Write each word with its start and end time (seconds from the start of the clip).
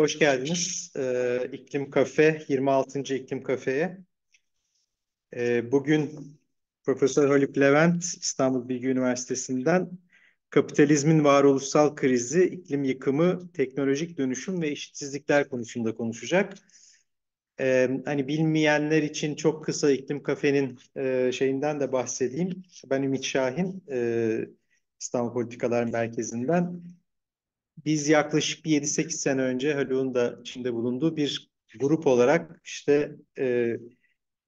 Hoş 0.00 0.18
geldiniz. 0.18 0.92
Ee, 0.96 1.48
İklim 1.52 1.90
Kafe, 1.90 2.42
26. 2.48 3.14
İklim 3.14 3.42
Kafe'ye. 3.42 3.98
Ee, 5.36 5.72
bugün 5.72 6.10
Profesör 6.84 7.28
Haluk 7.28 7.58
Levent, 7.58 8.04
İstanbul 8.04 8.68
Bilgi 8.68 8.88
Üniversitesi'nden 8.88 9.90
kapitalizmin 10.50 11.24
varoluşsal 11.24 11.94
krizi, 11.94 12.44
iklim 12.44 12.84
yıkımı, 12.84 13.52
teknolojik 13.52 14.18
dönüşüm 14.18 14.62
ve 14.62 14.68
eşitsizlikler 14.68 15.48
konusunda 15.48 15.94
konuşacak. 15.94 16.54
Ee, 17.60 17.90
hani 18.04 18.28
bilmeyenler 18.28 19.02
için 19.02 19.34
çok 19.34 19.64
kısa 19.64 19.90
İklim 19.90 20.22
Kafe'nin 20.22 20.78
e, 20.96 21.30
şeyinden 21.32 21.80
de 21.80 21.92
bahsedeyim. 21.92 22.62
Ben 22.90 23.02
Ümit 23.02 23.24
Şahin, 23.24 23.84
e, 23.90 24.40
İstanbul 25.00 25.32
Politikalar 25.32 25.84
Merkezi'nden. 25.84 26.82
Biz 27.84 28.08
yaklaşık 28.08 28.64
bir 28.64 28.70
7-8 28.82 29.10
sene 29.10 29.42
önce 29.42 29.74
Haluk'un 29.74 30.14
da 30.14 30.38
içinde 30.40 30.74
bulunduğu 30.74 31.16
bir 31.16 31.50
grup 31.78 32.06
olarak 32.06 32.60
işte 32.64 33.12
e, 33.38 33.76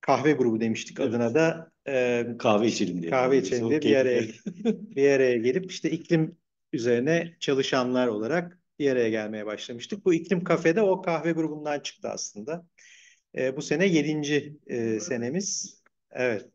kahve 0.00 0.32
grubu 0.32 0.60
demiştik 0.60 1.00
evet. 1.00 1.08
adına 1.08 1.34
da. 1.34 1.72
E, 1.88 2.26
kahve 2.38 2.66
içelim 2.66 3.02
diye. 3.02 3.10
Kahve 3.10 3.38
içelim 3.38 3.70
diye 3.70 3.82
bir 3.82 3.96
araya, 3.96 4.22
bir 4.64 5.10
araya 5.10 5.36
gelip 5.36 5.70
işte 5.70 5.90
iklim 5.90 6.36
üzerine 6.72 7.36
çalışanlar 7.40 8.06
olarak 8.06 8.58
bir 8.78 8.90
araya 8.90 9.08
gelmeye 9.08 9.46
başlamıştık. 9.46 10.04
Bu 10.04 10.14
iklim 10.14 10.44
kafede 10.44 10.82
o 10.82 11.02
kahve 11.02 11.32
grubundan 11.32 11.80
çıktı 11.80 12.08
aslında. 12.08 12.66
E, 13.36 13.56
bu 13.56 13.62
sene 13.62 13.86
yedinci 13.86 14.56
e, 14.66 15.00
senemiz. 15.00 15.80
Evet. 16.10 16.51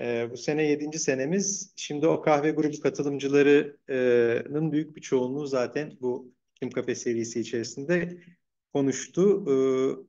E, 0.00 0.30
bu 0.30 0.36
sene 0.36 0.62
yedinci 0.62 0.98
senemiz. 0.98 1.72
Şimdi 1.76 2.06
o 2.06 2.22
kahve 2.22 2.50
grubu 2.50 2.80
katılımcılarının 2.80 4.72
büyük 4.72 4.96
bir 4.96 5.00
çoğunluğu 5.00 5.46
zaten 5.46 5.92
bu 6.00 6.32
Kim 6.54 6.70
Kafe 6.70 6.94
serisi 6.94 7.40
içerisinde 7.40 8.18
konuştu. 8.72 9.44
E, 9.50 9.54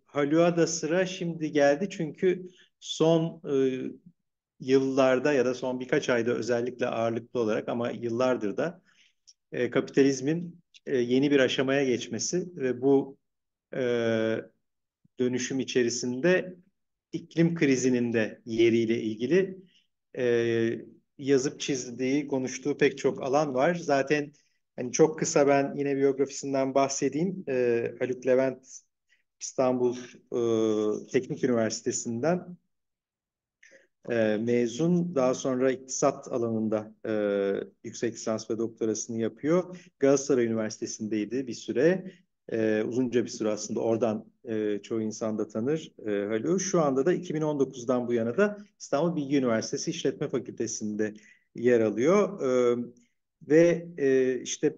Haluk'a 0.06 0.58
da 0.58 0.68
sıra 0.68 1.06
şimdi 1.06 1.52
geldi 1.52 1.90
çünkü 1.90 2.48
son 2.80 3.42
e, 3.50 3.82
yıllarda 4.60 5.34
ya 5.34 5.46
da 5.46 5.54
son 5.54 5.80
birkaç 5.80 6.10
ayda 6.10 6.32
özellikle 6.32 6.88
ağırlıklı 6.88 7.40
olarak 7.40 7.70
ama 7.70 7.92
yıllardır 7.92 8.58
da 8.58 8.82
e, 9.52 9.70
kapitalizmin 9.70 10.62
e, 10.86 10.98
yeni 10.98 11.32
bir 11.32 11.40
aşamaya 11.40 11.84
geçmesi 11.84 12.48
ve 12.56 12.82
bu 12.82 13.18
e, 13.74 13.82
dönüşüm 15.20 15.60
içerisinde 15.60 16.56
iklim 17.14 17.56
krizinin 17.56 18.14
de 18.14 18.42
yeriyle 18.46 19.02
ilgili 19.02 19.58
e, 20.18 20.24
yazıp 21.18 21.60
çizdiği, 21.60 22.28
konuştuğu 22.28 22.78
pek 22.78 22.98
çok 22.98 23.24
alan 23.24 23.54
var. 23.54 23.76
Zaten 23.76 24.34
hani 24.76 24.92
çok 24.92 25.20
kısa 25.20 25.48
ben 25.48 25.76
yine 25.76 25.98
biyografisinden 25.98 26.74
bahsedeyim. 26.74 27.44
E, 27.50 27.92
Haluk 28.00 28.28
Levent 28.28 28.68
İstanbul 29.40 29.96
e, 30.34 31.08
Teknik 31.12 31.44
Üniversitesi'nden 31.44 32.58
e, 34.10 34.38
mezun. 34.38 35.16
Daha 35.16 35.34
sonra 35.34 35.72
iktisat 35.72 36.28
alanında 36.28 36.94
e, 37.06 37.12
yüksek 37.84 38.14
lisans 38.14 38.50
ve 38.50 38.58
doktorasını 38.58 39.22
yapıyor. 39.22 39.78
Galatasaray 40.00 40.46
Üniversitesi'ndeydi 40.46 41.48
bir 41.48 41.54
süre 41.54 42.12
e, 42.52 42.84
uzunca 42.84 43.24
bir 43.24 43.30
süre 43.30 43.50
aslında 43.50 43.80
oradan 43.80 44.26
e, 44.44 44.80
çoğu 44.84 45.02
insan 45.02 45.38
da 45.38 45.48
tanır 45.48 45.92
e, 46.08 46.28
Haluk'u. 46.28 46.60
Şu 46.60 46.82
anda 46.82 47.06
da 47.06 47.14
2019'dan 47.14 48.08
bu 48.08 48.14
yana 48.14 48.38
da 48.38 48.58
İstanbul 48.80 49.16
Bilgi 49.16 49.38
Üniversitesi 49.38 49.92
İşletme 49.92 50.30
Fakültesi'nde 50.30 51.14
yer 51.56 51.80
alıyor. 51.80 52.42
E, 52.42 52.78
ve 53.48 53.88
e, 53.98 54.40
işte 54.42 54.76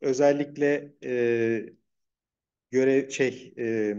özellikle 0.00 0.94
e, 1.04 1.66
görev 2.70 3.10
şey 3.10 3.54
e, 3.58 3.96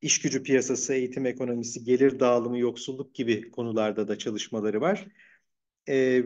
iş 0.00 0.20
gücü 0.20 0.42
piyasası, 0.42 0.94
eğitim 0.94 1.26
ekonomisi, 1.26 1.84
gelir 1.84 2.20
dağılımı, 2.20 2.58
yoksulluk 2.58 3.14
gibi 3.14 3.50
konularda 3.50 4.08
da 4.08 4.18
çalışmaları 4.18 4.80
var. 4.80 5.06
E, 5.88 6.24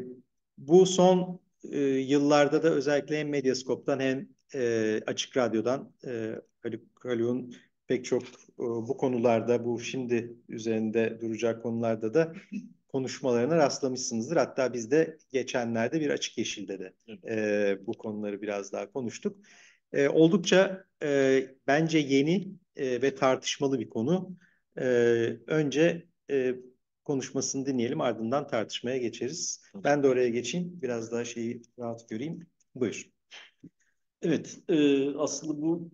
bu 0.58 0.86
son 0.86 1.40
e, 1.72 1.78
yıllarda 1.80 2.62
da 2.62 2.70
özellikle 2.70 3.20
hem 3.20 3.28
Medyascope'dan 3.28 4.00
hem 4.00 4.28
e, 4.54 5.00
Açık 5.06 5.36
Radyo'dan 5.36 5.92
e, 6.06 6.34
Haluk 6.62 6.82
Haluk'un 7.02 7.54
pek 7.86 8.04
çok 8.04 8.22
e, 8.22 8.28
bu 8.58 8.96
konularda, 8.96 9.64
bu 9.64 9.80
şimdi 9.80 10.36
üzerinde 10.48 11.20
duracak 11.20 11.62
konularda 11.62 12.14
da 12.14 12.32
konuşmalarına 12.88 13.56
rastlamışsınızdır. 13.56 14.36
Hatta 14.36 14.72
biz 14.72 14.90
de 14.90 15.18
geçenlerde 15.32 16.00
bir 16.00 16.10
Açık 16.10 16.38
Yeşil'de 16.38 16.78
de 16.78 16.92
e, 17.28 17.86
bu 17.86 17.92
konuları 17.92 18.42
biraz 18.42 18.72
daha 18.72 18.92
konuştuk. 18.92 19.36
E, 19.92 20.08
oldukça 20.08 20.84
e, 21.02 21.42
bence 21.66 21.98
yeni 21.98 22.48
e, 22.76 23.02
ve 23.02 23.14
tartışmalı 23.14 23.80
bir 23.80 23.90
konu. 23.90 24.36
E, 24.78 24.84
önce 25.46 26.06
e, 26.30 26.54
konuşmasını 27.04 27.66
dinleyelim 27.66 28.00
ardından 28.00 28.48
tartışmaya 28.48 28.98
geçeriz. 28.98 29.62
Ben 29.74 30.02
de 30.02 30.08
oraya 30.08 30.28
geçeyim. 30.28 30.82
Biraz 30.82 31.12
daha 31.12 31.24
şeyi 31.24 31.62
rahat 31.78 32.08
göreyim. 32.08 32.46
Buyur. 32.74 33.15
Evet, 34.22 34.58
e, 34.68 35.08
aslında 35.16 35.62
bu 35.62 35.90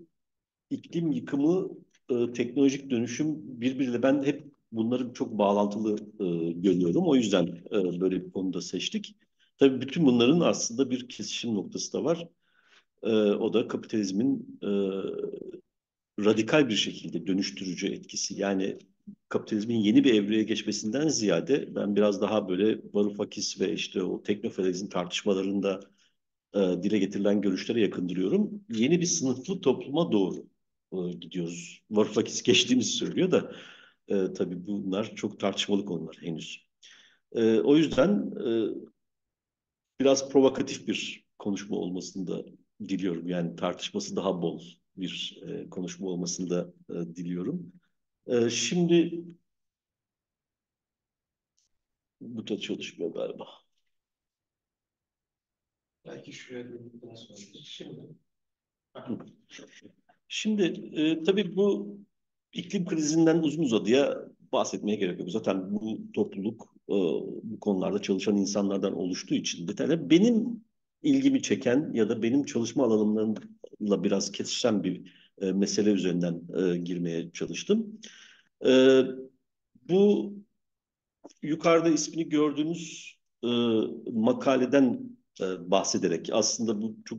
iklim 0.71 1.12
yıkımı, 1.12 1.71
e, 2.10 2.33
teknolojik 2.33 2.91
dönüşüm 2.91 3.60
birbiriyle 3.60 4.03
ben 4.03 4.22
hep 4.25 4.53
bunları 4.72 5.15
çok 5.15 5.38
bağlantılı 5.38 5.97
e, 6.21 6.53
görüyorum. 6.53 7.09
O 7.09 7.16
yüzden 7.16 7.47
e, 7.47 8.00
böyle 8.00 8.27
bir 8.27 8.33
konuda 8.33 8.60
seçtik. 8.60 9.16
Tabii 9.59 9.81
bütün 9.81 10.06
bunların 10.06 10.41
aslında 10.41 10.91
bir 10.91 11.09
kesişim 11.09 11.55
noktası 11.55 11.93
da 11.93 12.05
var. 12.05 12.28
E, 13.03 13.10
o 13.16 13.55
da 13.55 13.69
kapitalizmin 13.69 14.59
e, 14.62 14.69
radikal 16.25 16.69
bir 16.69 16.77
şekilde 16.77 17.27
dönüştürücü 17.27 17.87
etkisi. 17.87 18.41
Yani 18.41 18.78
kapitalizmin 19.28 19.77
yeni 19.77 20.04
bir 20.04 20.15
evreye 20.15 20.43
geçmesinden 20.43 21.09
ziyade 21.09 21.75
ben 21.75 21.97
biraz 21.97 22.21
daha 22.21 22.49
böyle 22.49 22.81
Varoufakis 22.94 23.60
ve 23.60 23.72
işte 23.72 24.03
o 24.03 24.22
teknofealizm 24.22 24.89
tartışmalarında 24.89 25.81
e, 26.55 26.83
dile 26.83 26.99
getirilen 26.99 27.41
görüşlere 27.41 27.81
yakın 27.81 28.09
duruyorum. 28.09 28.65
Yeni 28.71 29.01
bir 29.01 29.07
sınıflı 29.07 29.61
topluma 29.61 30.13
doğru 30.13 30.47
e, 30.93 31.13
gidiyoruz. 31.13 31.83
Varoufakis 31.91 32.43
geçtiğimizi 32.43 32.91
söylüyor 32.91 33.31
da 33.31 33.53
e, 34.09 34.33
tabii 34.33 34.67
bunlar 34.67 35.15
çok 35.17 35.41
tartışmalı 35.41 35.85
konular 35.85 36.17
henüz. 36.21 36.67
E, 37.33 37.61
o 37.61 37.77
yüzden 37.77 38.33
e, 38.47 38.49
biraz 40.01 40.29
provokatif 40.31 40.89
bir 40.89 41.27
konuşma 41.39 41.77
olmasını 41.77 42.27
da 42.27 42.45
diliyorum. 42.89 43.29
Yani 43.29 43.57
tartışması 43.57 44.17
daha 44.17 44.43
bol 44.43 44.63
bir 44.97 45.43
e, 45.47 45.71
konuşma 45.71 46.09
olmasını 46.09 46.51
da 46.51 46.73
e, 46.91 47.17
diliyorum. 47.17 47.73
E, 48.27 48.51
şimdi 48.51 49.25
bu 52.21 52.49
da 52.49 52.59
çalışmıyor 52.59 53.15
galiba. 53.15 53.62
Belki 56.07 56.33
şuraya 56.33 56.65
döndükten 56.65 57.15
sonra. 57.15 57.39
Şimdi. 57.65 58.01
Şimdi 60.29 60.63
e, 60.95 61.23
tabii 61.23 61.57
bu 61.57 61.99
iklim 62.53 62.87
krizinden 62.87 63.39
uzun 63.39 63.63
uzadıya 63.63 64.29
bahsetmeye 64.53 64.97
gerek 64.97 65.21
yok. 65.21 65.31
Zaten 65.31 65.75
bu 65.75 66.13
topluluk 66.13 66.75
e, 66.89 66.95
bu 67.43 67.61
konularda 67.61 68.03
çalışan 68.03 68.37
insanlardan 68.37 68.97
oluştuğu 68.97 69.35
için 69.35 69.69
detaylı. 69.69 70.11
Benim 70.11 70.65
ilgimi 71.03 71.43
çeken 71.43 71.91
ya 71.95 72.09
da 72.09 72.23
benim 72.23 72.45
çalışma 72.45 72.84
alanlarımla 72.84 74.05
biraz 74.05 74.33
kesişen 74.33 74.84
bir 74.84 75.13
e, 75.41 75.53
mesele 75.53 75.91
üzerinden 75.91 76.43
e, 76.59 76.79
girmeye 76.79 77.33
çalıştım. 77.33 78.01
E, 78.67 79.03
bu 79.89 80.33
yukarıda 81.43 81.89
ismini 81.89 82.29
gördüğünüz 82.29 83.17
e, 83.45 83.49
makaleden 84.13 85.17
e, 85.42 85.70
bahsederek 85.70 86.28
aslında 86.32 86.82
bu 86.82 86.97
çok 87.04 87.19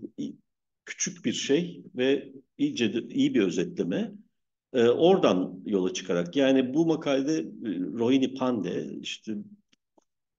küçük 0.86 1.26
bir 1.26 1.34
şey 1.34 1.84
ve 1.96 2.34
iyice 2.58 2.94
de, 2.94 3.16
iyi 3.16 3.36
bir 3.36 3.42
özetleme. 3.42 4.12
E, 4.74 4.84
oradan 4.88 5.62
yola 5.66 5.94
çıkarak 5.94 6.36
yani 6.36 6.74
bu 6.74 6.86
makalede 6.86 7.40
e, 7.40 7.80
Rohini 7.80 8.34
Pande 8.34 8.88
işte 9.02 9.36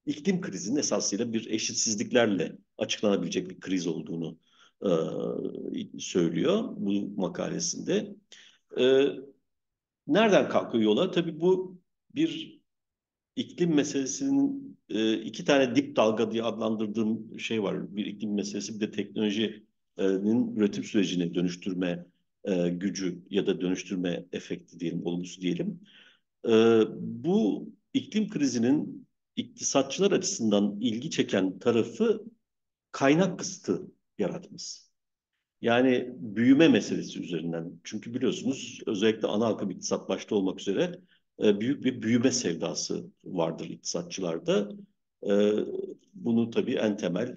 iklim 0.07 0.41
krizinin 0.41 0.79
esasıyla 0.79 1.33
bir 1.33 1.51
eşitsizliklerle 1.51 2.59
açıklanabilecek 2.79 3.51
bir 3.51 3.61
kriz 3.61 3.87
olduğunu 3.87 4.39
e, 4.83 4.91
söylüyor 5.99 6.65
bu 6.77 7.21
makalesinde. 7.21 8.17
E, 8.79 9.07
nereden 10.07 10.49
kalkıyor 10.49 10.85
yola? 10.85 11.11
Tabii 11.11 11.41
bu 11.41 11.79
bir 12.15 12.61
iklim 13.37 13.75
meselesinin 13.75 14.74
e, 14.89 15.15
iki 15.15 15.45
tane 15.45 15.77
dip 15.77 15.97
dalga 15.97 16.31
diye 16.31 16.43
adlandırdığım 16.43 17.41
şey 17.41 17.63
var. 17.63 17.97
Bir 17.97 18.07
iklim 18.07 18.35
meselesi 18.35 18.75
bir 18.75 18.81
de 18.81 18.91
teknolojinin 18.91 20.57
üretim 20.57 20.85
sürecini 20.85 21.35
dönüştürme 21.35 22.07
e, 22.45 22.69
gücü 22.69 23.23
ya 23.31 23.47
da 23.47 23.61
dönüştürme 23.61 24.25
efekti 24.33 24.81
diyelim, 24.81 25.07
olumsuz 25.07 25.41
diyelim. 25.41 25.81
E, 26.49 26.53
bu 26.99 27.69
iklim 27.95 28.29
krizinin 28.29 29.07
iktisatçılar 29.37 30.13
açısından 30.13 30.81
ilgi 30.81 31.11
çeken 31.11 31.59
tarafı 31.59 32.25
kaynak 32.93 33.39
kısıtı 33.39 33.83
yaratması. 34.19 34.85
Yani 35.61 36.09
büyüme 36.17 36.69
meselesi 36.69 37.23
üzerinden. 37.23 37.81
Çünkü 37.85 38.15
biliyorsunuz 38.15 38.81
özellikle 38.87 39.29
ana 39.29 39.47
akım 39.47 39.71
iktisat 39.71 40.09
başta 40.09 40.35
olmak 40.35 40.61
üzere 40.61 41.01
e, 41.43 41.61
büyük 41.61 41.85
bir 41.85 42.03
büyüme 42.03 42.31
sevdası 42.31 43.11
vardır 43.25 43.67
iktisatçılarda. 43.67 44.69
E, 45.27 45.53
bunu 46.15 46.51
tabii 46.51 46.75
en 46.75 46.97
temel 46.97 47.37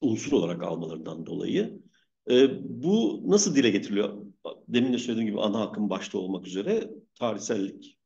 unsur 0.00 0.32
olarak 0.32 0.62
almalarından 0.62 1.26
dolayı. 1.26 1.82
E, 2.30 2.48
bu 2.82 3.22
nasıl 3.26 3.54
dile 3.54 3.70
getiriliyor? 3.70 4.26
Demin 4.68 4.92
de 4.92 4.98
söylediğim 4.98 5.30
gibi 5.30 5.40
ana 5.40 5.62
akım 5.62 5.90
başta 5.90 6.18
olmak 6.18 6.46
üzere 6.46 6.90
tarihsellik, 7.14 7.98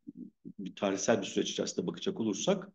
bir 0.59 0.77
tarihsel 0.77 1.21
bir 1.21 1.27
süreç 1.27 1.51
içerisinde 1.51 1.87
bakacak 1.87 2.21
olursak 2.21 2.73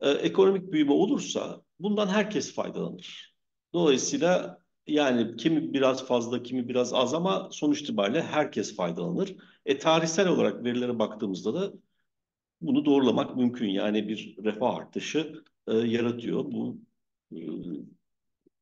ekonomik 0.00 0.72
büyüme 0.72 0.92
olursa 0.92 1.62
bundan 1.80 2.06
herkes 2.08 2.54
faydalanır. 2.54 3.34
Dolayısıyla 3.72 4.61
yani 4.86 5.36
kimi 5.36 5.72
biraz 5.74 6.06
fazla, 6.06 6.42
kimi 6.42 6.68
biraz 6.68 6.94
az 6.94 7.14
ama 7.14 7.48
sonuç 7.52 7.80
itibariyle 7.80 8.22
herkes 8.22 8.76
faydalanır. 8.76 9.36
E, 9.66 9.78
tarihsel 9.78 10.28
olarak 10.28 10.64
verilere 10.64 10.98
baktığımızda 10.98 11.54
da 11.54 11.72
bunu 12.60 12.84
doğrulamak 12.84 13.36
mümkün. 13.36 13.68
Yani 13.68 14.08
bir 14.08 14.36
refah 14.44 14.76
artışı 14.76 15.42
e, 15.68 15.72
yaratıyor. 15.76 16.44
Bu 16.44 16.78
e, 17.32 17.40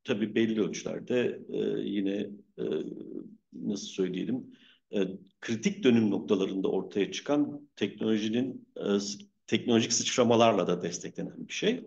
tabii 0.05 0.35
belli 0.35 0.61
ölçülerde 0.61 1.43
e, 1.49 1.59
yine 1.81 2.31
e, 2.59 2.65
nasıl 3.53 3.87
söyleyelim 3.87 4.53
e, 4.95 5.09
kritik 5.41 5.85
dönüm 5.85 6.11
noktalarında 6.11 6.69
ortaya 6.69 7.13
çıkan 7.13 7.69
teknolojinin 7.77 8.69
e, 8.77 8.83
teknolojik 9.47 9.93
sıçramalarla 9.93 10.67
da 10.67 10.83
desteklenen 10.83 11.49
bir 11.49 11.53
şey. 11.53 11.85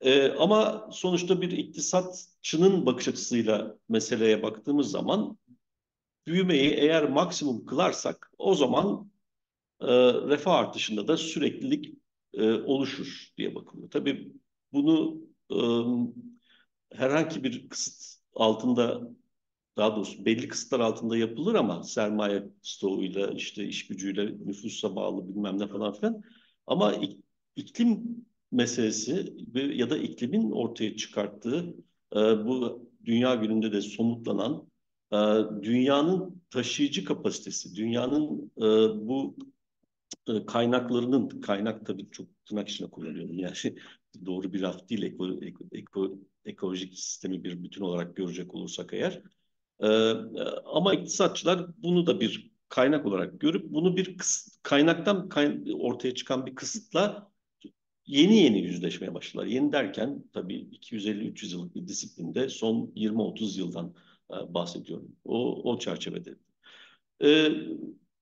E, 0.00 0.28
ama 0.28 0.88
sonuçta 0.92 1.40
bir 1.40 1.50
iktisatçının 1.50 2.86
bakış 2.86 3.08
açısıyla 3.08 3.78
meseleye 3.88 4.42
baktığımız 4.42 4.90
zaman 4.90 5.38
büyümeyi 6.26 6.70
eğer 6.70 7.10
maksimum 7.10 7.66
kılarsak 7.66 8.32
o 8.38 8.54
zaman 8.54 9.10
e, 9.80 9.86
refah 10.14 10.54
artışında 10.54 11.08
da 11.08 11.16
süreklilik 11.16 11.94
e, 12.34 12.52
oluşur 12.52 13.28
diye 13.38 13.54
bakılıyor. 13.54 13.90
Tabii 13.90 14.32
bunu 14.72 15.20
e, 15.50 15.58
herhangi 16.96 17.44
bir 17.44 17.68
kısıt 17.68 18.22
altında 18.34 19.00
daha 19.76 19.96
doğrusu 19.96 20.24
belli 20.26 20.48
kısıtlar 20.48 20.80
altında 20.80 21.16
yapılır 21.16 21.54
ama 21.54 21.82
sermaye 21.82 22.44
stoğuyla 22.62 23.28
işte 23.32 23.64
iş 23.64 23.86
gücüyle 23.86 24.26
nüfusa 24.46 24.96
bağlı 24.96 25.28
bilmem 25.28 25.58
ne 25.58 25.68
falan 25.68 25.92
filan. 25.92 26.22
Ama 26.66 26.94
iklim 27.56 28.26
meselesi 28.52 29.34
ya 29.54 29.90
da 29.90 29.98
iklimin 29.98 30.50
ortaya 30.50 30.96
çıkarttığı 30.96 31.74
e, 32.16 32.18
bu 32.18 32.88
dünya 33.04 33.34
gününde 33.34 33.72
de 33.72 33.80
somutlanan 33.80 34.68
e, 35.12 35.16
dünyanın 35.62 36.42
taşıyıcı 36.50 37.04
kapasitesi, 37.04 37.74
dünyanın 37.74 38.52
e, 38.56 38.66
bu 39.08 39.36
kaynaklarının, 40.46 41.28
kaynak 41.28 41.86
tabii 41.86 42.10
çok 42.10 42.26
tırnak 42.46 42.68
içinde 42.68 42.90
kullanıyorum 42.90 43.38
yani 43.38 43.54
doğru 44.26 44.52
bir 44.52 44.60
laf 44.60 44.88
değil, 44.88 45.02
eko, 45.02 45.42
eko, 45.42 45.64
eko, 45.72 46.18
ekolojik 46.44 46.98
sistemi 46.98 47.44
bir 47.44 47.64
bütün 47.64 47.82
olarak 47.82 48.16
görecek 48.16 48.54
olursak 48.54 48.92
eğer. 48.92 49.22
Ama 50.64 50.94
iktisatçılar 50.94 51.66
bunu 51.82 52.06
da 52.06 52.20
bir 52.20 52.50
kaynak 52.68 53.06
olarak 53.06 53.40
görüp 53.40 53.70
bunu 53.70 53.96
bir 53.96 54.16
kaynaktan 54.62 55.28
kay 55.28 55.58
ortaya 55.74 56.14
çıkan 56.14 56.46
bir 56.46 56.54
kısıtla 56.54 57.30
yeni 58.08 58.36
yeni 58.36 58.60
yüzleşmeye 58.60 59.14
başladılar. 59.14 59.46
Yeni 59.46 59.72
derken 59.72 60.24
tabii 60.32 60.68
250-300 60.72 61.52
yıllık 61.52 61.74
bir 61.74 61.88
disiplinde 61.88 62.48
son 62.48 62.92
20-30 62.96 63.58
yıldan 63.58 63.94
e, 64.30 64.54
bahsediyorum. 64.54 65.16
O, 65.24 65.62
o 65.72 65.78
çerçevede. 65.78 66.34
E, 67.24 67.50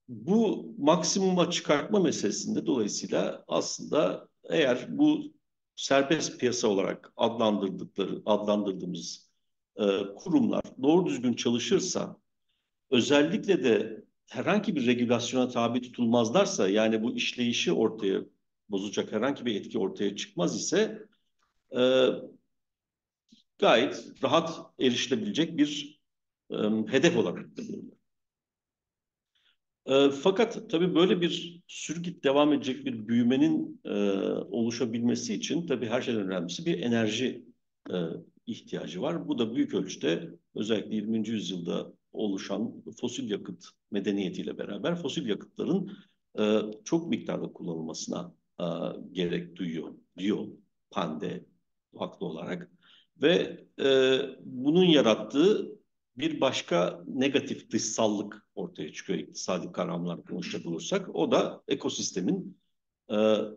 bu 0.08 0.74
maksimuma 0.78 1.50
çıkartma 1.50 2.00
meselesinde 2.00 2.66
dolayısıyla 2.66 3.44
aslında 3.48 4.28
eğer 4.50 4.98
bu 4.98 5.32
serbest 5.76 6.40
piyasa 6.40 6.68
olarak 6.68 7.12
adlandırdıkları 7.16 8.22
adlandırdığımız 8.26 9.30
e, 9.76 9.84
kurumlar 10.16 10.62
doğru 10.82 11.06
düzgün 11.06 11.34
çalışırsa 11.34 12.16
özellikle 12.90 13.64
de 13.64 14.04
herhangi 14.26 14.76
bir 14.76 14.86
regülasyona 14.86 15.48
tabi 15.48 15.82
tutulmazlarsa 15.82 16.68
yani 16.68 17.02
bu 17.02 17.16
işleyişi 17.16 17.72
ortaya 17.72 18.24
bozacak 18.68 19.12
herhangi 19.12 19.46
bir 19.46 19.54
etki 19.54 19.78
ortaya 19.78 20.16
çıkmaz 20.16 20.56
ise 20.60 21.06
e, 21.76 22.08
gayet 23.58 24.06
rahat 24.22 24.60
erişilebilecek 24.78 25.58
bir 25.58 26.00
e, 26.50 26.56
hedef 26.88 27.16
olarak. 27.16 27.46
E, 29.86 30.10
fakat 30.10 30.70
tabii 30.70 30.94
böyle 30.94 31.20
bir 31.20 31.62
sürgüt 31.66 32.24
devam 32.24 32.52
edecek 32.52 32.84
bir 32.86 33.08
büyümenin 33.08 33.80
e, 33.84 33.90
oluşabilmesi 34.50 35.34
için 35.34 35.66
tabii 35.66 35.86
her 35.86 36.02
şeyden 36.02 36.26
önemlisi 36.26 36.66
bir 36.66 36.78
enerji 36.78 37.44
e, 37.90 37.96
ihtiyacı 38.46 39.02
var. 39.02 39.28
Bu 39.28 39.38
da 39.38 39.54
büyük 39.54 39.74
ölçüde 39.74 40.30
özellikle 40.54 40.94
20. 40.94 41.28
yüzyılda 41.28 41.92
oluşan 42.12 42.82
fosil 43.00 43.30
yakıt 43.30 43.64
medeniyetiyle 43.90 44.58
beraber 44.58 44.94
fosil 44.94 45.26
yakıtların 45.26 45.92
e, 46.38 46.60
çok 46.84 47.08
miktarda 47.08 47.52
kullanılmasına 47.52 48.34
e, 48.60 48.64
gerek 49.12 49.56
duyuyor 49.56 49.94
diyor 50.18 50.46
Pande 50.90 51.44
haklı 51.98 52.26
olarak 52.26 52.70
ve 53.22 53.64
e, 53.80 54.18
bunun 54.44 54.84
yarattığı 54.84 55.76
bir 56.16 56.40
başka 56.40 57.04
negatif 57.06 57.70
dışsallık 57.70 58.46
ortaya 58.54 58.92
çıkıyor 58.92 59.18
iktisadi 59.18 59.72
kavramlar 59.72 60.24
konuşacak 60.24 60.66
olursak. 60.66 61.14
O 61.14 61.30
da 61.30 61.62
ekosistemin 61.68 62.58
e, 63.10 63.14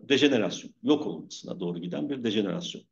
dejenerasyon, 0.10 0.74
yok 0.84 1.08
olmasına 1.08 1.60
doğru 1.60 1.80
giden 1.80 2.10
bir 2.10 2.24
dejenerasyon. 2.24 2.84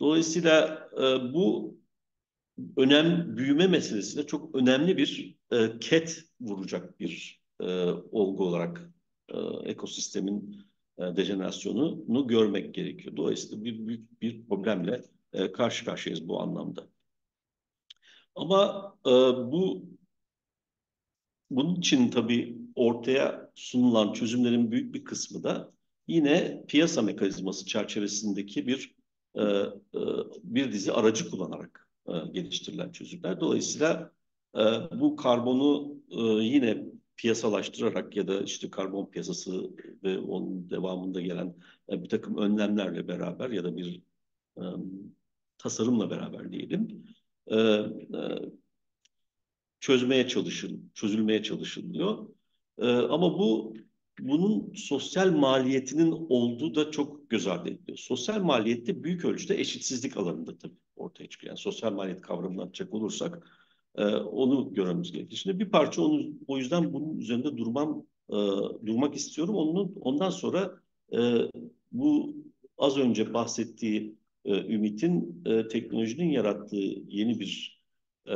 Dolayısıyla 0.00 0.88
e, 0.92 1.34
bu 1.34 1.76
önem 2.76 3.36
büyüme 3.36 3.66
meselesi 3.66 4.16
de 4.16 4.26
çok 4.26 4.54
önemli 4.54 4.96
bir 4.96 5.36
e, 5.52 5.78
ket 5.78 6.24
vuracak 6.40 7.00
bir 7.00 7.42
e, 7.60 7.66
olgu 8.12 8.44
olarak 8.44 8.90
e, 9.28 9.38
ekosistemin 9.64 10.64
dejenerasyonunu 10.98 12.26
görmek 12.26 12.74
gerekiyor. 12.74 13.16
Dolayısıyla 13.16 13.64
bir 13.64 13.86
büyük 13.86 14.22
bir 14.22 14.46
problemle 14.46 15.02
e, 15.32 15.52
karşı 15.52 15.84
karşıyayız 15.84 16.28
bu 16.28 16.40
anlamda. 16.40 16.88
Ama 18.34 18.94
e, 19.06 19.10
bu 19.52 19.84
bunun 21.50 21.74
için 21.74 22.10
tabii 22.10 22.58
ortaya 22.74 23.50
sunulan 23.54 24.12
çözümlerin 24.12 24.70
büyük 24.70 24.94
bir 24.94 25.04
kısmı 25.04 25.42
da 25.42 25.72
yine 26.08 26.64
piyasa 26.68 27.02
mekanizması 27.02 27.66
çerçevesindeki 27.66 28.66
bir 28.66 28.94
e, 29.34 29.42
e, 29.42 29.70
bir 30.42 30.72
dizi 30.72 30.92
aracı 30.92 31.30
kullanarak 31.30 31.88
e, 32.08 32.12
geliştirilen 32.32 32.92
çözümler. 32.92 33.40
Dolayısıyla 33.40 34.12
e, 34.56 34.60
bu 35.00 35.16
karbonu 35.16 35.96
e, 36.10 36.20
yine 36.44 36.84
piyasalaştırarak 37.16 38.16
ya 38.16 38.28
da 38.28 38.42
işte 38.42 38.70
karbon 38.70 39.10
piyasası 39.10 39.70
ve 40.02 40.18
onun 40.18 40.70
devamında 40.70 41.20
gelen 41.20 41.54
e, 41.90 42.02
bir 42.02 42.08
takım 42.08 42.36
önlemlerle 42.36 43.08
beraber 43.08 43.50
ya 43.50 43.64
da 43.64 43.76
bir 43.76 44.02
e, 44.58 44.62
tasarımla 45.58 46.10
beraber 46.10 46.52
diyelim 46.52 47.06
e, 47.46 47.56
e, 47.58 47.88
çözmeye 49.80 50.28
çalışın, 50.28 50.90
çözülmeye 50.94 51.42
çalışılıyor. 51.42 52.28
E, 52.78 52.86
ama 52.86 53.38
bu 53.38 53.74
bunun 54.20 54.72
sosyal 54.74 55.32
maliyetinin 55.32 56.12
olduğu 56.28 56.74
da 56.74 56.90
çok 56.90 57.30
göz 57.30 57.46
ardı 57.46 57.68
ediliyor. 57.68 57.98
Sosyal 57.98 58.42
maliyette 58.42 59.04
büyük 59.04 59.24
ölçüde 59.24 59.60
eşitsizlik 59.60 60.16
alanında 60.16 60.58
tabii 60.58 60.76
ortaya 60.96 61.28
çıkıyor. 61.28 61.50
Yani 61.50 61.58
sosyal 61.58 61.92
maliyet 61.92 62.20
kavramını 62.20 62.62
atacak 62.62 62.94
olursak 62.94 63.48
e, 63.94 64.04
onu 64.16 64.74
görmemiz 64.74 65.12
gerekiyor. 65.12 65.38
Şimdi 65.38 65.58
bir 65.58 65.70
parça 65.70 66.02
onu 66.02 66.26
o 66.46 66.58
yüzden 66.58 66.92
bunun 66.92 67.18
üzerinde 67.18 67.56
durmam 67.56 68.06
e, 68.30 68.36
durmak 68.86 69.14
istiyorum. 69.16 69.54
Onun 69.54 69.94
ondan 70.00 70.30
sonra 70.30 70.74
e, 71.12 71.18
bu 71.92 72.36
az 72.78 72.98
önce 72.98 73.34
bahsettiği 73.34 74.14
e, 74.44 74.74
Ümit'in 74.74 75.42
e, 75.46 75.68
teknolojinin 75.68 76.30
yarattığı 76.30 76.76
yeni 77.08 77.40
bir 77.40 77.82
e, 78.26 78.34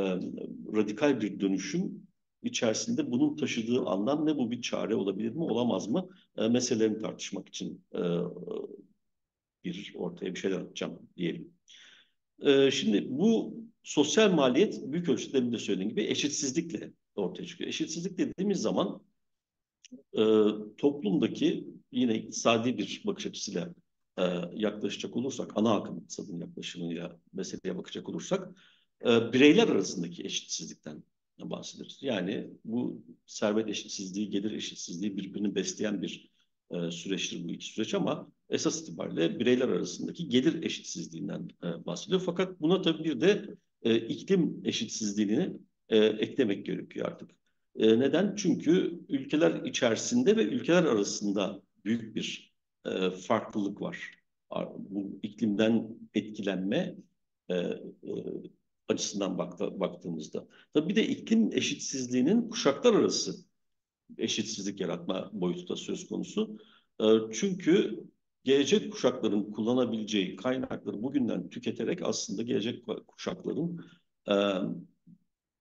radikal 0.75 1.21
bir 1.21 1.39
dönüşüm 1.39 2.07
içerisinde 2.43 3.11
bunun 3.11 3.35
taşıdığı 3.35 3.85
anlam 3.85 4.25
ne? 4.25 4.37
Bu 4.37 4.51
bir 4.51 4.61
çare 4.61 4.95
olabilir 4.95 5.29
mi, 5.29 5.43
olamaz 5.43 5.87
mı? 5.87 6.09
E, 6.37 6.47
meselelerini 6.47 7.01
tartışmak 7.01 7.47
için 7.47 7.81
e, 7.93 8.01
bir 9.63 9.93
ortaya 9.95 10.33
bir 10.35 10.39
şeyler 10.39 10.59
atacağım 10.59 10.99
diyelim. 11.17 11.53
E, 12.41 12.71
şimdi 12.71 13.07
bu 13.09 13.55
sosyal 13.89 14.31
maliyet 14.31 14.91
büyük 14.91 15.09
ölçüde 15.09 15.33
demin 15.33 15.51
de 15.51 15.57
söylediğim 15.57 15.89
gibi 15.89 16.03
eşitsizlikle 16.03 16.93
ortaya 17.15 17.45
çıkıyor. 17.45 17.67
Eşitsizlik 17.67 18.17
dediğimiz 18.17 18.61
zaman 18.61 19.03
e, 20.13 20.23
toplumdaki 20.77 21.67
yine 21.91 22.15
iktisadi 22.15 22.77
bir 22.77 23.01
bakış 23.05 23.25
açısıyla 23.25 23.73
e, 24.17 24.23
yaklaşacak 24.53 25.15
olursak, 25.15 25.51
ana 25.55 25.75
akım 25.75 25.97
iktisadın 25.97 26.39
yaklaşımıyla 26.39 27.19
meseleye 27.33 27.77
bakacak 27.77 28.09
olursak, 28.09 28.49
e, 29.05 29.33
bireyler 29.33 29.67
arasındaki 29.67 30.23
eşitsizlikten 30.23 31.03
bahsederiz. 31.39 31.97
Yani 32.01 32.49
bu 32.65 33.03
servet 33.25 33.69
eşitsizliği, 33.69 34.29
gelir 34.29 34.51
eşitsizliği 34.51 35.17
birbirini 35.17 35.55
besleyen 35.55 36.01
bir 36.01 36.31
e, 36.71 36.91
süreçtir 36.91 37.43
bu 37.43 37.51
iki 37.51 37.65
süreç 37.65 37.93
ama 37.93 38.31
esas 38.49 38.81
itibariyle 38.81 39.39
bireyler 39.39 39.69
arasındaki 39.69 40.29
gelir 40.29 40.63
eşitsizliğinden 40.63 41.49
e, 41.63 41.85
bahsediyor. 41.85 42.21
Fakat 42.25 42.61
buna 42.61 42.81
tabii 42.81 43.03
bir 43.03 43.21
de 43.21 43.55
e, 43.83 43.95
iklim 43.95 44.61
eşitsizliğini 44.65 45.57
e, 45.89 45.97
eklemek 45.97 46.65
gerekiyor 46.65 47.07
artık. 47.07 47.31
E, 47.75 47.99
neden? 47.99 48.35
Çünkü 48.35 48.99
ülkeler 49.09 49.63
içerisinde 49.65 50.37
ve 50.37 50.43
ülkeler 50.43 50.83
arasında 50.83 51.61
büyük 51.85 52.15
bir 52.15 52.53
e, 52.85 53.09
farklılık 53.09 53.81
var. 53.81 54.11
Bu 54.77 55.19
iklimden 55.23 55.97
etkilenme 56.13 56.95
e, 57.49 57.55
e, 57.55 57.79
açısından 58.87 59.37
baktı, 59.37 59.79
baktığımızda. 59.79 60.47
Tabii 60.73 60.89
bir 60.89 60.95
de 60.95 61.07
iklim 61.07 61.49
eşitsizliğinin 61.53 62.49
kuşaklar 62.49 62.93
arası 62.93 63.35
eşitsizlik 64.17 64.79
yaratma 64.81 65.29
boyutu 65.33 65.67
da 65.67 65.75
söz 65.75 66.07
konusu. 66.07 66.57
E, 67.01 67.05
çünkü 67.33 68.03
gelecek 68.49 68.91
kuşakların 68.91 69.51
kullanabileceği 69.51 70.35
kaynakları 70.35 71.03
bugünden 71.03 71.49
tüketerek 71.49 72.01
aslında 72.03 72.41
gelecek 72.41 72.85
kuşakların 73.07 73.85
e, 74.27 74.33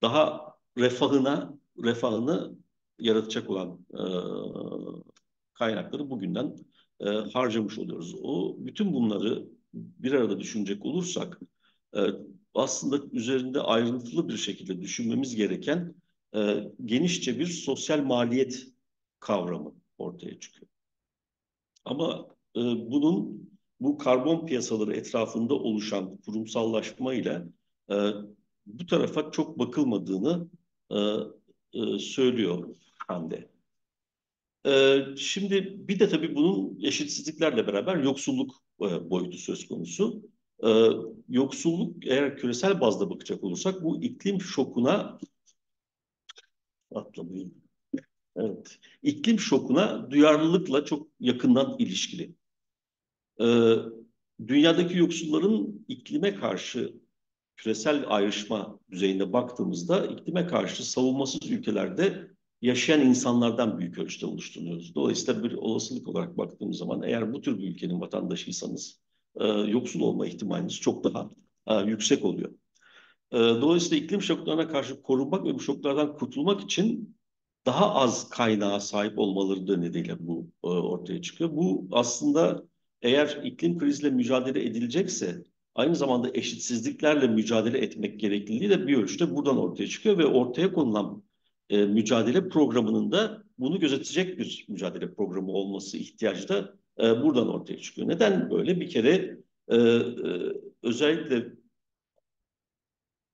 daha 0.02 0.54
refahına 0.78 1.59
refahını 1.85 2.54
yaratacak 2.99 3.50
olan 3.50 3.87
e, 3.92 4.02
kaynakları 5.54 6.11
bugünden 6.11 6.57
e, 7.00 7.09
harcamış 7.09 7.78
oluyoruz. 7.78 8.14
O 8.23 8.57
bütün 8.59 8.92
bunları 8.92 9.47
bir 9.75 10.12
arada 10.12 10.40
düşünecek 10.40 10.85
olursak 10.85 11.40
e, 11.97 12.00
aslında 12.54 13.07
üzerinde 13.12 13.61
ayrıntılı 13.61 14.28
bir 14.28 14.37
şekilde 14.37 14.80
düşünmemiz 14.80 15.37
gereken 15.37 15.95
e, 16.35 16.71
genişçe 16.85 17.38
bir 17.38 17.47
sosyal 17.47 18.02
maliyet 18.02 18.66
kavramı 19.21 19.75
ortaya 19.99 20.40
çıkıyor. 20.40 20.68
Ama 21.85 22.38
e, 22.58 22.90
bunun 22.90 23.48
bu 23.80 23.98
karbon 23.98 24.46
piyasaları 24.46 24.94
etrafında 24.94 25.54
oluşan 25.54 26.16
kurumsallaşma 26.16 27.14
ile 27.14 27.44
e, 27.90 27.94
bu 28.66 28.86
tarafa 28.86 29.30
çok 29.30 29.58
bakılmadığını 29.58 30.48
e, 30.90 30.96
e, 31.72 31.98
söylüyor 31.98 32.76
Hande. 33.08 33.50
E, 34.66 34.98
şimdi 35.16 35.88
bir 35.88 35.98
de 36.00 36.08
tabii 36.08 36.34
bunun 36.34 36.78
eşitsizliklerle 36.82 37.66
beraber 37.66 37.96
yoksulluk 37.96 38.54
e, 38.80 39.10
boyutu 39.10 39.38
söz 39.38 39.68
konusu. 39.68 40.22
E, 40.64 40.68
yoksulluk 41.28 42.06
eğer 42.06 42.36
küresel 42.36 42.80
bazda 42.80 43.10
bakacak 43.10 43.44
olursak 43.44 43.82
bu 43.82 44.02
iklim 44.02 44.40
şokuna 44.40 45.18
atlamayayım. 46.94 47.54
Evet. 48.36 48.78
İklim 49.02 49.40
şokuna 49.40 50.10
duyarlılıkla 50.10 50.84
çok 50.84 51.08
yakından 51.20 51.76
ilişkili. 51.78 52.38
Ee, 53.40 53.75
dünyadaki 54.47 54.99
yoksulların 54.99 55.85
iklime 55.88 56.35
karşı 56.35 56.95
küresel 57.57 58.04
ayrışma 58.07 58.78
düzeyinde 58.90 59.33
baktığımızda 59.33 60.07
iklime 60.07 60.47
karşı 60.47 60.90
savunmasız 60.90 61.50
ülkelerde 61.50 62.30
yaşayan 62.62 63.00
insanlardan 63.00 63.78
büyük 63.78 63.99
ölçüde 63.99 64.26
oluşturuyoruz. 64.26 64.95
Dolayısıyla 64.95 65.45
bir 65.45 65.52
olasılık 65.52 66.09
olarak 66.09 66.38
baktığımız 66.38 66.76
zaman 66.76 67.02
eğer 67.02 67.33
bu 67.33 67.40
tür 67.40 67.59
bir 67.59 67.68
ülkenin 67.68 68.00
vatandaşıysanız 68.00 69.00
e, 69.37 69.47
yoksul 69.47 70.00
olma 70.00 70.26
ihtimaliniz 70.26 70.80
çok 70.80 71.04
daha 71.04 71.30
e, 71.66 71.75
yüksek 71.75 72.25
oluyor. 72.25 72.50
E, 73.33 73.38
dolayısıyla 73.38 74.04
iklim 74.04 74.23
şoklarına 74.23 74.68
karşı 74.68 75.02
korunmak 75.02 75.45
ve 75.45 75.54
bu 75.54 75.61
şoklardan 75.61 76.16
kurtulmak 76.16 76.61
için 76.61 77.16
daha 77.66 77.95
az 77.95 78.30
kaynağa 78.30 78.80
sahip 78.80 79.18
olmaları 79.18 79.80
nedeniyle 79.80 80.16
bu 80.21 80.50
e, 80.64 80.66
ortaya 80.66 81.23
çıkıyor. 81.23 81.50
Bu 81.57 81.88
aslında 81.92 82.64
eğer 83.02 83.40
iklim 83.44 83.78
krizle 83.78 84.10
mücadele 84.10 84.64
edilecekse 84.66 85.44
aynı 85.74 85.96
zamanda 85.96 86.30
eşitsizliklerle 86.34 87.26
mücadele 87.26 87.78
etmek 87.78 88.20
gerekliliği 88.20 88.70
de 88.70 88.86
bir 88.86 88.96
ölçüde 88.96 89.36
buradan 89.36 89.58
ortaya 89.58 89.86
çıkıyor 89.86 90.18
ve 90.18 90.26
ortaya 90.26 90.72
konulan 90.72 91.22
e, 91.70 91.84
mücadele 91.86 92.48
programının 92.48 93.12
da 93.12 93.42
bunu 93.58 93.80
gözetecek 93.80 94.38
bir 94.38 94.66
mücadele 94.68 95.14
programı 95.14 95.52
olması 95.52 95.98
ihtiyacı 95.98 96.48
da 96.48 96.74
e, 96.98 97.22
buradan 97.22 97.48
ortaya 97.48 97.78
çıkıyor. 97.78 98.08
Neden 98.08 98.50
böyle? 98.50 98.80
Bir 98.80 98.90
kere 98.90 99.38
e, 99.68 99.76
e, 99.76 100.12
özellikle 100.82 101.52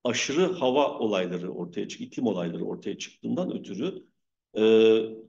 aşırı 0.05 0.53
hava 0.53 0.99
olayları 0.99 1.53
ortaya 1.53 1.89
çık, 1.89 2.01
iklim 2.01 2.27
olayları 2.27 2.65
ortaya 2.65 2.99
çıktığından 2.99 3.59
ötürü 3.59 4.05
e, 4.55 4.63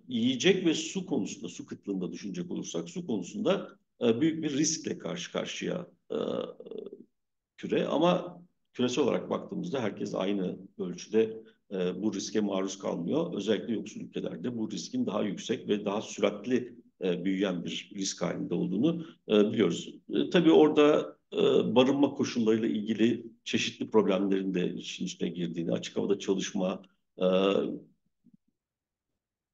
yiyecek 0.07 0.65
ve 0.65 0.73
su 0.73 1.05
konusunda, 1.05 1.47
su 1.47 1.65
kıtlığında 1.65 2.11
düşünecek 2.11 2.51
olursak 2.51 2.89
su 2.89 3.07
konusunda 3.07 3.77
e, 4.01 4.21
büyük 4.21 4.43
bir 4.43 4.57
riskle 4.57 4.97
karşı 4.97 5.31
karşıya 5.31 5.87
e, 6.11 6.17
küre 7.57 7.87
ama 7.87 8.41
küresel 8.73 9.03
olarak 9.03 9.29
baktığımızda 9.29 9.81
herkes 9.81 10.15
aynı 10.15 10.57
ölçüde 10.77 11.43
e, 11.71 12.03
bu 12.03 12.13
riske 12.13 12.39
maruz 12.39 12.79
kalmıyor. 12.79 13.33
Özellikle 13.33 13.73
yoksul 13.73 14.01
ülkelerde 14.01 14.57
bu 14.57 14.71
riskin 14.71 15.05
daha 15.05 15.23
yüksek 15.23 15.67
ve 15.67 15.85
daha 15.85 16.01
süratli 16.01 16.85
büyüyen 17.01 17.65
bir 17.65 17.91
risk 17.95 18.21
halinde 18.21 18.53
olduğunu 18.53 19.05
biliyoruz. 19.27 19.95
Tabii 20.31 20.51
orada 20.51 21.17
barınma 21.75 22.09
koşullarıyla 22.09 22.67
ilgili 22.67 23.25
çeşitli 23.43 23.89
problemlerin 23.89 24.53
de 24.53 24.73
işin 24.73 25.05
içine 25.05 25.29
girdiğini, 25.29 25.71
açık 25.71 25.97
havada 25.97 26.19
çalışma, 26.19 26.81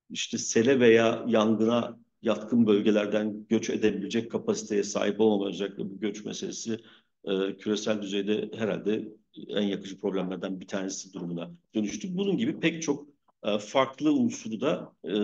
işte 0.09 0.37
sele 0.37 0.79
veya 0.79 1.25
yangına 1.27 2.00
yatkın 2.21 2.67
bölgelerden 2.67 3.45
göç 3.49 3.69
edebilecek 3.69 4.31
kapasiteye 4.31 4.83
sahip 4.83 5.19
olmama 5.19 5.49
özellikle 5.49 5.89
bu 5.89 5.99
göç 5.99 6.25
meselesi 6.25 6.79
e, 7.23 7.57
küresel 7.57 8.01
düzeyde 8.01 8.51
herhalde 8.55 9.07
en 9.47 9.61
yakıcı 9.61 9.99
problemlerden 9.99 10.59
bir 10.59 10.67
tanesi 10.67 11.13
durumuna 11.13 11.51
dönüştü. 11.75 12.17
Bunun 12.17 12.37
gibi 12.37 12.59
pek 12.59 12.81
çok 12.81 13.07
e, 13.43 13.57
farklı 13.57 14.13
unsuru 14.13 14.61
da 14.61 14.93
e, 15.05 15.15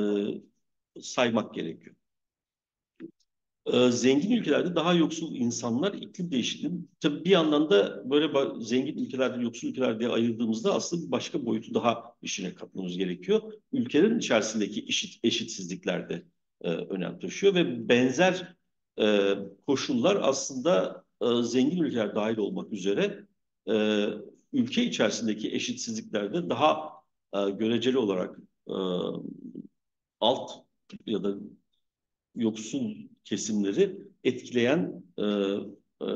saymak 1.02 1.54
gerekiyor. 1.54 1.96
E, 3.66 3.92
zengin 3.92 4.32
ülkelerde 4.32 4.76
daha 4.76 4.94
yoksul 4.94 5.36
insanlar 5.36 5.94
iklim 5.94 6.32
değişikliği 6.32 6.72
tabii 7.00 7.26
bir 7.26 7.30
yandan 7.30 7.70
da 7.70 8.10
böyle 8.10 8.30
zengin 8.66 8.98
ülkelerde 8.98 9.44
yoksul 9.44 9.68
ülkeler 9.68 10.00
diye 10.00 10.10
ayırdığımızda 10.10 10.74
aslında 10.74 11.12
başka 11.12 11.46
boyutu 11.46 11.74
daha 11.74 12.16
işine 12.22 12.56
katmamız 12.56 12.98
gerekiyor. 12.98 13.54
Ülkelerin 13.72 14.20
içerisindeki 14.20 14.86
eşit, 14.88 15.20
eşitsizliklerde 15.24 16.24
e, 16.62 16.70
önem 16.70 17.20
taşıyor 17.20 17.56
ve 17.56 17.90
benzer 17.90 18.56
e, 19.00 19.36
koşullar 19.68 20.18
aslında 20.22 21.04
e, 21.22 21.44
zengin 21.44 21.84
ülkeler 21.84 22.16
dahil 22.16 22.38
olmak 22.38 22.74
üzere 22.74 23.26
e, 23.70 24.06
ülke 24.54 24.84
içerisindeki 24.84 25.56
eşitsizliklerde 25.56 26.50
daha 26.50 26.90
e, 27.34 27.50
göreceli 27.50 27.98
olarak 27.98 28.40
e, 28.68 28.76
alt 30.20 30.52
ya 31.06 31.24
da 31.24 31.36
yoksul 32.36 32.96
kesimleri 33.24 34.02
etkileyen 34.24 35.04
e, 35.18 35.24
e, 36.02 36.08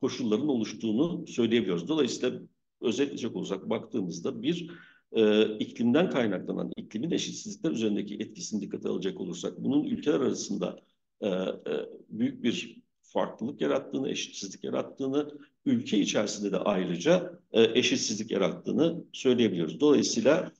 koşulların 0.00 0.48
oluştuğunu 0.48 1.26
söyleyebiliyoruz. 1.26 1.88
Dolayısıyla 1.88 2.40
özetleyecek 2.80 3.36
olursak 3.36 3.70
baktığımızda 3.70 4.42
bir 4.42 4.70
e, 5.12 5.44
iklimden 5.58 6.10
kaynaklanan 6.10 6.72
iklimin 6.76 7.10
eşitsizlikler 7.10 7.70
üzerindeki 7.70 8.14
etkisini 8.14 8.60
dikkate 8.60 8.88
alacak 8.88 9.20
olursak 9.20 9.58
bunun 9.58 9.84
ülkeler 9.84 10.20
arasında 10.20 10.80
e, 11.20 11.28
e, 11.28 11.62
büyük 12.08 12.42
bir 12.42 12.82
farklılık 13.02 13.60
yarattığını, 13.60 14.10
eşitsizlik 14.10 14.64
yarattığını, 14.64 15.38
ülke 15.66 15.98
içerisinde 15.98 16.52
de 16.52 16.58
ayrıca 16.58 17.40
e, 17.52 17.78
eşitsizlik 17.78 18.30
yarattığını 18.30 19.04
söyleyebiliyoruz. 19.12 19.80
Dolayısıyla 19.80 20.52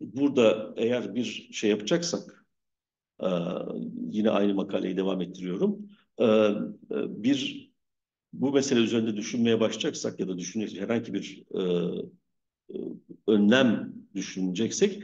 burada 0.00 0.74
eğer 0.76 1.14
bir 1.14 1.48
şey 1.52 1.70
yapacaksak, 1.70 2.46
e, 3.22 3.28
yine 4.10 4.30
aynı 4.30 4.54
makaleyi 4.54 4.96
devam 4.96 5.20
ettiriyorum, 5.20 5.90
e, 6.18 6.24
e, 6.24 6.54
bir 6.90 7.68
bu 8.32 8.52
mesele 8.52 8.80
üzerinde 8.80 9.16
düşünmeye 9.16 9.60
başlayacaksak 9.60 10.20
ya 10.20 10.28
da 10.28 10.38
düşünecek 10.38 10.80
herhangi 10.80 11.14
bir 11.14 11.44
e, 11.54 11.62
önlem 13.26 13.92
düşüneceksek, 14.14 15.02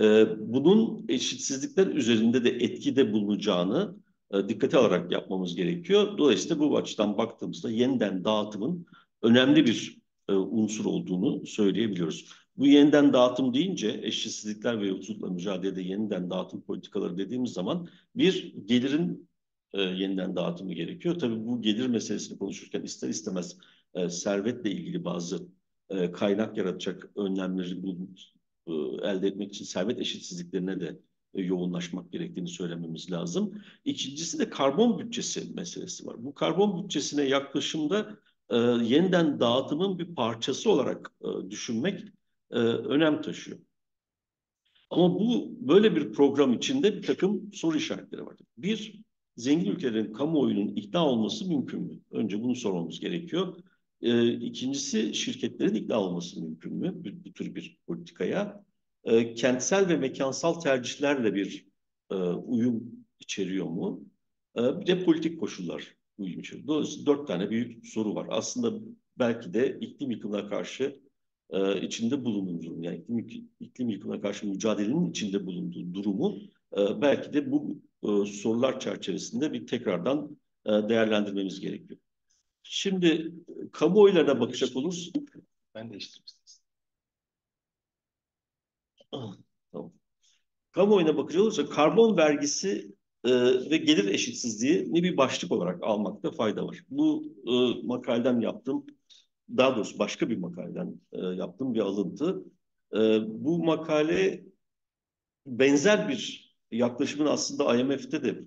e, 0.00 0.26
bunun 0.38 1.04
eşitsizlikler 1.08 1.86
üzerinde 1.86 2.44
de 2.44 2.50
etkide 2.50 3.12
bulunacağını 3.12 3.96
e, 4.32 4.48
dikkate 4.48 4.76
alarak 4.76 5.12
yapmamız 5.12 5.56
gerekiyor. 5.56 6.18
Dolayısıyla 6.18 6.58
bu 6.58 6.76
açıdan 6.76 7.18
baktığımızda 7.18 7.70
yeniden 7.70 8.24
dağıtımın 8.24 8.86
önemli 9.22 9.66
bir 9.66 9.98
e, 10.28 10.32
unsur 10.32 10.84
olduğunu 10.84 11.46
söyleyebiliyoruz. 11.46 12.28
Bu 12.56 12.66
yeniden 12.66 13.12
dağıtım 13.12 13.54
deyince 13.54 14.00
eşitsizlikler 14.02 14.80
ve 14.80 14.86
yoksullukla 14.86 15.28
mücadelede 15.28 15.82
yeniden 15.82 16.30
dağıtım 16.30 16.62
politikaları 16.62 17.18
dediğimiz 17.18 17.52
zaman 17.52 17.88
bir 18.16 18.54
gelirin 18.64 19.28
e, 19.72 19.82
yeniden 19.82 20.36
dağıtımı 20.36 20.72
gerekiyor. 20.72 21.18
Tabii 21.18 21.46
bu 21.46 21.62
gelir 21.62 21.86
meselesini 21.86 22.38
konuşurken 22.38 22.82
ister 22.82 23.08
istemez 23.08 23.56
e, 23.94 24.08
servetle 24.08 24.70
ilgili 24.70 25.04
bazı 25.04 25.48
e, 25.90 26.12
kaynak 26.12 26.56
yaratacak 26.56 27.10
önlemleri 27.16 27.82
bulup 27.82 28.10
e, 28.66 28.72
elde 29.08 29.28
etmek 29.28 29.48
için 29.54 29.64
servet 29.64 29.98
eşitsizliklerine 29.98 30.80
de 30.80 30.98
e, 31.34 31.42
yoğunlaşmak 31.42 32.12
gerektiğini 32.12 32.48
söylememiz 32.48 33.10
lazım. 33.12 33.62
İkincisi 33.84 34.38
de 34.38 34.50
karbon 34.50 34.98
bütçesi 34.98 35.54
meselesi 35.54 36.06
var. 36.06 36.24
Bu 36.24 36.34
karbon 36.34 36.84
bütçesine 36.84 37.22
yaklaşımda 37.22 38.18
e, 38.50 38.56
yeniden 38.56 39.40
dağıtımın 39.40 39.98
bir 39.98 40.14
parçası 40.14 40.70
olarak 40.70 41.12
e, 41.22 41.50
düşünmek 41.50 42.00
e, 42.50 42.58
önem 42.58 43.22
taşıyor. 43.22 43.58
Ama 44.90 45.14
bu 45.14 45.56
böyle 45.60 45.96
bir 45.96 46.12
program 46.12 46.52
içinde 46.52 46.96
bir 46.96 47.02
takım 47.02 47.52
soru 47.52 47.76
işaretleri 47.76 48.26
var. 48.26 48.36
Bir, 48.56 49.04
zengin 49.36 49.70
ülkelerin 49.70 50.12
kamuoyunun 50.12 50.68
ikna 50.68 51.06
olması 51.06 51.48
mümkün 51.48 51.82
mü? 51.82 52.00
Önce 52.10 52.42
bunu 52.42 52.54
sormamız 52.54 53.00
gerekiyor. 53.00 53.56
E, 54.02 54.32
ikincisi 54.32 55.14
şirketlerin 55.14 55.74
ikna 55.74 56.00
olması 56.00 56.42
mümkün 56.42 56.74
mü 56.74 56.92
bu, 56.94 57.24
bu 57.24 57.32
tür 57.32 57.54
bir 57.54 57.78
politikaya? 57.86 58.64
E, 59.04 59.34
kentsel 59.34 59.88
ve 59.88 59.96
mekansal 59.96 60.54
tercihlerle 60.54 61.34
bir 61.34 61.66
e, 62.10 62.14
uyum 62.14 63.06
içeriyor 63.20 63.66
mu? 63.66 64.04
E, 64.56 64.80
bir 64.80 64.86
de 64.86 65.04
politik 65.04 65.40
koşullar 65.40 65.96
uyum 66.18 66.40
içeriyor. 66.40 66.66
Dolayısıyla 66.66 67.06
dört 67.06 67.28
tane 67.28 67.50
büyük 67.50 67.86
soru 67.86 68.14
var. 68.14 68.26
Aslında 68.30 68.80
belki 69.18 69.54
de 69.54 69.78
iklim 69.80 70.10
yıkımına 70.10 70.48
karşı 70.48 71.00
e, 71.50 71.80
içinde 71.80 72.24
bulunduğu 72.24 72.82
yani 72.82 72.96
iklim, 72.96 73.50
iklim 73.60 73.88
yıkımına 73.88 74.20
karşı 74.20 74.46
mücadelenin 74.46 75.10
içinde 75.10 75.46
bulunduğu 75.46 75.94
durumu 75.94 76.38
e, 76.76 77.00
belki 77.02 77.32
de 77.32 77.52
bu 77.52 77.82
e, 78.02 78.26
sorular 78.26 78.80
çerçevesinde 78.80 79.52
bir 79.52 79.66
tekrardan 79.66 80.38
e, 80.66 80.70
değerlendirmemiz 80.70 81.60
gerekiyor. 81.60 82.00
Şimdi 82.64 83.32
kamuoylarına 83.72 84.40
bakacak 84.40 84.76
oluruz. 84.76 85.12
Ben 85.74 85.90
değiştirmişsiniz. 85.90 86.62
Ah, 89.12 89.36
tamam. 89.72 89.92
Kamuoyuna 90.72 91.16
bakacak 91.16 91.42
olursa 91.42 91.66
karbon 91.68 92.16
vergisi 92.16 92.94
e, 93.24 93.30
ve 93.70 93.76
gelir 93.76 94.08
eşitsizliği 94.08 94.94
ne 94.94 95.02
bir 95.02 95.16
başlık 95.16 95.52
olarak 95.52 95.82
almakta 95.82 96.30
fayda 96.30 96.66
var. 96.66 96.84
Bu 96.90 97.24
e, 97.46 97.86
makaleden 97.86 98.40
yaptığım, 98.40 98.86
daha 99.56 99.76
doğrusu 99.76 99.98
başka 99.98 100.30
bir 100.30 100.36
makaleden 100.36 101.00
e, 101.12 101.20
yaptığım 101.20 101.74
bir 101.74 101.80
alıntı. 101.80 102.44
E, 102.94 102.98
bu 103.26 103.64
makale 103.64 104.44
benzer 105.46 106.08
bir 106.08 106.54
yaklaşımın 106.70 107.26
aslında 107.26 107.76
IMF'de 107.76 108.22
de 108.22 108.44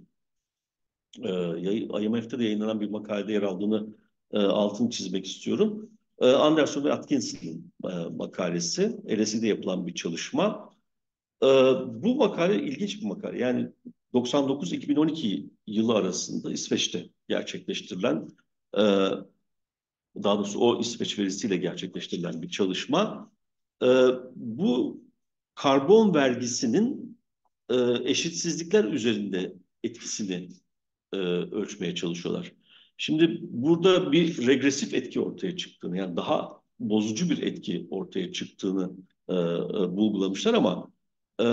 e, 1.24 2.04
IMF'de 2.04 2.40
de 2.40 2.44
yayınlanan 2.44 2.82
bir 2.82 2.90
makalede 2.90 3.34
yer 3.34 3.42
aldığını 3.42 3.88
e, 4.32 4.40
altını 4.40 4.90
çizmek 4.90 5.26
istiyorum. 5.26 5.90
E, 6.20 6.26
Anderson 6.28 6.84
ve 6.84 6.94
Atkinson'ın 6.94 7.74
e, 7.84 8.16
makalesi, 8.16 8.98
LSE'de 9.20 9.48
yapılan 9.48 9.88
bir 9.88 9.94
çalışma. 9.94 10.74
E, 11.44 11.48
bu 11.86 12.16
makale 12.16 12.64
ilginç 12.64 13.02
bir 13.02 13.06
makale. 13.06 13.40
Yani 13.40 13.70
99-2012 14.14 15.50
yılı 15.68 15.94
arasında 15.94 16.52
İsveç'te 16.52 17.10
gerçekleştirilen, 17.30 18.30
e, 18.78 18.82
daha 20.24 20.38
doğrusu 20.38 20.60
o 20.60 20.80
İsveç 20.80 21.20
verisiyle 21.20 21.58
gerçekleştirilen 21.58 22.42
bir 22.42 22.50
çalışma. 22.50 23.32
E, 23.84 23.88
bu 24.36 25.02
karbon 25.56 26.14
vergisinin 26.14 27.18
e, 27.70 27.76
eşitsizlikler 28.04 28.84
üzerinde 28.84 29.54
etkisini 29.84 30.50
e, 31.14 31.18
ölçmeye 31.18 31.96
çalışıyorlar. 31.96 32.52
Şimdi 32.98 33.40
burada 33.42 34.12
bir 34.12 34.48
regresif 34.48 34.94
etki 34.94 35.20
ortaya 35.20 35.58
çıktığını, 35.58 35.98
yani 35.98 36.18
daha 36.18 36.62
bozucu 36.80 37.30
bir 37.30 37.42
etki 37.42 37.88
ortaya 37.92 38.32
çıktığını 38.32 38.92
e, 39.28 39.34
e, 39.34 39.38
bulgulamışlar 39.98 40.54
ama 40.54 40.92
e, 41.42 41.46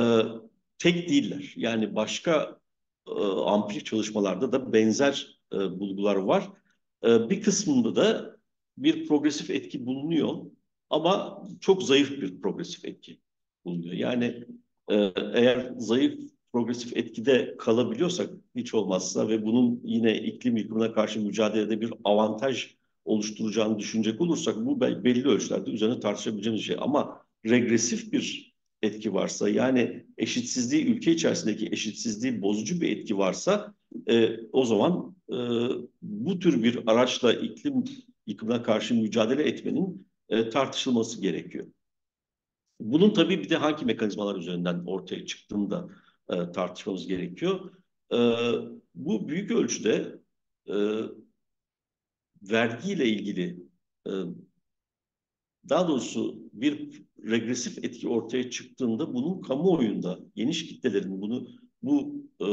tek 0.78 1.08
değiller. 1.08 1.52
Yani 1.56 1.94
başka 1.94 2.58
e, 3.08 3.20
ampli 3.46 3.84
çalışmalarda 3.84 4.52
da 4.52 4.72
benzer 4.72 5.40
e, 5.52 5.56
bulgular 5.56 6.16
var. 6.16 6.50
E, 7.04 7.30
bir 7.30 7.42
kısmında 7.42 7.96
da 7.96 8.36
bir 8.78 9.08
progresif 9.08 9.50
etki 9.50 9.86
bulunuyor 9.86 10.38
ama 10.90 11.42
çok 11.60 11.82
zayıf 11.82 12.10
bir 12.10 12.40
progresif 12.40 12.84
etki 12.84 13.20
bulunuyor. 13.64 13.94
Yani 13.94 14.44
e, 14.88 14.94
eğer 15.34 15.72
zayıf 15.76 16.33
progresif 16.54 16.96
etkide 16.96 17.56
kalabiliyorsak 17.58 18.30
hiç 18.56 18.74
olmazsa 18.74 19.28
ve 19.28 19.44
bunun 19.44 19.80
yine 19.84 20.18
iklim 20.18 20.56
yıkımına 20.56 20.92
karşı 20.92 21.20
mücadelede 21.20 21.80
bir 21.80 21.92
avantaj 22.04 22.74
oluşturacağını 23.04 23.78
düşünecek 23.78 24.20
olursak 24.20 24.56
bu 24.56 24.80
belli 24.80 25.28
ölçülerde 25.28 25.70
üzerine 25.70 26.00
tartışabileceğimiz 26.00 26.62
şey. 26.62 26.76
Ama 26.80 27.26
regresif 27.46 28.12
bir 28.12 28.54
etki 28.82 29.14
varsa 29.14 29.48
yani 29.48 30.06
eşitsizliği 30.18 30.84
ülke 30.84 31.12
içerisindeki 31.12 31.66
eşitsizliği 31.66 32.42
bozucu 32.42 32.80
bir 32.80 32.96
etki 32.96 33.18
varsa 33.18 33.74
e, 34.08 34.40
o 34.52 34.64
zaman 34.64 35.16
e, 35.28 35.36
bu 36.02 36.38
tür 36.38 36.62
bir 36.62 36.78
araçla 36.86 37.32
iklim 37.32 37.84
yıkımına 38.26 38.62
karşı 38.62 38.94
mücadele 38.94 39.42
etmenin 39.42 40.06
e, 40.28 40.48
tartışılması 40.48 41.20
gerekiyor. 41.20 41.66
Bunun 42.80 43.10
tabii 43.10 43.38
bir 43.42 43.48
de 43.48 43.56
hangi 43.56 43.84
mekanizmalar 43.84 44.36
üzerinden 44.36 44.82
ortaya 44.86 45.26
çıktığını 45.26 45.70
da 45.70 45.88
e, 46.30 46.52
tartışmamız 46.52 47.06
gerekiyor. 47.06 47.70
E, 48.12 48.18
bu 48.94 49.28
büyük 49.28 49.50
ölçüde 49.50 50.18
e, 50.68 50.74
vergiyle 52.42 53.08
ilgili 53.08 53.56
e, 54.06 54.12
daha 55.68 55.88
doğrusu 55.88 56.42
bir 56.52 57.02
regresif 57.24 57.84
etki 57.84 58.08
ortaya 58.08 58.50
çıktığında 58.50 59.14
bunun 59.14 59.40
kamuoyunda 59.40 60.18
geniş 60.34 60.66
kitlelerin 60.66 61.20
bunu 61.20 61.48
bu 61.82 62.24
e, 62.40 62.46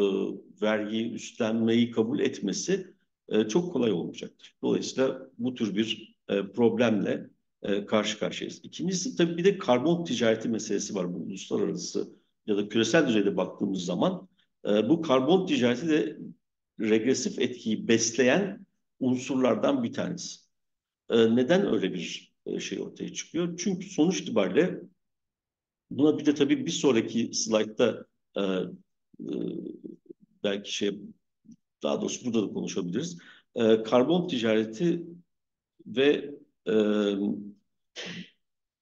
vergiyi 0.62 1.12
üstlenmeyi 1.12 1.92
kabul 1.92 2.20
etmesi 2.20 2.94
e, 3.30 3.48
çok 3.48 3.74
kolay 3.74 3.92
olmayacaktır. 3.92 4.56
Dolayısıyla 4.62 5.30
bu 5.38 5.54
tür 5.54 5.76
bir 5.76 6.16
e, 6.30 6.52
problemle 6.52 7.30
e, 7.64 7.86
karşı 7.86 8.20
karşıyayız. 8.20 8.60
İkincisi 8.64 9.16
tabii 9.16 9.38
bir 9.38 9.44
de 9.44 9.58
karbon 9.58 10.04
ticareti 10.04 10.50
meselesi 10.50 10.96
var 10.96 11.14
bu 11.14 11.18
uluslararası 11.18 12.21
ya 12.48 12.58
da 12.58 12.70
küresel 12.70 13.08
düzeyde 13.08 13.38
baktığımız 13.38 13.86
zaman 13.86 14.28
e, 14.66 14.90
bu 14.90 15.02
karbon 15.02 15.46
ticareti 15.46 15.90
de 15.90 16.18
regresif 16.80 17.40
etkiyi 17.40 17.88
besleyen 17.88 18.66
unsurlardan 19.00 19.84
bir 19.84 19.94
tanesi. 19.94 20.40
E, 21.10 21.36
neden 21.36 21.74
öyle 21.74 21.94
bir 21.94 22.34
e, 22.46 22.60
şey 22.60 22.82
ortaya 22.82 23.14
çıkıyor? 23.14 23.58
Çünkü 23.58 23.90
sonuç 23.90 24.22
itibariyle 24.22 24.82
buna 25.92 26.18
bir 26.18 26.26
de 26.26 26.36
tabii 26.36 26.66
bir 26.66 26.72
sonraki 26.72 27.34
slaytta 27.34 28.06
e, 28.38 28.42
e, 28.42 29.34
belki 30.44 30.76
şey 30.76 31.00
daha 31.84 32.02
doğrusu 32.02 32.26
burada 32.26 32.50
da 32.50 32.54
konuşabiliriz. 32.54 33.18
E, 33.56 33.84
karbon 33.84 34.28
ticareti 34.28 35.04
ve 35.88 36.32
e, 36.68 36.74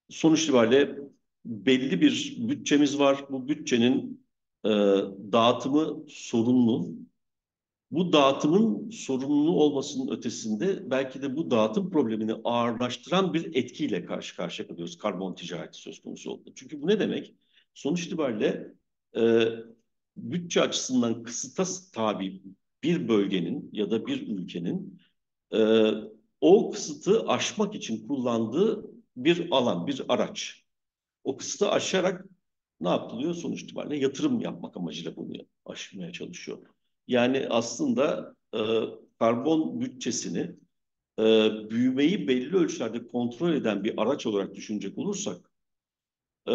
sonuç 0.09 0.43
itibariyle 0.43 0.97
belli 1.45 2.01
bir 2.01 2.37
bütçemiz 2.39 2.99
var. 2.99 3.25
Bu 3.29 3.47
bütçenin 3.47 4.25
e, 4.65 4.69
dağıtımı 5.31 6.03
sorunlu. 6.07 6.95
Bu 7.91 8.13
dağıtımın 8.13 8.89
sorumlu 8.89 9.51
olmasının 9.51 10.17
ötesinde 10.17 10.91
belki 10.91 11.21
de 11.21 11.35
bu 11.35 11.51
dağıtım 11.51 11.89
problemini 11.89 12.33
ağırlaştıran 12.43 13.33
bir 13.33 13.55
etkiyle 13.55 14.05
karşı 14.05 14.35
karşıya 14.35 14.67
kalıyoruz. 14.67 14.97
Karbon 14.97 15.35
ticareti 15.35 15.77
söz 15.77 16.01
konusu 16.01 16.31
oldu. 16.31 16.51
Çünkü 16.55 16.81
bu 16.81 16.87
ne 16.87 16.99
demek? 16.99 17.35
Sonuç 17.73 18.05
itibariyle 18.05 18.73
e, 19.15 19.47
bütçe 20.17 20.61
açısından 20.61 21.23
kısıta 21.23 21.63
tabi 21.93 22.41
bir 22.83 23.07
bölgenin 23.07 23.69
ya 23.73 23.91
da 23.91 24.05
bir 24.05 24.27
ülkenin 24.27 24.99
e, 25.53 25.91
o 26.41 26.71
kısıtı 26.71 27.27
aşmak 27.27 27.75
için 27.75 28.07
kullandığı 28.07 28.91
bir 29.15 29.47
alan, 29.51 29.87
bir 29.87 30.01
araç. 30.07 30.58
O 31.29 31.37
kısıtı 31.37 31.71
aşarak 31.71 32.25
ne 32.81 32.89
yapılıyor? 32.89 33.33
Sonuç 33.33 33.61
itibariyle 33.61 34.03
yatırım 34.03 34.41
yapmak 34.41 34.77
amacıyla 34.77 35.15
bunu 35.15 35.33
aşmaya 35.65 36.11
çalışıyor. 36.11 36.57
Yani 37.07 37.47
aslında 37.49 38.35
e, 38.53 38.59
karbon 39.19 39.81
bütçesini 39.81 40.55
e, 41.19 41.49
büyümeyi 41.69 42.27
belli 42.27 42.55
ölçülerde 42.55 43.07
kontrol 43.07 43.53
eden 43.53 43.83
bir 43.83 44.01
araç 44.01 44.25
olarak 44.25 44.55
düşünecek 44.55 44.97
olursak 44.97 45.51
e, 46.47 46.53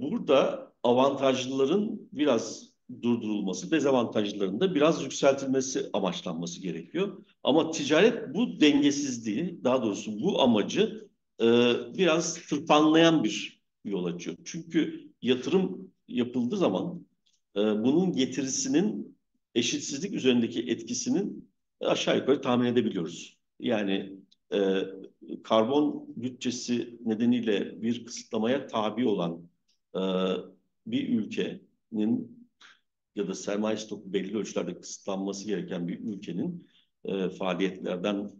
burada 0.00 0.72
avantajlıların 0.82 2.00
biraz 2.12 2.70
durdurulması, 3.02 3.70
dezavantajlıların 3.70 4.60
da 4.60 4.74
biraz 4.74 5.02
yükseltilmesi 5.02 5.90
amaçlanması 5.92 6.60
gerekiyor. 6.60 7.24
Ama 7.42 7.70
ticaret 7.70 8.34
bu 8.34 8.60
dengesizliği, 8.60 9.64
daha 9.64 9.82
doğrusu 9.82 10.20
bu 10.22 10.42
amacı 10.42 11.08
e, 11.40 11.46
biraz 11.98 12.34
tırpanlayan 12.48 13.24
bir 13.24 13.55
yol 13.90 14.04
açıyor. 14.04 14.36
Çünkü 14.44 15.10
yatırım 15.22 15.92
yapıldığı 16.08 16.56
zaman 16.56 17.06
e, 17.56 17.60
bunun 17.60 18.12
getirisinin 18.12 19.16
eşitsizlik 19.54 20.14
üzerindeki 20.14 20.60
etkisinin 20.62 21.50
aşağı 21.80 22.16
yukarı 22.16 22.40
tahmin 22.40 22.66
edebiliyoruz. 22.66 23.38
Yani 23.60 24.16
e, 24.52 24.82
karbon 25.44 26.06
bütçesi 26.16 26.98
nedeniyle 27.04 27.82
bir 27.82 28.04
kısıtlamaya 28.04 28.66
tabi 28.66 29.06
olan 29.06 29.48
e, 29.94 30.00
bir 30.86 31.08
ülkenin 31.08 32.36
ya 33.16 33.28
da 33.28 33.34
sermaye 33.34 33.76
stoku 33.76 34.12
belli 34.12 34.36
ölçülerde 34.36 34.80
kısıtlanması 34.80 35.46
gereken 35.46 35.88
bir 35.88 35.98
ülkenin 36.00 36.68
e, 37.04 37.28
faaliyetlerden 37.28 38.30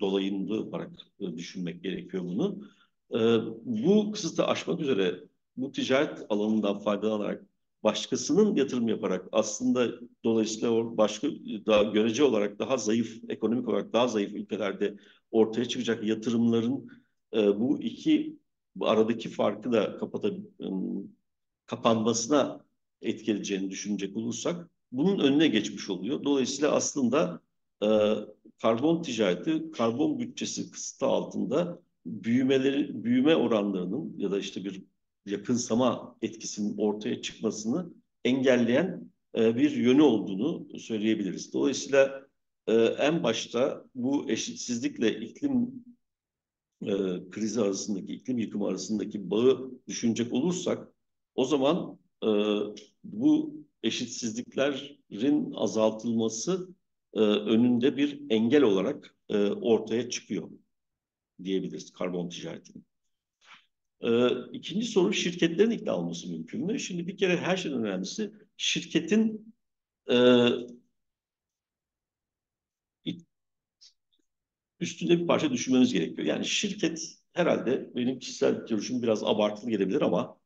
dolayında 0.00 0.54
olarak 0.54 0.92
e, 1.20 1.36
düşünmek 1.36 1.82
gerekiyor 1.82 2.24
bunu. 2.24 2.68
E, 3.14 3.18
bu 3.64 4.12
kısıtı 4.12 4.46
aşmak 4.46 4.80
üzere 4.80 5.20
bu 5.56 5.72
ticaret 5.72 6.26
alanından 6.28 6.78
faydalanarak 6.78 7.46
başkasının 7.82 8.54
yatırım 8.54 8.88
yaparak 8.88 9.28
aslında 9.32 9.88
dolayısıyla 10.24 10.96
başka 10.96 11.28
daha 11.66 11.82
görece 11.82 12.24
olarak 12.24 12.58
daha 12.58 12.76
zayıf 12.76 13.20
ekonomik 13.28 13.68
olarak 13.68 13.92
daha 13.92 14.08
zayıf 14.08 14.32
ülkelerde 14.32 14.96
ortaya 15.30 15.64
çıkacak 15.64 16.04
yatırımların 16.04 16.90
e, 17.34 17.60
bu 17.60 17.82
iki 17.82 18.38
aradaki 18.80 19.28
farkı 19.28 19.72
da 19.72 19.96
kapata, 19.98 20.30
kapanmasına 21.66 22.64
etkileyeceğini 23.02 23.70
düşünecek 23.70 24.16
olursak 24.16 24.70
bunun 24.92 25.18
önüne 25.18 25.48
geçmiş 25.48 25.90
oluyor. 25.90 26.24
Dolayısıyla 26.24 26.72
aslında 26.72 27.40
e, 27.82 27.88
karbon 28.62 29.02
ticareti, 29.02 29.70
karbon 29.70 30.18
bütçesi 30.18 30.70
kısıtı 30.70 31.06
altında 31.06 31.82
büyümeleri, 32.06 33.04
büyüme 33.04 33.36
oranlarının 33.36 34.14
ya 34.18 34.30
da 34.30 34.38
işte 34.38 34.64
bir 34.64 34.82
yakınsama 35.26 36.16
etkisinin 36.22 36.78
ortaya 36.78 37.22
çıkmasını 37.22 37.92
engelleyen 38.24 39.10
e, 39.36 39.56
bir 39.56 39.70
yönü 39.70 40.02
olduğunu 40.02 40.78
söyleyebiliriz. 40.78 41.52
Dolayısıyla 41.52 42.26
e, 42.66 42.74
en 42.74 43.22
başta 43.22 43.84
bu 43.94 44.30
eşitsizlikle 44.30 45.20
iklim 45.20 45.84
e, 46.82 46.92
krizi 47.30 47.60
arasındaki, 47.60 48.12
iklim 48.12 48.38
yıkımı 48.38 48.66
arasındaki 48.66 49.30
bağı 49.30 49.70
düşünecek 49.88 50.32
olursak 50.32 50.92
o 51.34 51.44
zaman 51.44 51.98
e, 52.22 52.28
bu 53.04 53.54
eşitsizliklerin 53.82 55.52
azaltılması 55.52 56.68
e, 57.14 57.20
önünde 57.20 57.96
bir 57.96 58.22
engel 58.30 58.62
olarak 58.62 59.16
e, 59.28 59.50
ortaya 59.50 60.10
çıkıyor 60.10 60.50
diyebiliriz 61.44 61.92
karbon 61.92 62.28
ticaretinin. 62.28 62.86
E, 64.00 64.28
ikinci 64.52 64.86
soru 64.86 65.12
şirketlerin 65.12 65.70
ikna 65.70 65.96
olması 65.96 66.28
mümkün 66.30 66.66
mü? 66.66 66.80
Şimdi 66.80 67.06
bir 67.06 67.16
kere 67.16 67.36
her 67.36 67.56
şeyden 67.56 67.84
önemlisi 67.84 68.32
şirketin 68.56 69.54
e, 70.10 70.16
üstünde 74.80 75.20
bir 75.20 75.26
parça 75.26 75.52
düşünmemiz 75.52 75.92
gerekiyor. 75.92 76.26
Yani 76.26 76.44
şirket 76.44 77.16
herhalde 77.32 77.90
benim 77.94 78.18
kişisel 78.18 78.66
görüşüm 78.66 79.02
biraz 79.02 79.24
abartılı 79.24 79.70
gelebilir 79.70 80.00
ama 80.00 80.38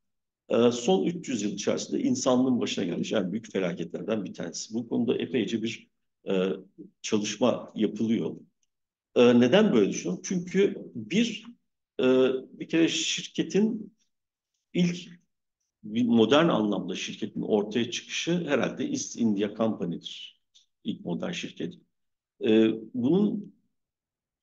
e, 0.49 0.73
son 0.73 1.07
300 1.07 1.43
yıl 1.43 1.53
içerisinde 1.53 2.01
insanlığın 2.01 2.61
başına 2.61 2.85
gelmiş 2.85 3.13
en 3.13 3.33
büyük 3.33 3.53
felaketlerden 3.53 4.25
bir 4.25 4.35
tanesi. 4.35 4.75
Bu 4.75 4.89
konuda 4.89 5.19
epeyce 5.19 5.63
bir 5.63 5.89
e, 6.29 6.49
çalışma 7.03 7.73
yapılıyor. 7.75 8.37
E, 9.15 9.41
neden 9.41 9.73
böyle 9.73 9.91
düşünüyorum? 9.91 10.23
Çünkü 10.25 10.77
bir 10.95 11.45
e, 12.01 12.05
bir 12.53 12.69
kere 12.69 12.89
şirketin 12.89 13.97
ilk 14.73 15.09
modern 15.83 16.49
anlamda 16.49 16.95
şirketin 16.95 17.43
ortaya 17.43 17.91
çıkışı 17.91 18.49
herhalde 18.49 18.85
East 18.85 19.17
India 19.17 19.55
Company'dir. 19.57 20.41
İlk 20.85 21.05
modern 21.05 21.33
şirket. 21.33 21.75
E, 22.45 22.71
bunun 22.95 23.55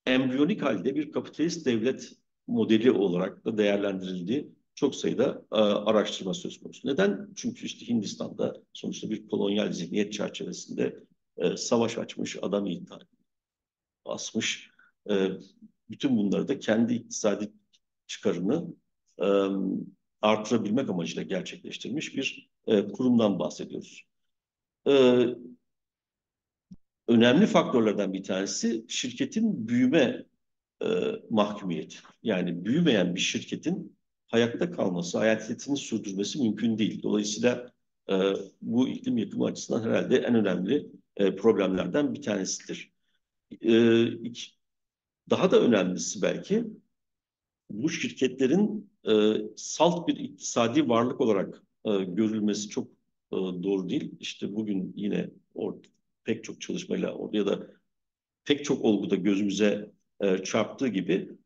embriyonik 0.05 0.61
halde 0.61 0.95
bir 0.95 1.11
kapitalist 1.11 1.65
devlet 1.65 2.13
modeli 2.47 2.91
olarak 2.91 3.45
da 3.45 3.57
değerlendirildiği 3.57 4.51
çok 4.75 4.95
sayıda 4.95 5.45
e, 5.51 5.55
araştırma 5.55 6.33
söz 6.33 6.59
konusu. 6.59 6.87
Neden? 6.87 7.29
Çünkü 7.35 7.65
işte 7.65 7.87
Hindistan'da 7.87 8.63
sonuçta 8.73 9.09
bir 9.09 9.27
kolonyal 9.27 9.71
zihniyet 9.71 10.13
çerçevesinde 10.13 11.03
e, 11.37 11.57
savaş 11.57 11.97
açmış, 11.97 12.37
adam 12.41 12.65
intihar 14.07 14.15
asmış. 14.15 14.71
E, 15.09 15.29
bütün 15.89 16.17
bunları 16.17 16.47
da 16.47 16.59
kendi 16.59 16.93
iktisadi 16.93 17.51
çıkarını 18.07 18.65
e, 19.19 19.27
artırabilmek 20.21 20.89
amacıyla 20.89 21.23
gerçekleştirmiş 21.23 22.15
bir 22.15 22.49
e, 22.67 22.87
kurumdan 22.91 23.39
bahsediyoruz. 23.39 24.05
E, 24.87 25.25
önemli 27.07 27.45
faktörlerden 27.45 28.13
bir 28.13 28.23
tanesi 28.23 28.85
şirketin 28.87 29.67
büyüme 29.67 30.25
e, 30.81 30.87
mahkumiyeti. 31.29 31.97
Yani 32.23 32.65
büyümeyen 32.65 33.15
bir 33.15 33.19
şirketin 33.19 33.97
hayatta 34.27 34.71
kalması, 34.71 35.17
hayatiyetini 35.17 35.77
sürdürmesi 35.77 36.41
mümkün 36.41 36.77
değil. 36.77 37.03
Dolayısıyla 37.03 37.71
e, 38.09 38.15
bu 38.61 38.87
iklim 38.87 39.17
yıkımı 39.17 39.45
açısından 39.45 39.83
herhalde 39.83 40.17
en 40.17 40.35
önemli 40.35 40.87
e, 41.17 41.35
problemlerden 41.35 42.13
bir 42.13 42.21
tanesidir. 42.21 42.96
E, 43.61 44.03
iki, 44.07 44.51
daha 45.29 45.51
da 45.51 45.61
önemlisi 45.61 46.21
belki 46.21 46.63
bu 47.69 47.89
şirketlerin 47.89 48.89
e, 49.09 49.41
salt 49.55 50.07
bir 50.07 50.15
iktisadi 50.15 50.89
varlık 50.89 51.21
olarak 51.21 51.63
e, 51.85 51.89
görülmesi 52.03 52.69
çok 52.69 52.87
e, 53.31 53.35
doğru 53.35 53.89
değil. 53.89 54.11
İşte 54.19 54.55
bugün 54.55 54.93
yine 54.95 55.29
orada 55.55 55.87
pek 56.23 56.43
çok 56.43 56.61
çalışmayla 56.61 57.17
ya 57.31 57.45
da 57.45 57.67
pek 58.45 58.65
çok 58.65 58.85
olguda 58.85 59.15
gözümüze 59.15 59.91
e, 60.21 60.37
çarptığı 60.37 60.87
gibi 60.87 61.37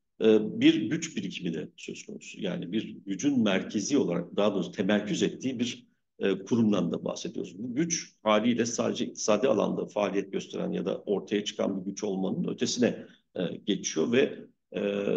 bir 0.41 0.89
güç 0.89 1.17
birikimi 1.17 1.53
de 1.53 1.69
söz 1.75 2.05
konusu. 2.05 2.41
Yani 2.41 2.71
bir 2.71 2.97
gücün 3.05 3.43
merkezi 3.43 3.97
olarak 3.97 4.35
daha 4.35 4.53
doğrusu 4.53 4.71
temerküz 4.71 5.23
ettiği 5.23 5.59
bir 5.59 5.90
e, 6.21 6.43
kurumdan 6.43 6.91
da 6.91 7.05
bahsediyoruz. 7.05 7.59
Bu 7.59 7.75
güç 7.75 8.13
haliyle 8.23 8.65
sadece 8.65 9.05
iktisadi 9.05 9.47
alanda 9.47 9.85
faaliyet 9.85 10.31
gösteren 10.31 10.71
ya 10.71 10.85
da 10.85 10.97
ortaya 11.05 11.45
çıkan 11.45 11.79
bir 11.79 11.91
güç 11.91 12.03
olmanın 12.03 12.47
ötesine 12.47 13.05
e, 13.35 13.55
geçiyor 13.65 14.11
ve 14.11 14.39
e, 14.71 14.79
e, 14.81 15.15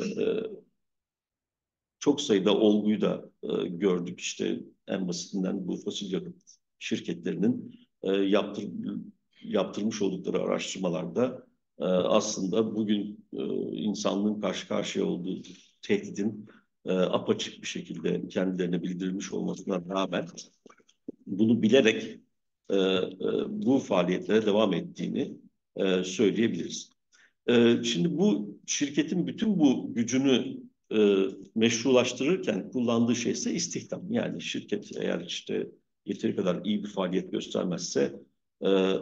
çok 1.98 2.20
sayıda 2.20 2.56
olguyu 2.56 3.00
da 3.00 3.30
e, 3.42 3.68
gördük. 3.68 4.20
İşte 4.20 4.60
en 4.88 5.08
basitinden 5.08 5.68
bu 5.68 5.76
fosil 5.76 6.12
yakıt 6.12 6.42
şirketlerinin 6.78 7.78
e, 8.02 8.12
yaptır, 8.12 8.64
yaptırmış 9.42 10.02
oldukları 10.02 10.42
araştırmalarda 10.42 11.46
e, 11.78 11.84
aslında 11.84 12.76
bugün 12.76 13.26
e, 13.32 13.42
insanlığın 13.76 14.40
karşı 14.40 14.68
karşıya 14.68 15.04
olduğu 15.04 15.42
tehdidin 15.82 16.48
e, 16.84 16.92
apaçık 16.92 17.62
bir 17.62 17.66
şekilde 17.66 18.28
kendilerine 18.28 18.82
bildirilmiş 18.82 19.32
olmasına 19.32 19.82
rağmen 19.88 20.26
bunu 21.26 21.62
bilerek 21.62 22.18
e, 22.70 22.76
e, 22.76 23.08
bu 23.48 23.78
faaliyetlere 23.78 24.46
devam 24.46 24.74
ettiğini 24.74 25.36
e, 25.76 26.04
söyleyebiliriz. 26.04 26.90
E, 27.46 27.82
şimdi 27.84 28.18
bu 28.18 28.58
şirketin 28.66 29.26
bütün 29.26 29.58
bu 29.58 29.94
gücünü 29.94 30.56
e, 30.92 31.24
meşrulaştırırken 31.54 32.70
kullandığı 32.70 33.16
şey 33.16 33.32
ise 33.32 33.52
istihdam. 33.52 34.12
Yani 34.12 34.42
şirket 34.42 34.96
eğer 34.96 35.24
işte 35.26 35.68
yeteri 36.06 36.36
kadar 36.36 36.64
iyi 36.64 36.84
bir 36.84 36.88
faaliyet 36.88 37.32
göstermezse 37.32 38.20
e, 38.60 38.70
e, 38.70 38.98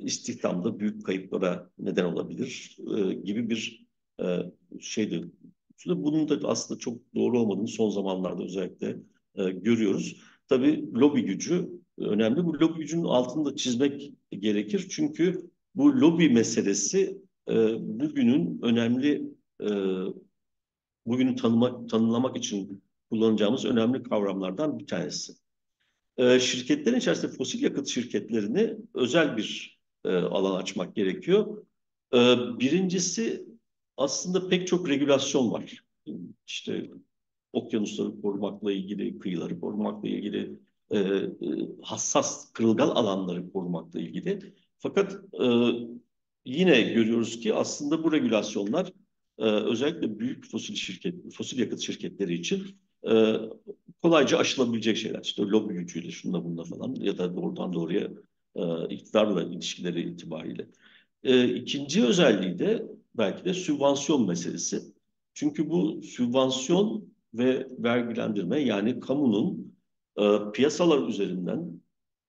istihdamda 0.00 0.80
büyük 0.80 1.06
kayıplara 1.06 1.70
neden 1.78 2.04
olabilir 2.04 2.76
e, 2.96 3.12
gibi 3.14 3.50
bir 3.50 3.86
e, 4.20 4.38
şeydi. 4.80 5.24
Bunun 5.86 6.28
da 6.28 6.48
aslında 6.48 6.80
çok 6.80 7.14
doğru 7.14 7.40
olmadığını 7.40 7.68
son 7.68 7.90
zamanlarda 7.90 8.44
özellikle 8.44 8.96
e, 9.34 9.50
görüyoruz. 9.50 10.16
Tabii 10.48 10.90
lobi 10.94 11.22
gücü 11.24 11.70
önemli. 11.98 12.44
Bu 12.44 12.60
lobi 12.60 12.78
gücünün 12.78 13.04
altını 13.04 13.44
da 13.44 13.56
çizmek 13.56 14.12
gerekir. 14.30 14.86
Çünkü 14.90 15.50
bu 15.74 16.00
lobi 16.00 16.28
meselesi 16.28 17.18
e, 17.48 17.54
bugünün 17.80 18.58
önemli 18.62 19.30
e, 19.60 19.68
bugünü 21.06 21.36
tanımak, 21.36 21.90
tanımlamak 21.90 22.36
için 22.36 22.82
kullanacağımız 23.10 23.64
önemli 23.64 24.02
kavramlardan 24.02 24.78
bir 24.78 24.86
tanesi. 24.86 25.32
E, 26.16 26.40
şirketlerin 26.40 26.96
içerisinde 26.96 27.32
fosil 27.32 27.62
yakıt 27.62 27.88
şirketlerini 27.88 28.76
özel 28.94 29.36
bir 29.36 29.78
e, 30.04 30.16
alan 30.16 30.60
açmak 30.60 30.96
gerekiyor. 30.96 31.64
E, 32.14 32.18
birincisi 32.60 33.46
aslında 33.96 34.48
pek 34.48 34.66
çok 34.66 34.88
regülasyon 34.88 35.52
var. 35.52 35.84
İşte 36.46 36.90
okyanusları 37.54 38.20
korumakla 38.20 38.72
ilgili, 38.72 39.18
kıyıları 39.18 39.60
korumakla 39.60 40.08
ilgili, 40.08 40.58
e, 40.90 40.98
e, 40.98 41.30
hassas 41.82 42.52
kırılgan 42.52 42.88
alanları 42.88 43.52
korumakla 43.52 44.00
ilgili. 44.00 44.54
Fakat 44.78 45.12
e, 45.42 45.46
yine 46.44 46.82
görüyoruz 46.82 47.40
ki 47.40 47.54
aslında 47.54 48.04
bu 48.04 48.12
regülasyonlar 48.12 48.92
e, 49.38 49.44
özellikle 49.44 50.18
büyük 50.18 50.50
fosil 50.50 50.74
şirket, 50.74 51.32
fosil 51.32 51.58
yakıt 51.58 51.80
şirketleri 51.80 52.34
için 52.34 52.62
e, 53.10 53.34
kolayca 54.02 54.38
aşılabilecek 54.38 54.96
şeyler. 54.96 55.20
İşte 55.22 55.42
lobi 55.42 55.74
gücüyle, 55.74 56.10
şunda 56.10 56.44
bunda 56.44 56.64
falan 56.64 56.94
ya 56.94 57.18
da 57.18 57.36
doğrudan 57.36 57.72
doğruya 57.72 58.10
e, 58.54 58.88
iktidarla 58.88 59.42
ilişkileri 59.42 60.10
itibariyle. 60.10 60.68
E, 61.24 61.54
ikinci 61.54 62.04
özelliği 62.04 62.58
de 62.58 62.86
belki 63.14 63.44
de 63.44 63.54
sübvansiyon 63.54 64.26
meselesi. 64.26 64.82
Çünkü 65.34 65.70
bu 65.70 66.02
sübvansiyon 66.02 67.13
ve 67.34 67.66
vergilendirme 67.78 68.60
yani 68.60 69.00
kamunun 69.00 69.76
e, 70.18 70.38
piyasalar 70.52 71.08
üzerinden 71.08 71.80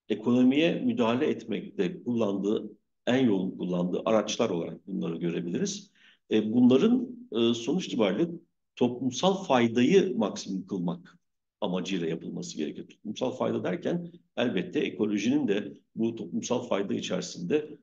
ekonomiye 0.09 0.81
müdahale 0.81 1.27
etmekte 1.27 2.03
kullandığı, 2.03 2.71
en 3.07 3.25
yoğun 3.25 3.57
kullandığı 3.57 4.01
araçlar 4.05 4.49
olarak 4.49 4.87
bunları 4.87 5.17
görebiliriz. 5.17 5.91
E, 6.31 6.53
bunların 6.53 7.07
e, 7.31 7.53
sonuç 7.53 7.87
itibariyle 7.87 8.27
toplumsal 8.75 9.43
faydayı 9.43 10.17
maksimum 10.17 10.67
kılmak 10.67 11.17
amacıyla 11.61 12.07
yapılması 12.07 12.57
gerekiyor. 12.57 12.87
Toplumsal 12.87 13.31
fayda 13.31 13.63
derken 13.63 14.11
elbette 14.37 14.79
ekolojinin 14.79 15.47
de 15.47 15.73
bu 15.95 16.15
toplumsal 16.15 16.67
fayda 16.67 16.93
içerisinde 16.93 17.77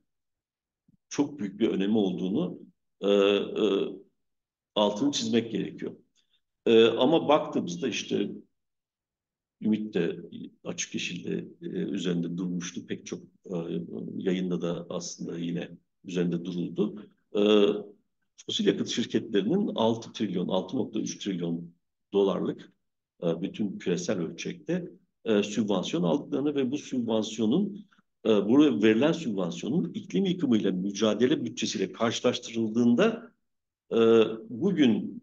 çok 1.08 1.38
büyük 1.38 1.60
bir 1.60 1.68
önemi 1.68 1.98
olduğunu 1.98 2.58
e, 3.00 3.08
e, 3.08 3.66
altını 4.74 5.12
çizmek 5.12 5.52
gerekiyor. 5.52 5.92
E, 6.66 6.84
ama 6.84 7.28
baktığımızda 7.28 7.88
işte 7.88 8.30
Ümit 9.62 9.94
de 9.94 10.16
açık 10.64 10.94
yeşilde 10.94 11.48
e, 11.62 11.66
üzerinde 11.66 12.36
durmuştu. 12.36 12.86
Pek 12.86 13.06
çok 13.06 13.22
e, 13.44 13.56
yayında 14.16 14.60
da 14.60 14.86
aslında 14.90 15.38
yine 15.38 15.70
üzerinde 16.04 16.44
duruldu. 16.44 17.02
E, 17.36 17.40
fosil 18.46 18.66
yakıt 18.66 18.88
şirketlerinin 18.88 19.70
6 19.74 20.12
trilyon, 20.12 20.48
6.3 20.48 21.18
trilyon 21.18 21.74
dolarlık 22.12 22.72
e, 23.22 23.42
bütün 23.42 23.78
küresel 23.78 24.18
ölçekte 24.18 24.92
e, 25.24 25.42
sübvansiyon 25.42 26.02
aldıklarını 26.02 26.54
ve 26.54 26.70
bu 26.70 26.78
sübvansiyonun 26.78 27.86
e, 28.26 28.28
buraya 28.28 28.82
verilen 28.82 29.12
sübvansiyonun 29.12 29.92
iklim 29.94 30.24
yıkımıyla 30.24 30.72
mücadele 30.72 31.44
bütçesiyle 31.44 31.92
karşılaştırıldığında 31.92 33.32
e, 33.92 33.96
bugün 34.48 35.21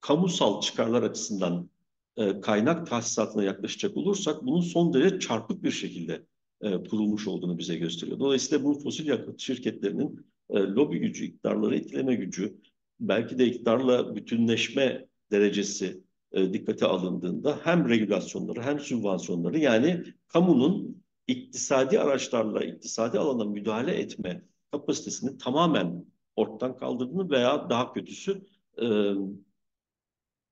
kamusal 0.00 0.60
çıkarlar 0.60 1.02
açısından 1.02 1.70
e, 2.16 2.40
kaynak 2.40 2.86
tahsisatına 2.86 3.42
yaklaşacak 3.42 3.96
olursak 3.96 4.46
bunun 4.46 4.60
son 4.60 4.92
derece 4.92 5.20
çarpık 5.20 5.62
bir 5.62 5.70
şekilde 5.70 6.26
e, 6.60 6.84
kurulmuş 6.84 7.28
olduğunu 7.28 7.58
bize 7.58 7.76
gösteriyor. 7.76 8.18
Dolayısıyla 8.18 8.64
bu 8.64 8.80
fosil 8.80 9.06
yakıt 9.06 9.40
şirketlerinin 9.40 10.26
e, 10.50 10.58
lobi 10.58 10.98
gücü, 10.98 11.24
iktidarları 11.24 11.76
etkileme 11.76 12.14
gücü, 12.14 12.56
belki 13.00 13.38
de 13.38 13.46
iktidarla 13.46 14.16
bütünleşme 14.16 15.06
derecesi 15.30 16.02
e, 16.32 16.52
dikkate 16.52 16.86
alındığında 16.86 17.58
hem 17.64 17.88
regülasyonları 17.88 18.62
hem 18.62 18.80
sübvansiyonları 18.80 19.58
yani 19.58 20.04
kamunun 20.28 21.02
iktisadi 21.26 22.00
araçlarla 22.00 22.64
iktisadi 22.64 23.18
alana 23.18 23.44
müdahale 23.44 23.92
etme 23.92 24.42
kapasitesini 24.72 25.38
tamamen 25.38 26.04
ortadan 26.36 26.76
kaldırdığını 26.76 27.30
veya 27.30 27.70
daha 27.70 27.92
kötüsü 27.92 28.42
e, 28.82 28.86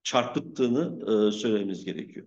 çarpıttığını 0.08 0.98
e, 1.02 1.32
söylememiz 1.32 1.84
gerekiyor. 1.84 2.26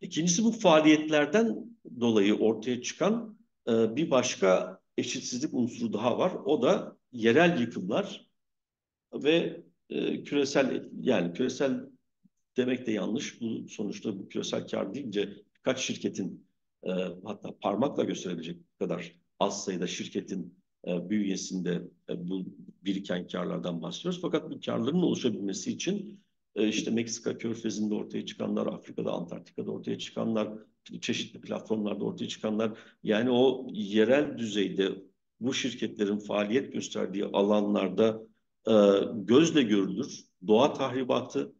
İkincisi 0.00 0.44
bu 0.44 0.52
faaliyetlerden 0.52 1.76
dolayı 2.00 2.38
ortaya 2.38 2.82
çıkan 2.82 3.38
e, 3.68 3.96
bir 3.96 4.10
başka 4.10 4.80
eşitsizlik 4.96 5.54
unsuru 5.54 5.92
daha 5.92 6.18
var. 6.18 6.32
O 6.44 6.62
da 6.62 6.96
yerel 7.12 7.60
yıkımlar 7.60 8.30
ve 9.14 9.62
e, 9.90 10.22
küresel 10.22 10.88
yani 11.00 11.32
küresel 11.32 11.90
demek 12.56 12.86
de 12.86 12.92
yanlış. 12.92 13.40
Bu 13.40 13.68
sonuçta 13.68 14.18
bu 14.18 14.28
küresel 14.28 14.68
kar 14.68 14.94
deyince 14.94 15.36
birkaç 15.56 15.80
şirketin 15.80 16.46
e, 16.82 16.90
hatta 17.24 17.58
parmakla 17.60 18.04
gösterebilecek 18.04 18.78
kadar 18.78 19.16
az 19.40 19.64
sayıda 19.64 19.86
şirketin 19.86 20.58
e, 20.86 21.10
bünyesinde 21.10 21.82
e, 22.08 22.28
bu 22.28 22.44
biriken 22.84 23.26
karlardan 23.26 23.82
bahsediyoruz. 23.82 24.20
Fakat 24.22 24.50
bu 24.50 24.60
karların 24.60 25.02
oluşabilmesi 25.02 25.72
için 25.72 26.20
e, 26.56 26.68
işte 26.68 26.90
Meksika 26.90 27.38
körfezinde 27.38 27.94
ortaya 27.94 28.26
çıkanlar, 28.26 28.66
Afrika'da, 28.66 29.12
Antarktika'da 29.12 29.70
ortaya 29.70 29.98
çıkanlar, 29.98 30.48
çeşitli 31.00 31.40
platformlarda 31.40 32.04
ortaya 32.04 32.28
çıkanlar 32.28 32.78
yani 33.02 33.30
o 33.30 33.66
yerel 33.72 34.38
düzeyde 34.38 34.88
bu 35.40 35.54
şirketlerin 35.54 36.18
faaliyet 36.18 36.72
gösterdiği 36.72 37.24
alanlarda 37.24 38.22
e, 38.68 38.72
gözle 39.14 39.62
görülür 39.62 40.20
doğa 40.46 40.72
tahribatı 40.72 41.52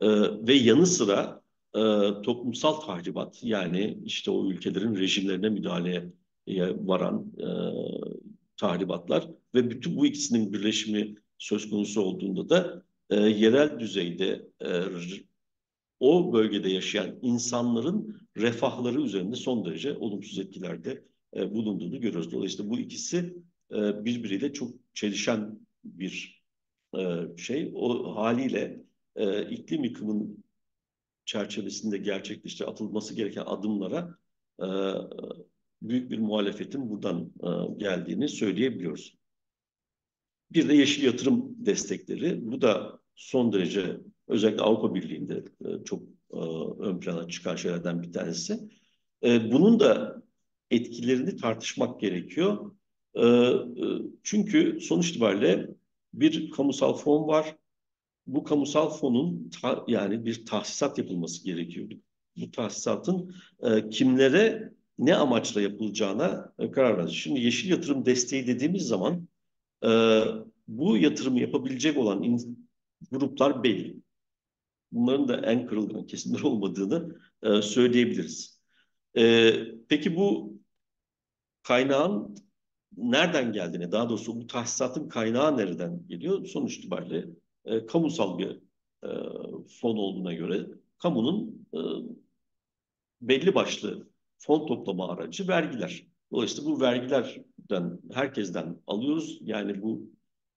e, 0.00 0.08
ve 0.46 0.54
yanı 0.54 0.86
sıra 0.86 1.42
e, 1.74 1.80
toplumsal 2.22 2.72
tahribat 2.72 3.44
yani 3.44 3.98
işte 4.04 4.30
o 4.30 4.50
ülkelerin 4.50 4.96
rejimlerine 4.96 5.48
müdahaleye 5.48 6.12
varan 6.76 7.32
e, 7.38 7.46
tahribatlar 8.62 9.28
ve 9.54 9.70
bütün 9.70 9.96
bu 9.96 10.06
ikisinin 10.06 10.52
birleşimi 10.52 11.14
söz 11.38 11.70
konusu 11.70 12.00
olduğunda 12.00 12.48
da 12.48 12.82
e, 13.10 13.16
yerel 13.16 13.80
düzeyde 13.80 14.46
e, 14.64 14.82
o 16.00 16.32
bölgede 16.32 16.70
yaşayan 16.70 17.18
insanların 17.22 18.16
refahları 18.36 19.02
üzerinde 19.02 19.36
son 19.36 19.64
derece 19.64 19.96
olumsuz 19.96 20.38
etkilerde 20.38 21.04
e, 21.36 21.54
bulunduğunu 21.54 22.00
görüyoruz. 22.00 22.32
Dolayısıyla 22.32 22.70
bu 22.70 22.78
ikisi 22.78 23.36
e, 23.72 24.04
birbiriyle 24.04 24.52
çok 24.52 24.70
çelişen 24.94 25.58
bir 25.84 26.42
e, 26.98 27.16
şey. 27.36 27.72
O 27.74 28.16
haliyle 28.16 28.84
e, 29.16 29.50
iklim 29.50 29.84
yıkımın 29.84 30.44
çerçevesinde 31.24 31.98
gerçekleşti 31.98 32.66
atılması 32.66 33.14
gereken 33.14 33.44
adımlara 33.46 34.18
e, 34.60 34.66
büyük 35.82 36.10
bir 36.10 36.18
muhalefetin 36.18 36.90
buradan 36.90 37.32
e, 37.42 37.78
geldiğini 37.78 38.28
söyleyebiliyoruz. 38.28 39.16
Bir 40.52 40.68
de 40.68 40.74
yeşil 40.74 41.02
yatırım 41.02 41.66
destekleri. 41.66 42.52
Bu 42.52 42.62
da 42.62 43.00
son 43.14 43.52
derece 43.52 44.00
özellikle 44.28 44.62
Avrupa 44.62 44.94
Birliği'nde 44.94 45.44
e, 45.64 45.84
çok 45.84 46.02
e, 46.32 46.38
ön 46.78 47.00
plana 47.00 47.28
çıkan 47.28 47.56
şeylerden 47.56 48.02
bir 48.02 48.12
tanesi. 48.12 48.60
Bunun 49.22 49.80
da 49.80 50.22
etkilerini 50.70 51.36
tartışmak 51.36 52.00
gerekiyor. 52.00 52.72
Çünkü 54.22 54.80
sonuç 54.80 55.10
itibariyle 55.10 55.68
bir 56.14 56.50
kamusal 56.50 56.94
fon 56.94 57.28
var. 57.28 57.56
Bu 58.26 58.44
kamusal 58.44 58.90
fonun 58.90 59.50
ta, 59.60 59.84
yani 59.88 60.24
bir 60.24 60.46
tahsisat 60.46 60.98
yapılması 60.98 61.44
gerekiyor. 61.44 61.88
Bu 62.36 62.50
tahsisatın 62.50 63.34
e, 63.62 63.88
kimlere 63.88 64.72
ne 64.98 65.14
amaçla 65.14 65.60
yapılacağına 65.60 66.52
e, 66.58 66.70
karar 66.70 66.98
vereceğiz. 66.98 67.22
Şimdi 67.22 67.40
yeşil 67.40 67.70
yatırım 67.70 68.06
desteği 68.06 68.46
dediğimiz 68.46 68.86
zaman 68.86 69.28
e, 69.84 69.88
bu 70.68 70.96
yatırımı 70.96 71.40
yapabilecek 71.40 71.98
olan 71.98 72.22
in, 72.22 72.68
gruplar 73.12 73.62
belli. 73.62 73.96
Bunların 74.92 75.28
da 75.28 75.36
en 75.36 75.66
kırılgan 75.66 76.06
kesimler 76.06 76.40
olmadığını 76.40 77.16
e, 77.42 77.62
söyleyebiliriz. 77.62 78.60
E, 79.16 79.52
peki 79.88 80.16
bu 80.16 80.58
kaynağın 81.62 82.36
nereden 82.96 83.52
geldiğine, 83.52 83.92
daha 83.92 84.08
doğrusu 84.08 84.36
bu 84.36 84.46
tahsisatın 84.46 85.08
kaynağı 85.08 85.56
nereden 85.56 86.08
geliyor? 86.08 86.46
Sonuç 86.46 86.78
itibariyle 86.78 87.26
e, 87.64 87.86
kamusal 87.86 88.38
bir 88.38 88.60
e, 89.04 89.08
fon 89.80 89.96
olduğuna 89.96 90.34
göre 90.34 90.66
kamunun 90.98 91.66
e, 91.74 91.78
belli 93.20 93.54
başlı 93.54 94.11
fon 94.42 94.66
toplama 94.66 95.08
aracı 95.08 95.48
vergiler. 95.48 96.06
Dolayısıyla 96.32 96.70
bu 96.70 96.80
vergilerden 96.80 97.98
herkesten 98.12 98.76
alıyoruz. 98.86 99.38
Yani 99.42 99.82
bu 99.82 100.10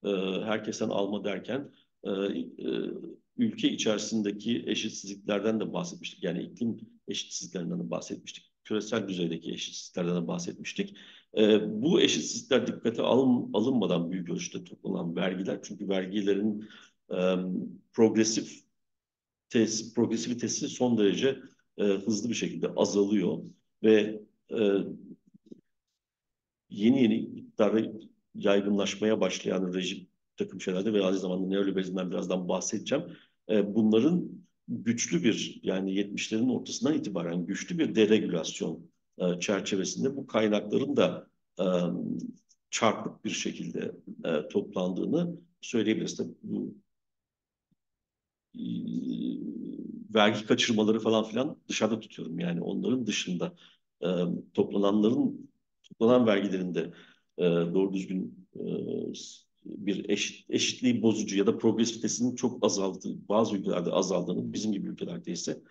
e, 0.04 0.10
herkesten 0.43 0.89
alma 0.89 1.24
derken 1.24 1.71
e, 2.04 2.10
e, 2.10 2.45
ülke 3.38 3.69
içerisindeki 3.69 4.63
eşitsizliklerden 4.67 5.60
de 5.60 5.74
bahsetmiştik. 5.74 6.24
Yani 6.24 6.43
iklim 6.43 6.78
eşitsizliklerinden 7.08 7.80
de 7.80 7.89
bahsetmiştik. 7.89 8.52
Küresel 8.63 9.08
düzeydeki 9.08 9.52
eşitsizliklerden 9.52 10.24
de 10.24 10.28
bahsetmiştik. 10.28 10.98
E, 11.38 11.62
bu 11.82 12.02
eşitsizlikler 12.02 12.67
dikkate 12.67 13.02
alın, 13.02 13.50
alınmadan 13.54 14.12
büyük 14.12 14.30
ölçüde 14.30 14.63
toplanan 14.63 15.15
vergiler. 15.15 15.60
Çünkü 15.63 15.89
vergilerin 15.89 16.69
e, 17.12 17.36
progresif 17.93 18.65
tes, 19.50 19.93
progresivitesi 19.93 20.69
son 20.69 20.98
derece 20.98 21.39
e, 21.78 21.84
hızlı 21.84 22.30
bir 22.30 22.36
şekilde 22.36 22.67
azalıyor 22.76 23.38
ve 23.86 24.21
e, 24.52 24.58
yeni 26.69 27.02
yeni 27.04 27.15
iktidarı 27.15 27.93
yaygınlaşmaya 28.36 29.21
başlayan 29.21 29.74
rejim 29.74 30.08
takım 30.38 30.62
şeylerde 30.62 30.93
ve 30.93 31.06
aynı 31.06 31.17
zamanda 31.17 31.48
neoliberalizmden 31.48 32.12
birazdan 32.12 32.50
bahsedeceğim. 32.50 33.06
E, 33.50 33.76
bunların 33.76 34.30
güçlü 34.67 35.24
bir 35.24 35.60
yani 35.63 35.91
70'lerin 35.91 36.52
ortasından 36.52 36.93
itibaren 36.93 37.45
güçlü 37.45 37.80
bir 37.80 37.95
deregülasyon 37.95 38.91
e, 39.17 39.39
çerçevesinde 39.39 40.15
bu 40.15 40.28
kaynakların 40.28 40.98
da 40.98 41.28
e, 41.60 41.65
çarpık 42.69 43.26
bir 43.26 43.30
şekilde 43.30 43.91
e, 44.26 44.48
toplandığını 44.48 45.36
söyleyebiliriz. 45.62 46.17
Tabii 46.17 46.34
bu 46.43 46.76
e, 48.56 48.63
vergi 50.15 50.45
kaçırmaları 50.45 51.00
falan 51.00 51.24
filan 51.24 51.58
dışarıda 51.67 52.00
tutuyorum. 52.00 52.39
Yani 52.39 52.62
onların 52.62 53.08
dışında 53.08 53.56
e, 54.03 54.08
toplananların 54.53 55.49
toplanan 55.84 56.27
vergilerin 56.27 56.75
de 56.75 56.91
e, 57.38 57.43
doğru 57.45 57.93
düzgün 57.93 58.47
e, 58.55 58.63
bir 59.65 60.10
eşit, 60.10 60.49
eşitliği 60.49 61.01
bozucu 61.01 61.38
ya 61.38 61.47
da 61.47 61.58
progresivitesinin 61.58 62.36
çok 62.36 62.65
azaldığı, 62.65 63.29
bazı 63.29 63.58
ülkelerde 63.58 63.91
azaldığını, 63.91 64.53
bizim 64.53 64.71
gibi 64.71 64.88
ülkelerde 64.88 65.31
ise 65.31 65.62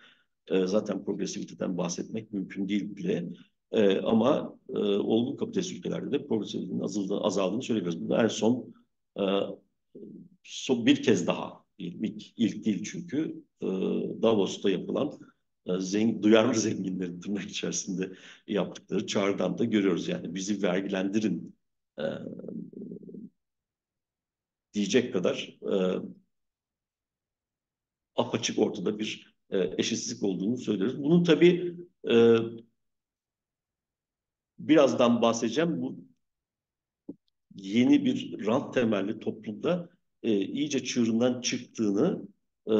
e, 0.47 0.67
zaten 0.67 1.05
progresiviteden 1.05 1.77
bahsetmek 1.77 2.33
mümkün 2.33 2.67
değil 2.67 2.95
bile. 2.95 3.29
E, 3.71 3.97
ama 3.97 4.59
e, 4.69 4.79
olgun 4.79 5.37
kapitalist 5.37 5.71
ülkelerde 5.71 6.11
de 6.11 6.27
progresivitenin 6.27 6.79
azaldığını, 6.79 7.21
azaldığını 7.21 7.61
söyleyebiliriz. 7.61 8.01
Bunu 8.01 8.15
en 8.15 8.27
son, 8.27 8.73
e, 9.19 9.23
son 10.43 10.85
bir 10.85 11.03
kez 11.03 11.27
daha, 11.27 11.63
ilk, 11.77 12.23
ilk 12.37 12.65
değil 12.65 12.83
çünkü 12.91 13.43
e, 13.61 13.67
Davos'ta 14.21 14.69
yapılan 14.69 15.11
zengin, 15.79 16.23
duyarlı 16.23 16.53
zenginlerin 16.59 17.21
tırnak 17.21 17.43
içerisinde 17.43 18.13
yaptıkları 18.47 19.07
çağrıdan 19.07 19.57
da 19.57 19.65
görüyoruz. 19.65 20.07
Yani 20.07 20.35
bizi 20.35 20.63
vergilendirin 20.63 21.55
e, 21.99 22.03
diyecek 24.73 25.13
kadar 25.13 25.57
e, 25.71 26.01
apaçık 28.15 28.59
ortada 28.59 28.99
bir 28.99 29.35
e, 29.49 29.73
eşitsizlik 29.77 30.23
olduğunu 30.23 30.57
söylüyoruz. 30.57 31.03
Bunun 31.03 31.23
tabii 31.23 31.75
e, 32.11 32.35
birazdan 34.59 35.21
bahsedeceğim. 35.21 35.81
Bu 35.81 36.05
yeni 37.55 38.05
bir 38.05 38.45
rant 38.45 38.73
temelli 38.73 39.19
toplumda 39.19 39.89
e, 40.23 40.41
iyice 40.41 40.83
çığırından 40.83 41.41
çıktığını 41.41 42.27
e, 42.71 42.75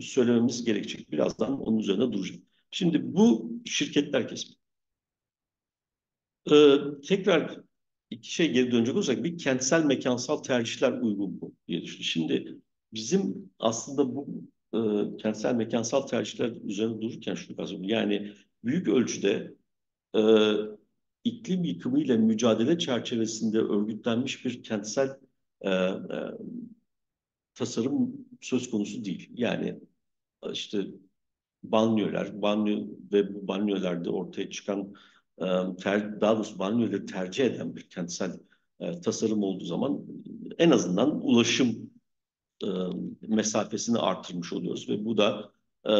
söylememiz 0.00 0.64
gerekecek. 0.64 1.12
Birazdan 1.12 1.60
onun 1.60 1.78
üzerine 1.78 2.12
duracağım. 2.12 2.42
Şimdi 2.70 3.14
bu 3.14 3.52
şirketler 3.64 4.28
kesimi. 4.28 4.54
E, 6.50 6.76
tekrar 7.08 7.60
iki 8.10 8.34
şey 8.34 8.52
geri 8.52 8.72
dönecek 8.72 8.94
olursak 8.94 9.24
bir 9.24 9.38
kentsel 9.38 9.84
mekansal 9.84 10.36
tercihler 10.36 10.92
uygun 10.92 11.30
mu 11.30 11.52
diye 11.68 11.82
düşünüyorum. 11.82 12.04
Şimdi 12.04 12.58
bizim 12.92 13.50
aslında 13.58 14.14
bu 14.14 14.28
e, 14.74 14.78
kentsel 15.16 15.54
mekansal 15.54 16.02
tercihler 16.02 16.52
üzerine 16.64 17.00
dururken 17.00 17.34
şunu 17.34 17.56
kastediyorum. 17.56 17.88
Yani 17.88 18.32
büyük 18.64 18.88
ölçüde 18.88 19.54
e, 20.16 20.20
iklim 21.24 21.64
yıkımıyla 21.64 22.16
mücadele 22.16 22.78
çerçevesinde 22.78 23.58
örgütlenmiş 23.58 24.44
bir 24.44 24.62
kentsel 24.62 25.16
e, 25.60 25.70
e, 25.70 25.98
tasarım 27.54 28.26
söz 28.40 28.70
konusu 28.70 29.04
değil. 29.04 29.30
Yani 29.34 29.80
işte 30.52 30.86
banliyöler, 31.62 32.42
banliyö 32.42 32.86
ve 33.12 33.34
bu 33.34 33.48
banliyölerde 33.48 34.10
ortaya 34.10 34.50
çıkan 34.50 34.94
e, 35.38 35.46
ter, 35.82 36.20
daha 36.20 36.36
doğrusu 36.36 36.58
banliyöleri 36.58 37.06
tercih 37.06 37.44
eden 37.44 37.76
bir 37.76 37.88
kentsel 37.88 38.40
e, 38.80 39.00
tasarım 39.00 39.42
olduğu 39.42 39.64
zaman 39.64 40.00
en 40.58 40.70
azından 40.70 41.26
ulaşım 41.26 41.90
e, 42.64 42.68
mesafesini 43.28 43.98
artırmış 43.98 44.52
oluyoruz 44.52 44.88
ve 44.88 45.04
bu 45.04 45.16
da 45.16 45.52
e, 45.88 45.92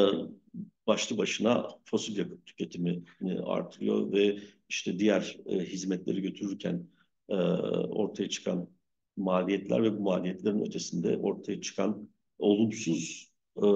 başlı 0.86 1.18
başına 1.18 1.68
fosil 1.84 2.18
yakıt 2.18 2.46
tüketimini 2.46 3.02
artırıyor 3.44 4.12
ve 4.12 4.38
işte 4.68 4.98
diğer 4.98 5.36
e, 5.46 5.58
hizmetleri 5.58 6.22
götürürken 6.22 6.86
e, 7.28 7.34
ortaya 7.34 8.28
çıkan 8.28 8.68
maliyetler 9.16 9.82
ve 9.82 9.98
bu 9.98 10.02
maliyetlerin 10.02 10.66
ötesinde 10.66 11.16
ortaya 11.16 11.60
çıkan 11.60 12.08
olumsuz 12.38 13.32
e, 13.56 13.66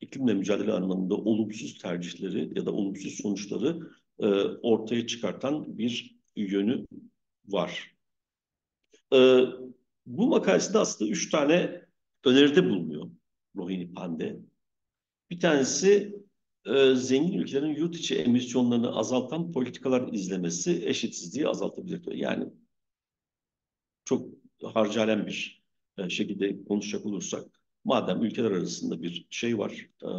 iklimle 0.00 0.34
mücadele 0.34 0.72
anlamında 0.72 1.14
olumsuz 1.14 1.78
tercihleri 1.78 2.58
ya 2.58 2.66
da 2.66 2.72
olumsuz 2.72 3.14
sonuçları 3.14 3.80
e, 4.18 4.26
ortaya 4.62 5.06
çıkartan 5.06 5.78
bir 5.78 6.16
yönü 6.36 6.86
var. 7.48 7.96
E, 9.12 9.40
bu 10.06 10.26
makalesinde 10.26 10.78
aslında 10.78 11.10
üç 11.10 11.30
tane 11.30 11.82
öneride 12.24 12.64
bulunuyor 12.64 13.10
Rohini 13.56 13.92
Pande. 13.92 14.40
Bir 15.30 15.40
tanesi 15.40 16.16
e, 16.66 16.94
zengin 16.94 17.38
ülkelerin 17.38 17.76
yurt 17.76 17.96
içi 17.96 18.16
emisyonlarını 18.16 18.96
azaltan 18.96 19.52
politikalar 19.52 20.12
izlemesi 20.12 20.82
eşitsizliği 20.86 21.48
azaltabilir. 21.48 22.12
Yani 22.12 22.48
çok 24.06 24.28
harcalen 24.62 25.26
bir 25.26 25.62
e, 25.98 26.10
şekilde 26.10 26.64
konuşacak 26.64 27.06
olursak 27.06 27.44
madem 27.84 28.22
ülkeler 28.22 28.50
arasında 28.50 29.02
bir 29.02 29.26
şey 29.30 29.58
var, 29.58 29.90
e, 30.02 30.10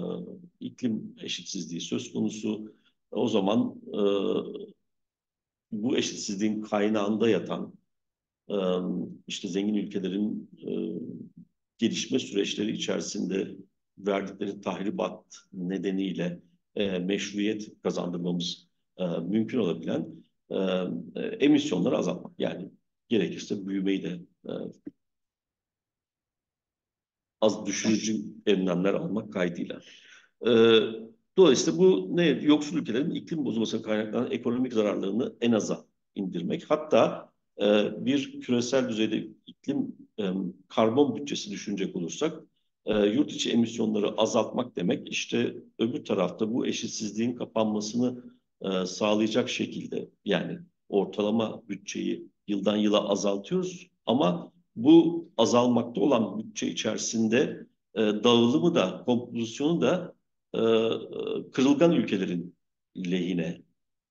iklim 0.60 1.16
eşitsizliği 1.22 1.82
söz 1.82 2.14
konusu, 2.14 2.74
o 3.12 3.28
zaman 3.28 3.76
e, 3.88 4.02
bu 5.72 5.98
eşitsizliğin 5.98 6.62
kaynağında 6.62 7.30
yatan 7.30 7.74
işte 9.28 9.48
zengin 9.48 9.74
ülkelerin 9.74 10.50
gelişme 11.78 12.20
süreçleri 12.20 12.72
içerisinde 12.72 13.56
verdikleri 13.98 14.62
tahribat 14.62 15.24
nedeniyle 15.54 16.40
meşruiyet 17.02 17.82
kazandırmamız 17.84 18.68
mümkün 19.22 19.58
olabilen 19.58 20.08
e, 20.50 21.22
emisyonları 21.22 21.98
azaltmak. 21.98 22.32
Yani 22.40 22.72
gerekirse 23.10 23.68
büyümeyi 23.68 24.04
de 24.04 24.20
e, 24.46 24.52
az 27.42 27.66
düşürücü 27.66 28.16
önlemler 28.46 28.94
almak 28.94 29.34
kaydıyla. 29.34 29.82
E, 30.48 30.52
dolayısıyla 31.38 31.80
bu 31.80 32.18
ne? 32.18 32.26
Yoksul 32.28 32.78
ülkelerin 32.78 33.12
iklim 33.12 33.46
bozulmasına 33.46 33.82
kaynaklanan 33.82 34.32
ekonomik 34.32 34.74
zararlarını 34.74 35.36
en 35.42 35.52
aza 35.52 35.86
indirmek. 36.16 36.70
Hatta 36.70 37.32
e, 37.62 37.66
bir 38.06 38.42
küresel 38.42 38.90
düzeyde 38.90 39.28
iklim 39.46 39.96
e, 40.20 40.24
karbon 40.68 41.16
bütçesi 41.16 41.52
düşünecek 41.52 41.96
olursak 41.96 42.44
e, 42.86 43.06
yurt 43.06 43.32
içi 43.32 43.52
emisyonları 43.52 44.08
azaltmak 44.18 44.76
demek 44.76 45.10
işte 45.10 45.56
öbür 45.80 46.06
tarafta 46.06 46.54
bu 46.54 46.68
eşitsizliğin 46.68 47.36
kapanmasını 47.36 48.24
e, 48.62 48.86
sağlayacak 48.86 49.50
şekilde 49.50 50.10
yani 50.26 50.60
ortalama 50.90 51.68
bütçeyi 51.70 52.28
yıldan 52.48 52.78
yıla 52.78 53.10
azaltıyoruz 53.10 53.88
ama 54.06 54.52
bu 54.76 55.30
azalmakta 55.38 56.02
olan 56.02 56.40
bütçe 56.40 56.68
içerisinde 56.68 57.68
e, 57.96 58.02
dağılımı 58.02 58.76
da 58.76 59.04
kompozisyonu 59.06 59.82
da 59.82 60.16
e, 60.54 60.62
kırılgan 61.52 61.92
ülkelerin 61.92 62.56
lehine 62.98 63.62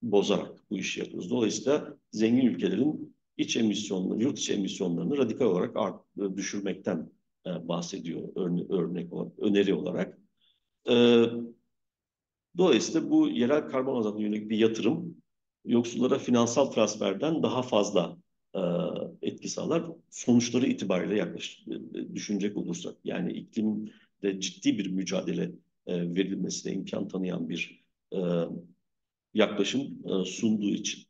bozarak 0.03 0.71
bu 0.71 0.77
işi 0.77 1.01
yapıyoruz. 1.01 1.31
Dolayısıyla 1.31 1.97
zengin 2.13 2.47
ülkelerin 2.47 3.17
iç 3.37 3.57
emisyonları, 3.57 4.23
yurt 4.23 4.39
içi 4.39 4.53
emisyonlarını 4.53 5.19
radikal 5.19 5.47
olarak 5.47 5.77
art, 5.77 6.01
düşürmekten 6.37 7.11
e, 7.47 7.69
bahsediyor 7.69 8.23
örne, 8.37 8.65
örnek 8.69 9.13
olarak, 9.13 9.39
öneri 9.39 9.75
olarak. 9.75 10.19
E, 10.89 11.25
dolayısıyla 12.57 13.11
bu 13.11 13.29
yerel 13.29 13.69
karbon 13.69 13.99
azaltma 13.99 14.23
yönelik 14.23 14.51
bir 14.51 14.59
yatırım 14.59 15.17
yoksullara 15.65 16.19
finansal 16.19 16.67
transferden 16.67 17.43
daha 17.43 17.63
fazla 17.63 18.17
e, 18.17 18.26
etki 19.23 19.49
sağlar. 19.49 19.85
Sonuçları 20.11 20.67
itibariyle 20.67 21.17
yaklaş, 21.17 21.67
e, 21.95 22.15
düşünecek 22.15 22.57
olursak 22.57 22.97
yani 23.05 23.33
iklimde 23.33 24.41
ciddi 24.41 24.79
bir 24.79 24.91
mücadele 24.91 25.53
e, 25.87 26.15
verilmesine 26.15 26.73
imkan 26.73 27.09
tanıyan 27.09 27.49
bir 27.49 27.85
e, 28.13 28.19
yaklaşım 29.35 29.81
e, 30.05 30.25
sunduğu 30.25 30.71
için. 30.71 31.03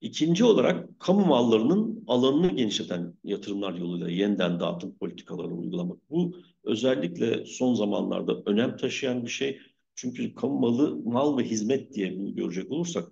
İkinci 0.00 0.44
olarak 0.44 1.00
kamu 1.00 1.26
mallarının 1.26 2.04
alanını 2.06 2.56
genişleten 2.56 3.14
yatırımlar 3.24 3.74
yoluyla 3.74 4.10
yeniden 4.10 4.60
dağıtım 4.60 4.94
politikaları 4.98 5.54
uygulamak. 5.54 6.10
Bu 6.10 6.36
özellikle 6.64 7.44
son 7.44 7.74
zamanlarda 7.74 8.42
önem 8.46 8.76
taşıyan 8.76 9.24
bir 9.24 9.30
şey. 9.30 9.60
Çünkü 9.94 10.34
kamu 10.34 10.58
malı, 10.60 10.96
mal 10.96 11.38
ve 11.38 11.44
hizmet 11.44 11.94
diye 11.94 12.18
bunu 12.18 12.34
görecek 12.34 12.72
olursak 12.72 13.08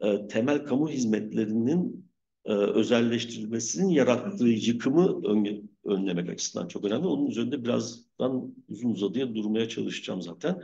e, 0.00 0.26
temel 0.26 0.64
kamu 0.64 0.88
hizmetlerinin 0.90 2.09
e, 2.44 2.52
özelleştirilmesinin 2.52 3.88
yarattığı 3.88 4.48
yıkımı 4.48 5.26
ön, 5.26 5.70
önlemek 5.84 6.30
açısından 6.30 6.68
çok 6.68 6.84
önemli. 6.84 7.06
Onun 7.06 7.26
üzerinde 7.26 7.64
birazdan 7.64 8.54
uzun 8.68 8.90
uzadıya 8.90 9.34
durmaya 9.34 9.68
çalışacağım 9.68 10.22
zaten. 10.22 10.62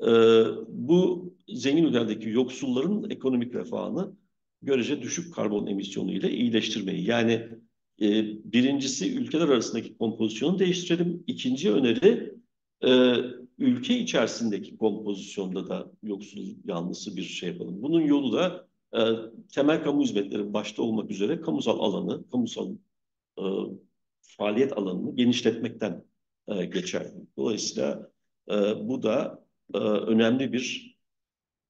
E, 0.00 0.10
bu 0.68 1.30
zengin 1.48 1.84
ülkelerdeki 1.84 2.28
yoksulların 2.28 3.10
ekonomik 3.10 3.54
refahını 3.54 4.16
görece 4.62 5.02
düşük 5.02 5.34
karbon 5.34 5.66
emisyonu 5.66 6.12
ile 6.12 6.30
iyileştirmeyi. 6.30 7.04
Yani 7.04 7.48
e, 8.02 8.24
birincisi 8.52 9.16
ülkeler 9.16 9.48
arasındaki 9.48 9.98
kompozisyonu 9.98 10.58
değiştirelim. 10.58 11.24
İkinci 11.26 11.72
öneri 11.72 12.34
e, 12.84 13.14
ülke 13.58 13.98
içerisindeki 13.98 14.76
kompozisyonda 14.76 15.68
da 15.68 15.92
yoksul 16.02 16.42
yanlısı 16.64 17.16
bir 17.16 17.22
şey 17.22 17.48
yapalım. 17.48 17.82
Bunun 17.82 18.00
yolu 18.00 18.32
da 18.32 18.69
e, 18.96 19.00
temel 19.54 19.84
kamu 19.84 20.02
hizmetleri 20.02 20.52
başta 20.52 20.82
olmak 20.82 21.10
üzere 21.10 21.40
kamusal 21.40 21.78
alanı, 21.78 22.30
kamusal 22.30 22.74
e, 23.38 23.42
faaliyet 24.20 24.78
alanını 24.78 25.16
genişletmekten 25.16 26.04
e, 26.48 26.64
geçer. 26.64 27.06
Dolayısıyla 27.36 28.10
e, 28.50 28.54
bu 28.88 29.02
da 29.02 29.44
e, 29.74 29.78
önemli 29.78 30.52
bir 30.52 30.96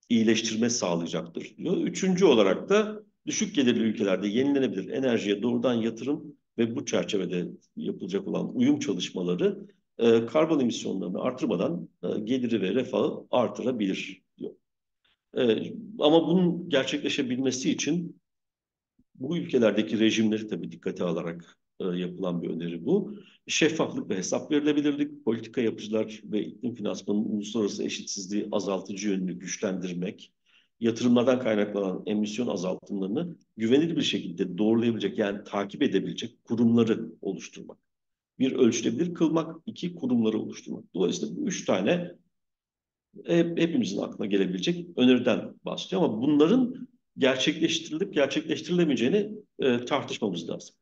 iyileştirme 0.09 0.71
sağlayacaktır 0.71 1.57
diyor. 1.57 1.77
Üçüncü 1.77 2.25
olarak 2.25 2.69
da 2.69 3.03
düşük 3.27 3.55
gelirli 3.55 3.83
ülkelerde 3.83 4.29
yenilenebilir 4.29 4.89
enerjiye 4.89 5.43
doğrudan 5.43 5.75
yatırım 5.75 6.37
ve 6.59 6.77
bu 6.77 6.87
çerçevede 6.87 7.49
yapılacak 7.77 8.29
olan 8.29 8.57
uyum 8.57 8.79
çalışmaları 8.79 9.67
e, 9.99 10.27
karbon 10.27 10.61
emisyonlarını 10.61 11.21
artırmadan 11.21 11.89
e, 12.03 12.19
geliri 12.21 12.63
ve 12.63 12.75
refahı 12.75 13.27
artırabilir. 13.31 14.20
E, 15.39 15.73
ama 15.99 16.29
bunun 16.29 16.69
gerçekleşebilmesi 16.69 17.71
için 17.71 18.21
bu 19.15 19.37
ülkelerdeki 19.37 20.01
rejimleri 20.01 20.49
tabii 20.49 20.73
dikkate 20.73 21.05
alarak 21.05 21.59
e, 21.81 21.85
yapılan 21.85 22.43
bir 22.43 22.51
öneri 22.51 22.85
bu. 22.85 23.15
Şeffaflık 23.47 24.11
ve 24.11 24.17
hesap 24.17 24.51
verilebilirlik, 24.51 25.25
politika 25.25 25.61
yapıcılar 25.61 26.21
ve 26.25 26.45
iklim 26.45 26.75
finansmanının 26.75 27.25
uluslararası 27.25 27.85
eşitsizliği 27.85 28.49
azaltıcı 28.53 29.09
yönünü 29.09 29.33
güçlendirmek, 29.33 30.33
yatırımlardan 30.81 31.41
kaynaklanan 31.41 32.03
emisyon 32.07 32.47
azaltımlarını 32.47 33.37
güvenilir 33.57 33.97
bir 33.97 34.03
şekilde 34.03 34.59
doğrulayabilecek 34.59 35.19
yani 35.19 35.45
takip 35.45 35.83
edebilecek 35.83 36.45
kurumları 36.45 37.13
oluşturmak. 37.21 37.79
Bir 38.39 38.53
ölçülebilir 38.53 39.15
kılmak, 39.15 39.57
iki 39.67 39.95
kurumları 39.95 40.39
oluşturmak. 40.39 40.85
Dolayısıyla 40.95 41.37
bu 41.37 41.47
üç 41.47 41.65
tane 41.65 42.15
hepimizin 43.27 44.03
aklına 44.03 44.27
gelebilecek 44.27 44.87
öneriden 44.97 45.55
bahsediyor 45.65 46.03
ama 46.03 46.23
bunların 46.23 46.89
gerçekleştirilip 47.19 48.15
gerçekleştirilemeyeceğini 48.15 49.33
e, 49.59 49.85
tartışmamız 49.85 50.49
lazım. 50.49 50.75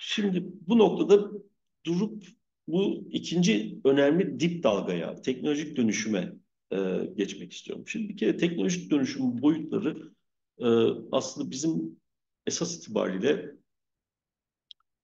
Şimdi 0.00 0.44
bu 0.66 0.78
noktada 0.78 1.30
durup 1.86 2.24
bu 2.68 3.08
ikinci 3.10 3.80
önemli 3.84 4.40
dip 4.40 4.62
dalgaya, 4.62 5.22
teknolojik 5.22 5.76
dönüşüme 5.76 6.32
e, 6.72 6.76
geçmek 7.16 7.52
istiyorum. 7.52 7.84
Şimdi 7.88 8.08
bir 8.08 8.16
kere 8.16 8.36
teknolojik 8.36 8.90
dönüşüm 8.90 9.42
boyutları 9.42 10.12
e, 10.58 10.66
aslında 11.12 11.50
bizim 11.50 12.00
esas 12.46 12.76
itibariyle 12.76 13.54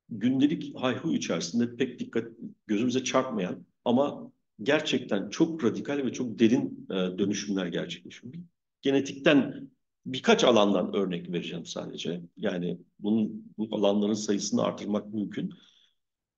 gündelik 0.09 0.76
hayhu 0.76 1.14
içerisinde 1.14 1.76
pek 1.76 1.99
dikkat 1.99 2.28
gözümüze 2.66 3.05
çarpmayan 3.05 3.66
ama 3.84 4.32
gerçekten 4.63 5.31
çok 5.31 5.65
radikal 5.65 5.97
ve 5.97 6.13
çok 6.13 6.39
derin 6.39 6.87
e, 6.91 7.19
dönüşümler 7.19 7.67
gerçekleşiyor. 7.67 8.35
Genetikten 8.83 9.71
birkaç 10.07 10.45
alandan 10.45 10.95
örnek 10.95 11.33
vereceğim 11.33 11.67
sadece. 11.67 12.23
Yani 12.37 12.79
bunun 12.99 13.53
bu 13.59 13.77
alanların 13.77 14.15
sayısını 14.15 14.63
artırmak 14.63 15.15
mümkün. 15.15 15.55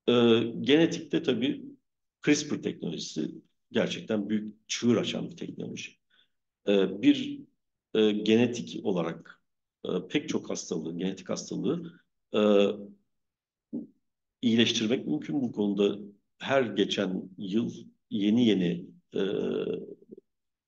E, 0.09 0.12
genetikte 0.61 1.23
tabii 1.23 1.64
CRISPR 2.27 2.62
teknolojisi 2.62 3.31
gerçekten 3.73 4.29
büyük 4.29 4.69
çığır 4.69 4.97
açan 4.97 5.31
bir 5.31 5.37
teknoloji. 5.37 5.93
E, 6.69 7.03
bir 7.03 7.41
e, 7.95 8.11
genetik 8.11 8.85
olarak 8.85 9.43
e, 9.85 9.89
pek 10.09 10.29
çok 10.29 10.51
hastalığı, 10.51 10.99
genetik 10.99 11.29
hastalığı 11.29 12.01
e, 12.35 12.41
iyileştirmek 14.43 15.07
mümkün. 15.07 15.43
Bu 15.43 15.53
konuda 15.53 15.99
her 16.39 16.62
geçen 16.62 17.31
yıl 17.39 17.73
yeni 18.11 18.46
yeni 18.46 18.86
e, 19.14 19.22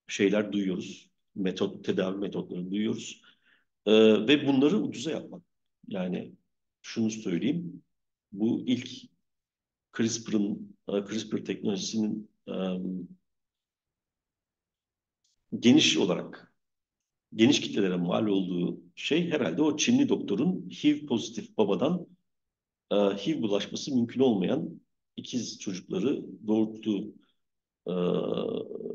şeyler 0.09 0.53
duyuyoruz. 0.53 1.11
Metot, 1.35 1.85
tedavi 1.85 2.19
metotları 2.19 2.71
duyuyoruz. 2.71 3.23
E, 3.87 3.93
ve 4.29 4.47
bunları 4.47 4.79
ucuza 4.79 5.11
yapmak. 5.11 5.43
Yani 5.89 6.33
şunu 6.83 7.11
söyleyeyim. 7.11 7.83
Bu 8.33 8.65
ilk 8.67 8.91
CRISPR'ın, 9.97 10.77
e, 10.89 10.93
CRISPR 10.93 11.45
teknolojisinin 11.45 12.31
e, 12.49 12.55
geniş 15.59 15.97
olarak 15.97 16.53
geniş 17.35 17.61
kitlelere 17.61 17.97
mal 17.97 18.27
olduğu 18.27 18.81
şey 18.95 19.31
herhalde 19.31 19.63
o 19.63 19.77
Çinli 19.77 20.09
doktorun 20.09 20.71
HIV 20.71 21.07
pozitif 21.07 21.57
babadan 21.57 22.07
e, 22.91 22.97
HIV 22.97 23.43
bulaşması 23.43 23.95
mümkün 23.95 24.21
olmayan 24.21 24.81
ikiz 25.17 25.59
çocukları 25.59 26.25
doğurttuğu 26.47 27.15
e, 27.87 27.93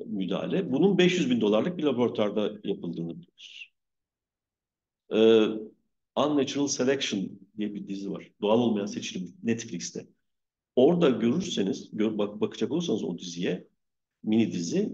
müdahale. 0.05 0.71
Bunun 0.71 0.97
500 0.97 1.29
bin 1.29 1.41
dolarlık 1.41 1.77
bir 1.77 1.83
laboratuvarda 1.83 2.51
yapıldığını 2.63 3.09
biliyoruz. 3.09 3.73
E, 5.11 5.19
Unnatural 6.15 6.67
Selection 6.67 7.29
diye 7.57 7.73
bir 7.73 7.87
dizi 7.87 8.11
var. 8.11 8.31
Doğal 8.41 8.59
olmayan 8.59 8.85
seçilim 8.85 9.33
Netflix'te. 9.43 10.07
Orada 10.75 11.09
görürseniz, 11.09 11.89
gör, 11.93 12.17
bak, 12.17 12.41
bakacak 12.41 12.71
olursanız 12.71 13.03
o 13.03 13.17
diziye, 13.17 13.67
mini 14.23 14.51
dizi, 14.51 14.93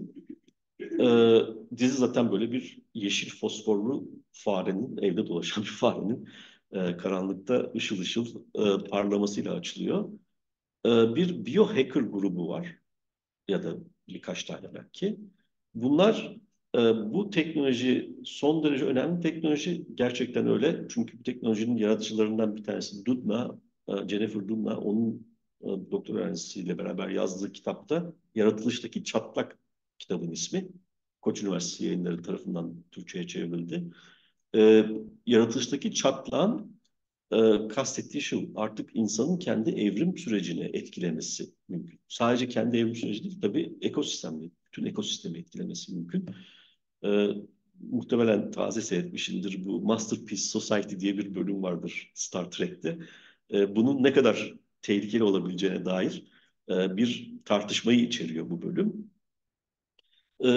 e, 1.00 1.38
dizi 1.76 1.96
zaten 1.96 2.32
böyle 2.32 2.52
bir 2.52 2.78
yeşil 2.94 3.30
fosforlu 3.30 4.10
farenin, 4.32 4.96
evde 4.96 5.26
dolaşan 5.26 5.64
bir 5.64 5.68
farenin 5.68 6.28
e, 6.72 6.96
karanlıkta 6.96 7.72
ışıl 7.76 8.00
ışıl 8.00 8.26
e, 8.54 8.88
parlamasıyla 8.88 9.54
açılıyor. 9.54 10.08
E, 10.86 10.90
bir 11.14 11.46
biohacker 11.46 12.00
grubu 12.00 12.48
var 12.48 12.81
ya 13.52 13.62
da 13.62 13.76
birkaç 14.08 14.44
tane 14.44 14.74
belki. 14.74 15.18
Bunlar 15.74 16.36
e, 16.74 16.78
bu 17.12 17.30
teknoloji 17.30 18.16
son 18.24 18.64
derece 18.64 18.84
önemli 18.84 19.20
teknoloji 19.20 19.86
gerçekten 19.94 20.46
öyle. 20.46 20.86
Çünkü 20.88 21.18
bu 21.18 21.22
teknolojinin 21.22 21.76
yaratıcılarından 21.76 22.56
bir 22.56 22.64
tanesi 22.64 23.06
Doudna, 23.06 23.58
e, 23.88 24.08
Jennifer 24.08 24.48
Doudna 24.48 24.78
onun 24.78 25.26
e, 25.60 25.66
doktor 25.66 26.14
öğrencisiyle 26.14 26.78
beraber 26.78 27.08
yazdığı 27.08 27.52
kitapta 27.52 28.12
Yaratılıştaki 28.34 29.04
Çatlak 29.04 29.58
kitabın 29.98 30.30
ismi. 30.30 30.68
Koç 31.20 31.42
Üniversitesi 31.42 31.84
yayınları 31.84 32.22
tarafından 32.22 32.74
Türkçe'ye 32.90 33.26
çevrildi. 33.26 33.84
E, 34.54 34.86
yaratılıştaki 35.26 35.94
çatlağın 35.94 36.71
e, 37.32 37.68
kastettiği 37.68 38.22
şu, 38.22 38.50
artık 38.56 38.90
insanın 38.94 39.38
kendi 39.38 39.70
evrim 39.70 40.18
sürecini 40.18 40.70
etkilemesi 40.72 41.50
mümkün. 41.68 42.00
Sadece 42.08 42.48
kendi 42.48 42.76
evrim 42.76 42.94
süreci 42.94 43.24
değil, 43.24 43.40
tabii 43.40 43.78
ekosistemde, 43.80 44.50
bütün 44.66 44.84
ekosistemi 44.84 45.38
etkilemesi 45.38 45.94
mümkün. 45.94 46.26
E, 47.04 47.28
muhtemelen 47.80 48.50
taze 48.50 48.80
seyretmişindir 48.80 49.64
bu 49.64 49.80
Masterpiece 49.80 50.42
Society 50.42 50.96
diye 50.98 51.18
bir 51.18 51.34
bölüm 51.34 51.62
vardır 51.62 52.12
Star 52.14 52.50
Trek'te. 52.50 52.98
E, 53.52 53.76
bunun 53.76 54.02
ne 54.02 54.12
kadar 54.12 54.54
tehlikeli 54.82 55.22
olabileceğine 55.22 55.84
dair 55.84 56.26
e, 56.68 56.96
bir 56.96 57.32
tartışmayı 57.44 58.00
içeriyor 58.00 58.50
bu 58.50 58.62
bölüm. 58.62 59.10
E, 60.44 60.50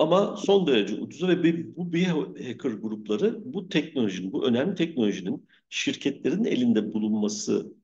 ama 0.00 0.36
son 0.36 0.66
derece 0.66 0.94
ucuza 0.94 1.28
ve 1.28 1.76
bu 1.76 1.92
biohacker 1.92 2.70
grupları 2.70 3.54
bu 3.54 3.68
teknolojinin, 3.68 4.32
bu 4.32 4.46
önemli 4.46 4.74
teknolojinin 4.74 5.48
şirketlerin 5.68 6.44
elinde 6.44 6.92
bulunması 6.94 7.74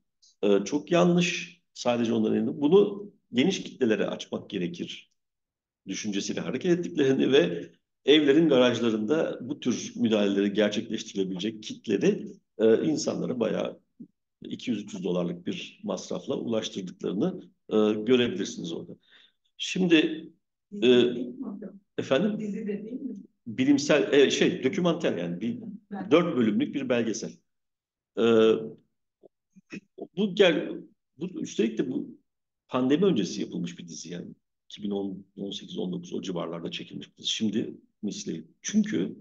e, 0.43 0.63
çok 0.65 0.91
yanlış. 0.91 1.61
Sadece 1.73 2.13
onların 2.13 2.37
elinde. 2.37 2.61
Bunu 2.61 3.11
geniş 3.33 3.63
kitlelere 3.63 4.05
açmak 4.07 4.49
gerekir 4.49 5.11
düşüncesiyle 5.87 6.41
hareket 6.41 6.79
ettiklerini 6.79 7.31
ve 7.31 7.71
evlerin 8.05 8.49
garajlarında 8.49 9.39
bu 9.41 9.59
tür 9.59 9.93
müdahaleleri 9.95 10.53
gerçekleştirilebilecek 10.53 11.63
kitleri 11.63 12.27
e, 12.57 12.83
insanlara 12.85 13.39
bayağı 13.39 13.79
200-300 14.43 15.03
dolarlık 15.03 15.45
bir 15.45 15.79
masrafla 15.83 16.35
ulaştırdıklarını 16.35 17.41
e, 17.69 17.75
görebilirsiniz 18.03 18.73
orada. 18.73 18.93
Şimdi 19.57 20.29
e, 20.83 21.13
efendim 21.97 22.37
bilimsel 23.47 24.13
e, 24.13 24.31
şey 24.31 24.63
dokümanter 24.63 25.17
yani 25.17 25.41
bir, 25.41 25.59
dört 26.11 26.37
bölümlük 26.37 26.75
bir 26.75 26.89
belgesel. 26.89 27.31
E, 28.17 28.23
bu 30.17 30.35
gel 30.35 30.71
bu 31.17 31.41
üstelik 31.41 31.77
de 31.77 31.91
bu 31.91 32.17
pandemi 32.67 33.05
öncesi 33.05 33.41
yapılmış 33.41 33.79
bir 33.79 33.87
dizi 33.87 34.09
yani 34.09 34.27
2018-19 34.69 36.15
o 36.15 36.21
civarlarda 36.21 36.71
çekilmiş 36.71 37.11
bir 37.11 37.17
dizi. 37.17 37.29
Şimdi 37.29 37.73
misli. 38.01 38.47
Çünkü 38.61 39.15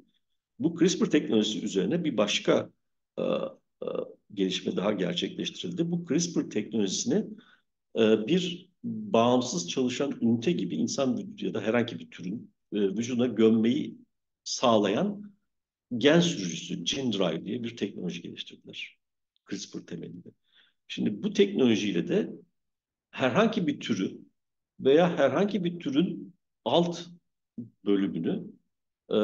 bu 0.59 0.79
CRISPR 0.79 1.11
teknolojisi 1.11 1.65
üzerine 1.65 2.05
bir 2.05 2.17
başka 2.17 2.71
e, 3.19 3.23
e, 3.23 3.87
gelişme 4.35 4.77
daha 4.77 4.93
gerçekleştirildi. 4.93 5.91
Bu 5.91 6.07
CRISPR 6.09 6.51
teknolojisini 6.51 7.25
e, 7.99 8.27
bir 8.27 8.71
bağımsız 8.87 9.69
çalışan 9.69 10.19
ünite 10.21 10.53
gibi 10.53 10.77
insan 10.77 11.19
vücudu 11.19 11.47
ya 11.47 11.55
da 11.55 11.61
herhangi 11.61 11.99
bir 11.99 12.11
türün 12.11 12.51
e, 12.73 12.81
vücuduna 12.81 13.27
gömmeyi 13.27 13.99
sağlayan 14.45 15.33
gen 15.99 16.21
sürücüsü, 16.21 16.85
gene 16.85 17.13
drive 17.13 17.45
diye 17.45 17.63
bir 17.63 17.77
teknoloji 17.77 18.23
geliştirdiler. 18.23 18.97
CRISPR 19.51 19.79
temelinde. 19.79 20.29
Şimdi 20.89 21.23
bu 21.23 21.33
teknolojiyle 21.33 22.09
de 22.09 22.33
herhangi 23.11 23.67
bir 23.67 23.81
türü 23.81 24.19
veya 24.81 25.19
herhangi 25.19 25.65
bir 25.65 25.79
türün 25.79 26.35
alt 26.65 27.07
bölümünü 27.85 28.45
e, 29.11 29.17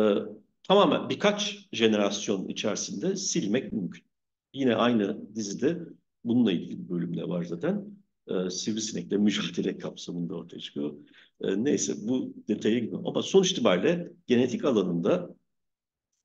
tamamen 0.62 1.08
birkaç 1.08 1.68
jenerasyon 1.72 2.48
içerisinde 2.48 3.16
silmek 3.16 3.72
mümkün. 3.72 4.04
Yine 4.52 4.76
aynı 4.76 5.34
dizide 5.34 5.78
bununla 6.24 6.52
ilgili 6.52 6.84
bir 6.84 6.88
bölüm 6.88 7.16
de 7.16 7.28
var 7.28 7.44
zaten. 7.44 7.91
E, 8.28 8.50
sivrisinekle 8.50 9.16
mücadele 9.16 9.78
kapsamında 9.78 10.34
ortaya 10.34 10.60
çıkıyor. 10.60 10.94
E, 11.40 11.64
neyse 11.64 11.94
bu 12.08 12.34
detaya 12.48 12.78
gidiyorum. 12.78 13.06
Ama 13.06 13.22
sonuç 13.22 13.52
itibariyle 13.52 14.12
genetik 14.26 14.64
alanında 14.64 15.36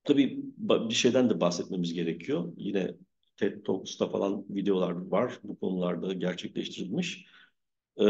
tabii 0.04 0.40
bir 0.58 0.94
şeyden 0.94 1.30
de 1.30 1.42
bahsetmemiz 1.42 1.94
gerekiyor. 1.94 2.54
Yine 2.58 2.96
TED 3.38 3.66
Talks'ta 3.66 4.10
falan 4.10 4.46
videolar 4.50 4.92
var 4.92 5.40
bu 5.44 5.60
konularda 5.60 6.14
gerçekleştirilmiş. 6.14 7.26
E, 7.98 8.06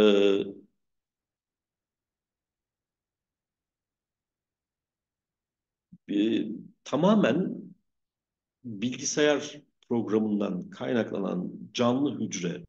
e, 6.09 6.45
tamamen 6.83 7.57
bilgisayar 8.63 9.61
programından 9.89 10.69
kaynaklanan 10.69 11.51
canlı 11.73 12.19
hücre 12.19 12.63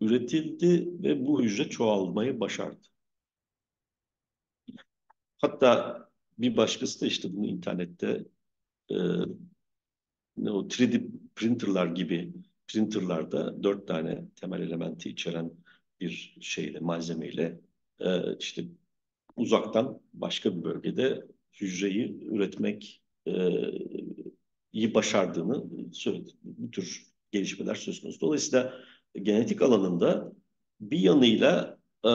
üretildi 0.00 1.02
ve 1.02 1.26
bu 1.26 1.42
hücre 1.42 1.68
çoğalmayı 1.68 2.40
başardı. 2.40 2.86
Hatta 5.38 6.04
bir 6.38 6.56
başkası 6.56 7.00
da 7.00 7.06
işte 7.06 7.36
bunu 7.36 7.46
internette 7.46 8.24
e, 8.90 8.96
ne 10.36 10.50
o 10.50 10.68
3D 10.68 11.10
printerlar 11.36 11.86
gibi 11.86 12.32
printerlarda 12.66 13.62
dört 13.62 13.88
tane 13.88 14.24
temel 14.36 14.60
elementi 14.60 15.10
içeren 15.10 15.52
bir 16.00 16.36
şeyle 16.40 16.80
malzemeyle 16.80 17.60
e, 18.00 18.36
işte 18.38 18.64
uzaktan 19.36 20.00
başka 20.12 20.56
bir 20.56 20.64
bölgede 20.64 21.26
hücreyi 21.60 22.24
üretmek 22.24 23.02
e, 23.26 23.32
iyi 24.72 24.94
başardığını 24.94 25.64
söyledi. 25.94 26.30
Bu 26.42 26.70
tür 26.70 27.06
gelişmeler 27.32 27.74
söz 27.74 28.00
konusu. 28.00 28.20
Dolayısıyla 28.20 28.74
genetik 29.22 29.62
alanında 29.62 30.32
bir 30.80 30.98
yanıyla 30.98 31.78
e, 32.04 32.10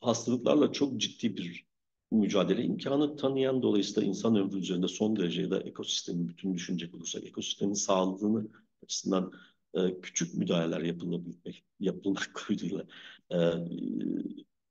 hastalıklarla 0.00 0.72
çok 0.72 1.00
ciddi 1.00 1.36
bir 1.36 1.66
mücadele 2.10 2.62
imkanı 2.62 3.16
tanıyan 3.16 3.62
dolayısıyla 3.62 4.08
insan 4.08 4.36
ömrü 4.36 4.58
üzerinde 4.58 4.88
son 4.88 5.16
derece 5.16 5.42
ya 5.42 5.50
da 5.50 5.60
ekosistemin 5.60 6.28
bütün 6.28 6.54
düşünecek 6.54 6.94
olursak 6.94 7.24
ekosistemin 7.24 7.74
sağlığını 7.74 8.48
açısından 8.82 9.32
e, 9.74 10.00
küçük 10.00 10.34
müdahaleler 10.34 10.80
yapılabilmek, 10.80 11.64
yapılmak 11.80 12.30
kaydıyla 12.34 12.84
e, 13.32 13.38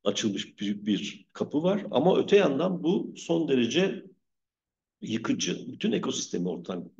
açılmış 0.04 0.60
büyük 0.60 0.86
bir 0.86 1.26
kapı 1.34 1.64
var. 1.64 1.86
Ama 1.92 2.18
öte 2.18 2.38
yandan 2.38 2.84
bu 2.84 3.14
son 3.18 3.48
derece 3.48 4.06
yıkıcı, 5.02 5.72
bütün 5.72 5.92
ekosistemi 5.92 6.50
ortadan 6.50 6.92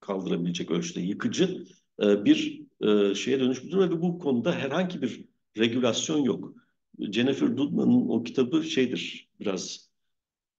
kaldırabilecek 0.00 0.70
ölçüde 0.70 1.00
yıkıcı 1.00 1.64
e, 2.02 2.24
bir 2.24 2.65
e, 2.80 3.14
şeye 3.14 3.40
dönüşmüş 3.40 3.72
durumda 3.72 3.96
ve 3.96 4.02
bu 4.02 4.18
konuda 4.18 4.52
herhangi 4.52 5.02
bir 5.02 5.24
regülasyon 5.58 6.18
yok. 6.18 6.54
Jennifer 6.98 7.56
Doudna'nın 7.56 8.08
o 8.08 8.22
kitabı 8.22 8.64
şeydir 8.64 9.30
biraz 9.40 9.90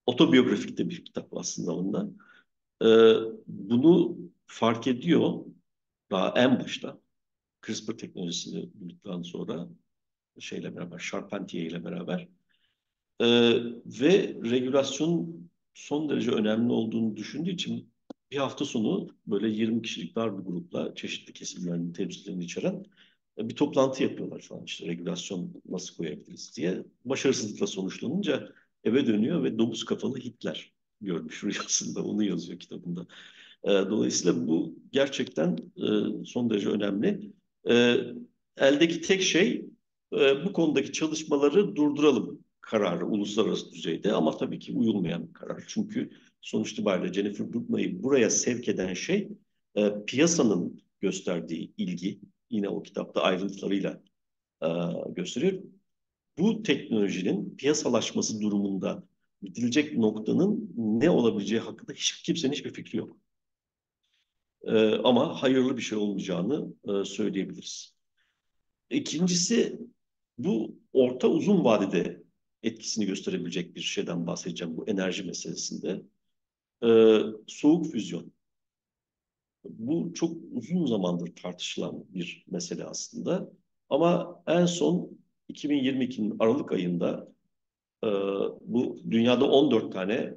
otobiyografik 0.05 0.77
de 0.77 0.89
bir 0.89 1.05
kitap 1.05 1.37
aslında 1.37 1.75
ondan. 1.75 2.17
E, 2.81 2.87
bunu 3.47 4.17
fark 4.45 4.87
ediyor 4.87 5.45
daha 6.11 6.33
en 6.35 6.59
başta 6.59 6.99
CRISPR 7.61 7.97
teknolojisini 7.97 8.69
bulduktan 8.73 9.21
sonra 9.21 9.67
şeyle 10.39 10.75
beraber, 10.75 10.99
Charpentier 11.11 11.65
ile 11.65 11.85
beraber 11.85 12.27
e, 13.19 13.27
ve 13.85 14.37
regülasyon 14.43 15.49
son 15.73 16.09
derece 16.09 16.31
önemli 16.31 16.71
olduğunu 16.71 17.17
düşündüğü 17.17 17.51
için 17.51 17.93
bir 18.31 18.37
hafta 18.37 18.65
sonu 18.65 19.07
böyle 19.27 19.49
20 19.49 19.81
kişilik 19.81 20.15
dar 20.15 20.37
bir 20.37 20.43
grupla 20.43 20.95
çeşitli 20.95 21.33
kesimlerin 21.33 21.93
temsilcilerini 21.93 22.43
içeren 22.43 22.85
bir 23.37 23.55
toplantı 23.55 24.03
yapıyorlar 24.03 24.41
falan 24.41 24.63
işte 24.65 24.87
regülasyon 24.87 25.61
nasıl 25.69 25.95
koyabiliriz 25.95 26.57
diye. 26.57 26.83
Başarısızlıkla 27.05 27.67
sonuçlanınca 27.67 28.49
eve 28.83 29.07
dönüyor 29.07 29.43
ve 29.43 29.57
domuz 29.57 29.85
kafalı 29.85 30.17
Hitler 30.17 30.73
görmüş 31.01 31.43
rüyasında 31.43 32.03
onu 32.03 32.23
yazıyor 32.23 32.59
kitabında. 32.59 33.07
Dolayısıyla 33.65 34.47
bu 34.47 34.75
gerçekten 34.91 35.57
son 36.25 36.49
derece 36.49 36.69
önemli. 36.69 37.31
Eldeki 38.57 39.01
tek 39.01 39.21
şey 39.21 39.65
bu 40.45 40.53
konudaki 40.53 40.91
çalışmaları 40.93 41.75
durduralım 41.75 42.43
kararı 42.61 43.05
uluslararası 43.05 43.71
düzeyde 43.71 44.11
ama 44.11 44.37
tabii 44.37 44.59
ki 44.59 44.73
uyulmayan 44.73 45.27
bir 45.27 45.33
karar. 45.33 45.63
Çünkü 45.67 46.09
sonuç 46.47 46.71
itibariyle 46.71 47.13
Jennifer 47.13 47.53
Doudna'yı 47.53 48.03
buraya 48.03 48.29
sevk 48.29 48.67
eden 48.67 48.93
şey 48.93 49.29
e, 49.75 49.91
piyasanın 50.07 50.81
gösterdiği 51.01 51.73
ilgi. 51.77 52.19
Yine 52.49 52.69
o 52.69 52.83
kitapta 52.83 53.21
ayrıntılarıyla 53.21 54.01
e, 54.63 54.67
gösteriyor. 55.09 55.63
Bu 56.37 56.63
teknolojinin 56.63 57.55
piyasalaşması 57.55 58.41
durumunda 58.41 59.03
bitirecek 59.43 59.97
noktanın 59.97 60.73
ne 60.77 61.09
olabileceği 61.09 61.61
hakkında 61.61 61.93
hiç 61.93 62.23
kimsenin 62.23 62.53
hiçbir 62.53 62.73
fikri 62.73 62.97
yok. 62.97 63.17
E, 64.63 64.77
ama 64.95 65.41
hayırlı 65.41 65.77
bir 65.77 65.81
şey 65.81 65.97
olmayacağını 65.97 66.73
e, 66.87 67.05
söyleyebiliriz. 67.05 67.95
İkincisi 68.89 69.79
bu 70.37 70.79
orta 70.93 71.27
uzun 71.27 71.63
vadede 71.63 72.23
etkisini 72.63 73.05
gösterebilecek 73.05 73.75
bir 73.75 73.81
şeyden 73.81 74.27
bahsedeceğim 74.27 74.77
bu 74.77 74.89
enerji 74.89 75.23
meselesinde. 75.23 76.01
Ee, 76.83 77.19
soğuk 77.47 77.85
füzyon. 77.91 78.31
Bu 79.63 80.13
çok 80.13 80.37
uzun 80.51 80.85
zamandır 80.85 81.35
tartışılan 81.35 82.05
bir 82.09 82.45
mesele 82.47 82.85
aslında. 82.85 83.49
Ama 83.89 84.43
en 84.47 84.65
son 84.65 85.19
2022'nin 85.49 86.35
Aralık 86.39 86.71
ayında 86.71 87.27
e, 88.03 88.07
bu 88.61 89.01
dünyada 89.11 89.45
14 89.51 89.93
tane 89.93 90.33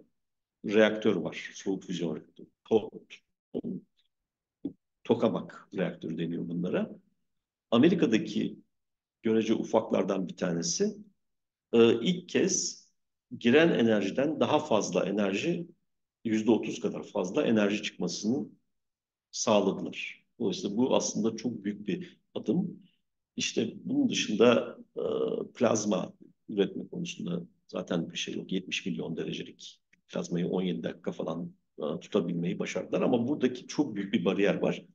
reaktör 0.67 1.17
var. 1.17 1.51
Soğuk 1.55 1.85
füzyon 1.85 2.17
reaktörü. 2.17 2.49
To 2.65 2.91
Tokamak 5.05 5.69
reaktörü 5.75 6.19
deniyor 6.19 6.49
bunlara. 6.49 6.91
Amerika'daki 7.71 8.59
görece 9.23 9.55
ufaklardan 9.55 10.29
bir 10.29 10.37
tanesi 10.37 10.97
e, 11.73 12.01
ilk 12.01 12.29
kez 12.29 12.87
giren 13.39 13.69
enerjiden 13.69 14.41
daha 14.41 14.59
fazla 14.59 15.07
enerji, 15.07 15.67
yüzde 16.25 16.51
otuz 16.51 16.81
kadar 16.81 17.03
fazla 17.03 17.47
enerji 17.47 17.83
çıkmasını 17.83 18.49
sağladılar. 19.31 20.25
Dolayısıyla 20.39 20.77
bu 20.77 20.97
aslında 20.97 21.37
çok 21.37 21.65
büyük 21.65 21.87
bir 21.87 22.21
adım. 22.35 22.83
İşte 23.37 23.73
bunun 23.85 24.09
dışında 24.09 24.79
e, 24.97 25.03
plazma 25.55 26.13
üretme 26.49 26.89
konusunda 26.89 27.43
zaten 27.69 28.11
bir 28.11 28.17
şey 28.17 28.35
yok. 28.35 28.53
70 28.53 28.87
milyon 28.87 29.17
derecelik 29.17 29.81
plazmayı 30.09 30.49
17 30.49 30.83
dakika 30.83 31.13
falan 31.13 31.53
e, 31.79 32.01
tutabilmeyi 32.01 32.59
başardılar. 32.59 33.03
Ama 33.03 33.29
buradaki 33.29 33.67
çok 33.67 33.95
büyük 33.95 34.13
bir 34.13 34.25
bariyer 34.25 34.55
var. 34.55 34.87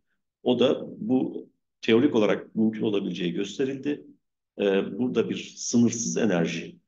O 0.44 0.60
da 0.60 0.86
bu 0.98 1.50
teorik 1.82 2.16
olarak 2.16 2.56
mümkün 2.56 2.82
olabileceği 2.82 3.34
gösterildi 3.34 4.06
e, 4.60 4.64
burada 5.00 5.30
bir 5.30 5.54
sınırsız 5.58 6.18
enerji 6.18 6.80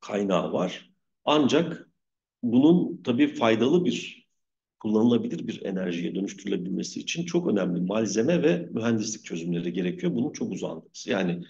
kaynağı 0.00 0.52
var. 0.52 0.90
Ancak 1.24 1.87
bunun 2.42 3.02
tabii 3.02 3.34
faydalı 3.34 3.84
bir, 3.84 4.28
kullanılabilir 4.80 5.48
bir 5.48 5.62
enerjiye 5.64 6.14
dönüştürülebilmesi 6.14 7.00
için 7.00 7.24
çok 7.24 7.48
önemli 7.48 7.80
malzeme 7.80 8.42
ve 8.42 8.68
mühendislik 8.72 9.24
çözümleri 9.24 9.72
gerekiyor. 9.72 10.14
Bunun 10.14 10.32
çok 10.32 10.52
uzandınız. 10.52 11.06
Yani 11.06 11.44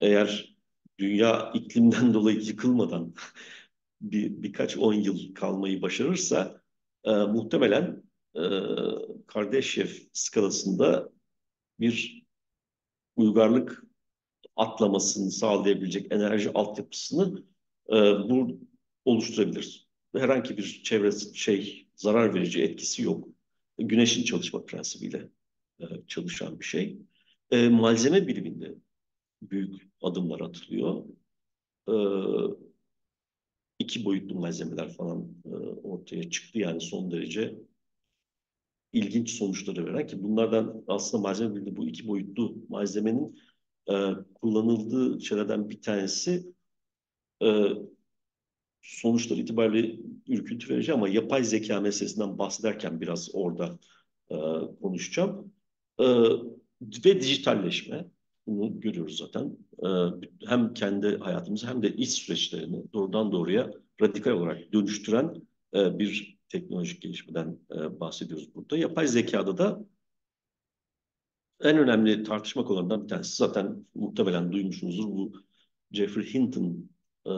eğer 0.00 0.56
dünya 0.98 1.52
iklimden 1.54 2.14
dolayı 2.14 2.40
yıkılmadan 2.40 3.14
bir 4.00 4.42
birkaç 4.42 4.76
on 4.78 4.94
yıl 4.94 5.34
kalmayı 5.34 5.82
başarırsa 5.82 6.62
e, 7.04 7.10
muhtemelen 7.12 8.02
e, 8.34 8.40
Kardashev 9.26 9.88
skalasında 10.12 11.10
bir 11.80 12.24
uygarlık 13.16 13.84
atlamasını 14.56 15.30
sağlayabilecek 15.30 16.12
enerji 16.12 16.52
altyapısını 16.54 17.44
e, 17.88 17.94
bu 18.30 18.60
oluşturabilir. 19.04 19.85
Herhangi 20.18 20.56
bir 20.56 20.82
çevre 20.84 21.10
şey 21.34 21.88
zarar 21.94 22.34
verici 22.34 22.62
etkisi 22.62 23.02
yok. 23.02 23.28
Güneşin 23.78 24.24
çalışma 24.24 24.64
prensibiyle 24.64 25.28
e, 25.80 25.84
çalışan 26.06 26.60
bir 26.60 26.64
şey. 26.64 26.98
E, 27.50 27.68
malzeme 27.68 28.26
biliminde 28.26 28.74
büyük 29.42 29.74
adımlar 30.02 30.40
atılıyor. 30.40 31.04
E, 31.88 31.94
iki 33.78 34.04
boyutlu 34.04 34.34
malzemeler 34.34 34.92
falan 34.92 35.28
e, 35.44 35.48
ortaya 35.82 36.30
çıktı. 36.30 36.58
Yani 36.58 36.80
son 36.80 37.10
derece 37.10 37.58
ilginç 38.92 39.30
sonuçları 39.30 39.86
veren 39.86 40.06
ki 40.06 40.22
bunlardan 40.22 40.84
aslında 40.88 41.22
malzeme 41.22 41.54
biliminde 41.54 41.76
bu 41.76 41.88
iki 41.88 42.08
boyutlu 42.08 42.56
malzemenin 42.68 43.38
e, 43.90 43.94
kullanıldığı 44.34 45.20
şeylerden 45.20 45.68
bir 45.70 45.82
tanesi 45.82 46.52
e, 47.42 47.46
sonuçlar 48.86 49.36
itibariyle 49.36 49.96
ürküntü 50.28 50.74
verici 50.74 50.92
ama 50.92 51.08
yapay 51.08 51.44
zeka 51.44 51.80
meselesinden 51.80 52.38
bahsederken 52.38 53.00
biraz 53.00 53.34
orada 53.34 53.78
e, 54.30 54.36
konuşacağım. 54.82 55.52
E, 55.98 56.04
ve 56.80 57.20
dijitalleşme. 57.20 58.06
Bunu 58.46 58.80
görüyoruz 58.80 59.18
zaten. 59.18 59.56
E, 59.84 59.88
hem 60.46 60.74
kendi 60.74 61.18
hayatımızı 61.18 61.66
hem 61.66 61.82
de 61.82 61.96
iç 61.96 62.10
süreçlerini 62.10 62.92
doğrudan 62.92 63.32
doğruya 63.32 63.70
radikal 64.00 64.32
olarak 64.32 64.72
dönüştüren 64.72 65.34
e, 65.74 65.98
bir 65.98 66.38
teknolojik 66.48 67.02
gelişmeden 67.02 67.58
e, 67.72 68.00
bahsediyoruz 68.00 68.54
burada. 68.54 68.76
Yapay 68.76 69.06
zekada 69.06 69.58
da 69.58 69.84
en 71.60 71.78
önemli 71.78 72.22
tartışma 72.22 72.64
konularından 72.64 73.02
bir 73.02 73.08
tanesi 73.08 73.36
zaten 73.36 73.86
muhtemelen 73.94 74.52
duymuşsunuzdur 74.52 75.06
bu 75.06 75.32
Jeffrey 75.92 76.34
Hinton 76.34 76.90
e, 77.26 77.32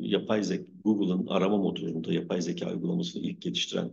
yapay 0.00 0.42
zeka 0.42 0.75
Google'ın 0.86 1.26
arama 1.26 1.56
motorunda 1.56 2.12
yapay 2.12 2.42
zeka 2.42 2.70
uygulamasını 2.70 3.22
ilk 3.22 3.42
geliştiren 3.42 3.90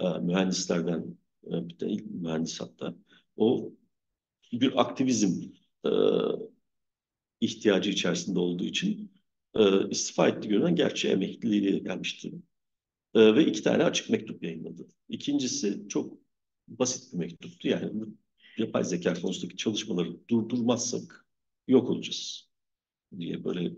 e, 0.00 0.08
mühendislerden 0.18 1.18
e, 1.46 1.68
bir 1.68 1.80
de 1.80 1.88
ilk 1.88 2.06
mühendis 2.06 2.60
hatta 2.60 2.94
o 3.36 3.72
bir 4.52 4.80
aktivizm 4.80 5.42
e, 5.84 5.90
ihtiyacı 7.40 7.90
içerisinde 7.90 8.38
olduğu 8.38 8.64
için 8.64 9.12
e, 9.54 9.88
istifa 9.88 10.28
etti 10.28 10.48
görünen 10.48 10.74
gerçi 10.74 11.08
emekliliğiyle 11.08 11.78
gelmişti. 11.78 12.32
E, 13.14 13.34
ve 13.34 13.46
iki 13.46 13.62
tane 13.62 13.84
açık 13.84 14.10
mektup 14.10 14.42
yayınladı. 14.42 14.86
İkincisi 15.08 15.88
çok 15.88 16.18
basit 16.68 17.12
bir 17.12 17.18
mektuptu. 17.18 17.68
Yani 17.68 17.90
yapay 18.58 18.84
zeka 18.84 19.14
konusundaki 19.14 19.56
çalışmaları 19.56 20.28
durdurmazsak 20.28 21.26
yok 21.68 21.90
olacağız 21.90 22.50
diye 23.18 23.44
böyle 23.44 23.72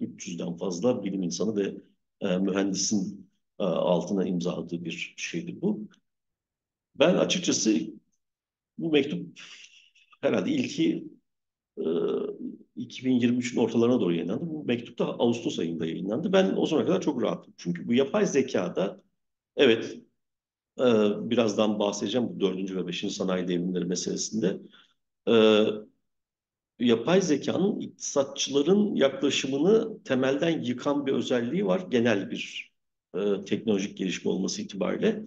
300'den 0.00 0.56
fazla 0.56 1.04
bilim 1.04 1.22
insanı 1.22 1.56
ve 1.56 1.74
e, 2.20 2.38
mühendisin 2.38 3.30
e, 3.58 3.64
altına 3.64 4.24
imzaladığı 4.26 4.84
bir 4.84 5.14
şeydi 5.16 5.60
bu. 5.62 5.88
Ben 6.94 7.14
açıkçası 7.14 7.80
bu 8.78 8.90
mektup 8.90 9.40
herhalde 10.20 10.50
ilki 10.50 11.08
e, 11.78 11.82
2023'ün 12.76 13.60
ortalarına 13.60 14.00
doğru 14.00 14.14
yayınlandı. 14.14 14.46
Bu 14.46 14.64
mektup 14.64 14.98
da 14.98 15.04
Ağustos 15.04 15.58
ayında 15.58 15.86
yayınlandı. 15.86 16.32
Ben 16.32 16.54
o 16.56 16.66
zamana 16.66 16.86
kadar 16.86 17.00
çok 17.00 17.22
rahatım. 17.22 17.54
Çünkü 17.56 17.88
bu 17.88 17.94
yapay 17.94 18.26
zekada 18.26 19.02
evet 19.56 19.98
e, 20.78 20.84
birazdan 21.30 21.78
bahsedeceğim 21.78 22.28
bu 22.28 22.40
dördüncü 22.40 22.76
ve 22.76 22.86
beşinci 22.86 23.14
sanayi 23.14 23.48
devrimleri 23.48 23.84
meselesinde. 23.84 24.60
E, 25.28 25.34
yapay 26.80 27.22
zekanın 27.22 27.80
iktisatçıların 27.80 28.94
yaklaşımını 28.94 30.02
temelden 30.04 30.62
yıkan 30.62 31.06
bir 31.06 31.12
özelliği 31.12 31.66
var. 31.66 31.86
Genel 31.90 32.30
bir 32.30 32.72
e, 33.14 33.44
teknolojik 33.44 33.98
gelişme 33.98 34.30
olması 34.30 34.62
itibariyle. 34.62 35.26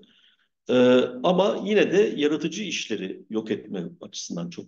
E, 0.69 0.75
ama 1.23 1.63
yine 1.65 1.91
de 1.91 2.13
yaratıcı 2.17 2.63
işleri 2.63 3.25
yok 3.29 3.51
etme 3.51 3.89
açısından 4.01 4.49
çok 4.49 4.65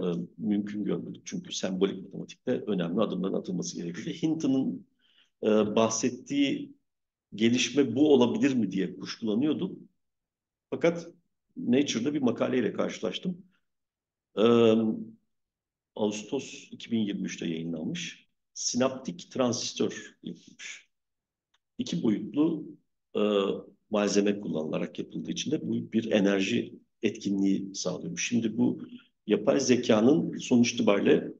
e, 0.00 0.04
mümkün 0.38 0.84
görmedik. 0.84 1.22
Çünkü 1.26 1.52
sembolik 1.52 2.02
matematikte 2.04 2.52
önemli 2.66 3.00
adımların 3.00 3.34
atılması 3.34 3.76
gerekiyor. 3.76 4.16
Hinton'un 4.22 4.86
e, 5.42 5.48
bahsettiği 5.76 6.74
gelişme 7.34 7.94
bu 7.94 8.12
olabilir 8.14 8.54
mi 8.54 8.70
diye 8.70 8.96
kuşkulanıyordum. 8.96 9.78
Fakat 10.70 11.08
Nature'da 11.56 12.14
bir 12.14 12.22
makaleyle 12.22 12.72
karşılaştım. 12.72 13.46
E, 14.38 14.42
Ağustos 15.96 16.68
2023'te 16.72 17.46
yayınlanmış. 17.46 18.28
Sinaptik 18.54 19.30
transistör 19.30 20.16
yapılmış. 20.22 20.88
İki 21.78 22.02
boyutlu 22.02 22.66
e, 23.16 23.20
malzeme 23.90 24.40
kullanılarak 24.40 24.98
yapıldığı 24.98 25.30
için 25.30 25.50
de 25.50 25.68
bu 25.68 25.92
bir 25.92 26.12
enerji 26.12 26.74
etkinliği 27.02 27.74
sağlıyormuş. 27.74 28.28
Şimdi 28.28 28.58
bu 28.58 28.88
yapay 29.26 29.60
zekanın 29.60 30.38
sonuç 30.38 30.72
itibariyle 30.72 31.32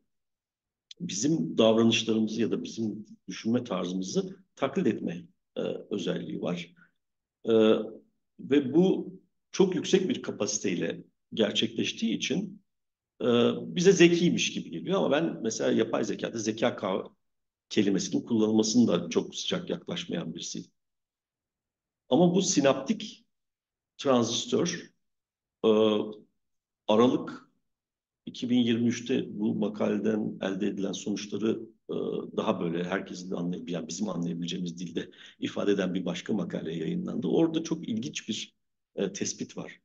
bizim 1.00 1.58
davranışlarımızı 1.58 2.40
ya 2.40 2.50
da 2.50 2.64
bizim 2.64 3.06
düşünme 3.28 3.64
tarzımızı 3.64 4.36
taklit 4.56 4.86
etme 4.86 5.24
e, 5.56 5.60
özelliği 5.90 6.42
var. 6.42 6.74
E, 7.44 7.52
ve 8.40 8.74
bu 8.74 9.14
çok 9.52 9.74
yüksek 9.74 10.08
bir 10.08 10.22
kapasiteyle 10.22 11.04
gerçekleştiği 11.34 12.16
için 12.16 12.63
e, 13.20 13.26
bize 13.76 13.92
zekiymiş 13.92 14.52
gibi 14.52 14.70
geliyor. 14.70 14.98
Ama 14.98 15.10
ben 15.10 15.38
mesela 15.42 15.72
yapay 15.72 16.04
zekada 16.04 16.38
zeka 16.38 17.04
kelimesinin 17.68 18.22
kullanılmasını 18.22 18.88
da 18.88 19.08
çok 19.08 19.34
sıcak 19.34 19.70
yaklaşmayan 19.70 20.34
birisiyim. 20.34 20.66
Ama 22.08 22.34
bu 22.34 22.42
sinaptik 22.42 23.26
transistör 23.98 24.92
e, 25.64 25.68
Aralık 26.88 27.50
2023'te 28.26 29.38
bu 29.40 29.54
makaleden 29.54 30.38
elde 30.42 30.66
edilen 30.66 30.92
sonuçları 30.92 31.60
e, 31.90 31.94
daha 32.36 32.60
böyle 32.60 32.84
herkesin 32.84 33.30
de 33.30 33.34
anlayabileceği, 33.34 33.74
yani 33.74 33.88
bizim 33.88 34.08
anlayabileceğimiz 34.08 34.78
dilde 34.78 35.10
ifade 35.38 35.72
eden 35.72 35.94
bir 35.94 36.04
başka 36.04 36.32
makale 36.32 36.74
yayınlandı. 36.76 37.28
Orada 37.28 37.62
çok 37.62 37.88
ilginç 37.88 38.28
bir 38.28 38.54
e, 38.96 39.12
tespit 39.12 39.56
var. 39.56 39.80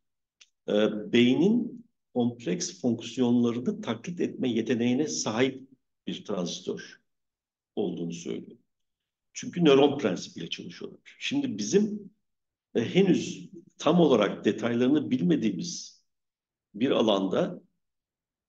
Beynin 1.14 1.86
kompleks 2.14 2.82
fonksiyonlarını 2.82 3.82
taklit 3.82 4.22
etme 4.22 4.50
yeteneğine 4.50 5.08
sahip 5.08 5.70
bir 6.08 6.26
transistör 6.26 7.02
olduğunu 7.76 8.14
söylüyor. 8.14 8.58
Çünkü 9.34 9.66
nöron 9.66 9.98
prensibiyle 9.98 10.50
çalışıyorlar. 10.50 11.00
Şimdi 11.20 11.58
bizim 11.58 12.12
e, 12.76 12.82
henüz 12.96 13.50
tam 13.78 14.00
olarak 14.00 14.46
detaylarını 14.46 15.12
bilmediğimiz 15.12 16.04
bir 16.74 16.92
alanda 16.92 17.62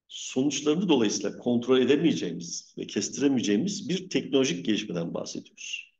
sonuçlarını 0.08 0.88
dolayısıyla 0.88 1.38
kontrol 1.38 1.80
edemeyeceğimiz 1.80 2.74
ve 2.78 2.86
kestiremeyeceğimiz 2.86 3.88
bir 3.88 4.10
teknolojik 4.10 4.66
gelişmeden 4.66 5.14
bahsediyoruz. 5.14 5.92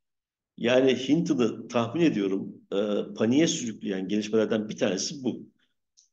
Yani 0.57 1.09
Hinton'ı 1.09 1.69
tahmin 1.69 2.01
ediyorum 2.01 2.55
e, 2.73 2.79
paniğe 3.15 3.47
sürükleyen 3.47 4.09
gelişmelerden 4.09 4.69
bir 4.69 4.77
tanesi 4.77 5.25
bu. 5.25 5.51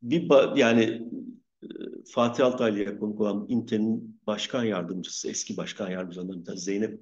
Bir 0.02 0.58
yani 0.58 1.02
Fatih 2.10 2.45
Altaylı'ya 2.45 2.99
konuk 2.99 3.22
olan 3.22 3.45
İNTE'nin 3.49 4.20
başkan 4.28 4.64
yardımcısı, 4.64 5.30
eski 5.30 5.58
başkan 5.58 5.89
yardımcılarından 5.89 6.39
bir 6.39 6.45
tanesi 6.45 6.64
Zeynep 6.64 6.99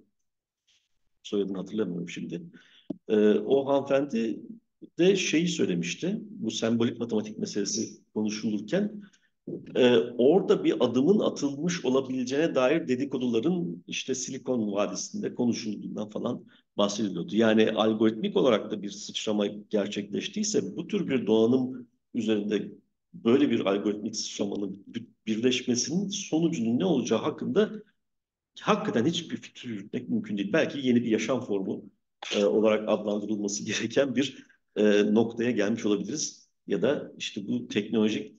soyadını 1.23 1.57
hatırlamıyorum 1.57 2.09
şimdi. 2.09 2.41
E, 3.07 3.29
o 3.29 3.67
hanımefendi 3.67 4.39
de 4.99 5.15
şeyi 5.15 5.47
söylemişti. 5.47 6.17
Bu 6.21 6.51
sembolik 6.51 6.99
matematik 6.99 7.37
meselesi 7.37 8.01
konuşulurken 8.13 9.01
e, 9.75 9.97
orada 9.97 10.63
bir 10.63 10.85
adımın 10.85 11.19
atılmış 11.19 11.85
olabileceğine 11.85 12.55
dair 12.55 12.87
dedikoduların 12.87 13.83
işte 13.87 14.15
Silikon 14.15 14.71
Vadisi'nde 14.71 15.35
konuşulduğundan 15.35 16.09
falan 16.09 16.45
bahsediliyordu. 16.77 17.35
Yani 17.35 17.71
algoritmik 17.71 18.37
olarak 18.37 18.71
da 18.71 18.81
bir 18.81 18.89
sıçrama 18.89 19.47
gerçekleştiyse 19.47 20.75
bu 20.75 20.87
tür 20.87 21.07
bir 21.07 21.27
donanım 21.27 21.87
üzerinde 22.13 22.71
böyle 23.23 23.51
bir 23.51 23.65
algoritmik 23.65 24.15
sıçramanın 24.15 24.85
birleşmesinin 25.27 26.09
sonucunun 26.09 26.79
ne 26.79 26.85
olacağı 26.85 27.19
hakkında 27.19 27.71
hakikaten 28.59 29.05
hiçbir 29.05 29.37
fikir 29.37 29.69
yürütmek 29.69 30.09
mümkün 30.09 30.37
değil. 30.37 30.53
Belki 30.53 30.87
yeni 30.87 31.03
bir 31.03 31.09
yaşam 31.09 31.41
formu 31.41 31.85
e, 32.35 32.45
olarak 32.45 32.89
adlandırılması 32.89 33.63
gereken 33.65 34.15
bir 34.15 34.47
e, 34.75 35.13
noktaya 35.13 35.51
gelmiş 35.51 35.85
olabiliriz. 35.85 36.49
Ya 36.67 36.81
da 36.81 37.11
işte 37.17 37.47
bu 37.47 37.67
teknolojik 37.67 38.35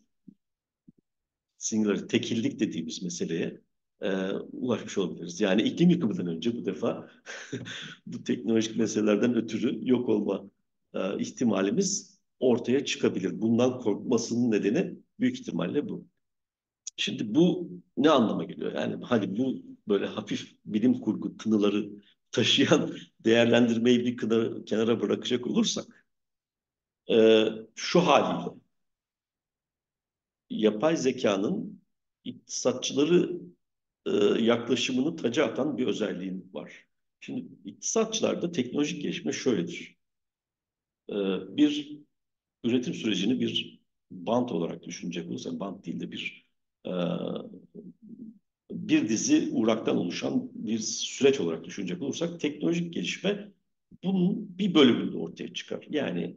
singular, 1.59 2.09
tekillik 2.09 2.61
dediğimiz 2.61 3.03
meseleye 3.03 3.61
e, 4.01 4.31
ulaşmış 4.53 4.99
olabiliriz. 4.99 5.41
Yani 5.41 5.63
iklim 5.63 5.91
yıkımından 5.91 6.27
önce 6.27 6.57
bu 6.57 6.65
defa 6.65 7.11
bu 8.07 8.25
teknolojik 8.25 8.77
meselelerden 8.77 9.35
ötürü 9.35 9.91
yok 9.91 10.09
olma 10.09 10.51
e, 10.95 11.19
ihtimalimiz 11.19 12.16
ortaya 12.41 12.85
çıkabilir. 12.85 13.41
Bundan 13.41 13.81
korkmasının 13.81 14.51
nedeni 14.51 14.97
büyük 15.21 15.41
ihtimalle 15.41 15.89
bu. 15.89 16.07
Şimdi 16.97 17.35
bu 17.35 17.71
ne 17.97 18.11
anlama 18.11 18.45
geliyor? 18.45 18.73
Yani 18.73 19.05
hani 19.05 19.39
bu 19.39 19.63
böyle 19.89 20.07
hafif 20.07 20.57
bilim 20.65 21.01
kurgu 21.01 21.37
tınıları 21.37 21.91
taşıyan 22.31 22.97
değerlendirmeyi 23.25 24.07
bir 24.07 24.17
kenara, 24.17 24.65
kenara 24.65 25.01
bırakacak 25.01 25.47
olursak 25.47 26.07
e, 27.11 27.47
şu 27.75 28.01
haliyle 28.01 28.61
yapay 30.51 30.97
zekanın 30.97 31.83
iktisatçıları 32.25 33.41
e, 34.07 34.11
yaklaşımını 34.43 35.17
taca 35.17 35.47
atan 35.47 35.79
bir 35.79 35.87
özelliği 35.87 36.43
var. 36.53 36.87
Şimdi 37.21 37.49
iktisatçılarda 37.65 38.53
teknolojik 38.53 39.03
gelişme 39.03 39.33
şöyledir. 39.33 39.97
E, 41.11 41.15
bir 41.57 41.99
üretim 42.65 42.95
sürecini 42.95 43.41
bir 43.41 43.81
bant 44.11 44.53
olarak 44.53 44.83
düşünecek 44.83 45.31
olursak, 45.31 45.61
bant 45.61 45.87
değil 45.87 46.01
de 46.01 46.13
bir 46.13 46.47
e, 46.87 46.93
bir 48.71 49.09
dizi 49.09 49.51
uğraktan 49.53 49.97
oluşan 49.97 50.51
bir 50.55 50.79
süreç 50.79 51.41
olarak 51.41 51.65
düşünecek 51.65 52.03
olursak 52.03 52.41
teknolojik 52.41 52.95
gelişme 52.95 53.53
bunun 54.05 54.59
bir 54.59 54.75
bölümünde 54.75 55.17
ortaya 55.17 55.55
çıkar. 55.55 55.87
Yani 55.91 56.37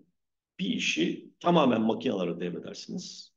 bir 0.59 0.69
işi 0.69 1.31
tamamen 1.39 1.81
makinelere 1.81 2.39
devredersiniz. 2.39 3.33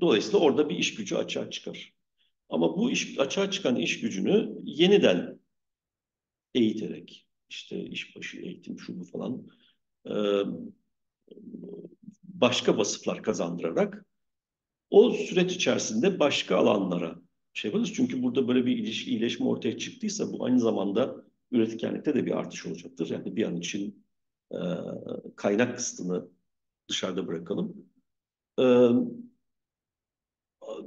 Dolayısıyla 0.00 0.38
orada 0.38 0.68
bir 0.68 0.76
iş 0.76 0.94
gücü 0.94 1.16
açığa 1.16 1.50
çıkar. 1.50 1.94
Ama 2.48 2.76
bu 2.76 2.90
iş, 2.90 3.18
açığa 3.18 3.50
çıkan 3.50 3.76
iş 3.76 4.00
gücünü 4.00 4.58
yeniden 4.64 5.40
eğiterek, 6.54 7.26
işte 7.48 7.84
işbaşı 7.84 8.38
eğitim, 8.38 8.78
şu 8.78 9.00
bu 9.00 9.04
falan, 9.04 9.46
başka 12.22 12.78
vasıflar 12.78 13.22
kazandırarak 13.22 14.04
O 14.90 15.10
süreç 15.10 15.56
içerisinde 15.56 16.18
başka 16.18 16.56
alanlara 16.56 17.16
şey 17.52 17.70
yaparız. 17.70 17.92
Çünkü 17.94 18.22
burada 18.22 18.48
böyle 18.48 18.66
bir 18.66 18.76
ilişki, 18.76 19.10
iyileşme 19.10 19.46
ortaya 19.46 19.78
çıktıysa 19.78 20.32
bu 20.32 20.44
aynı 20.44 20.60
zamanda 20.60 21.24
üretkenlikte 21.50 22.14
de 22.14 22.26
bir 22.26 22.38
artış 22.38 22.66
olacaktır. 22.66 23.10
Yani 23.10 23.36
bir 23.36 23.44
an 23.44 23.56
için 23.56 24.04
e, 24.52 24.58
kaynak 25.36 25.76
kısıtını 25.76 26.28
dışarıda 26.88 27.26
bırakalım. 27.26 27.86
E, 28.58 28.64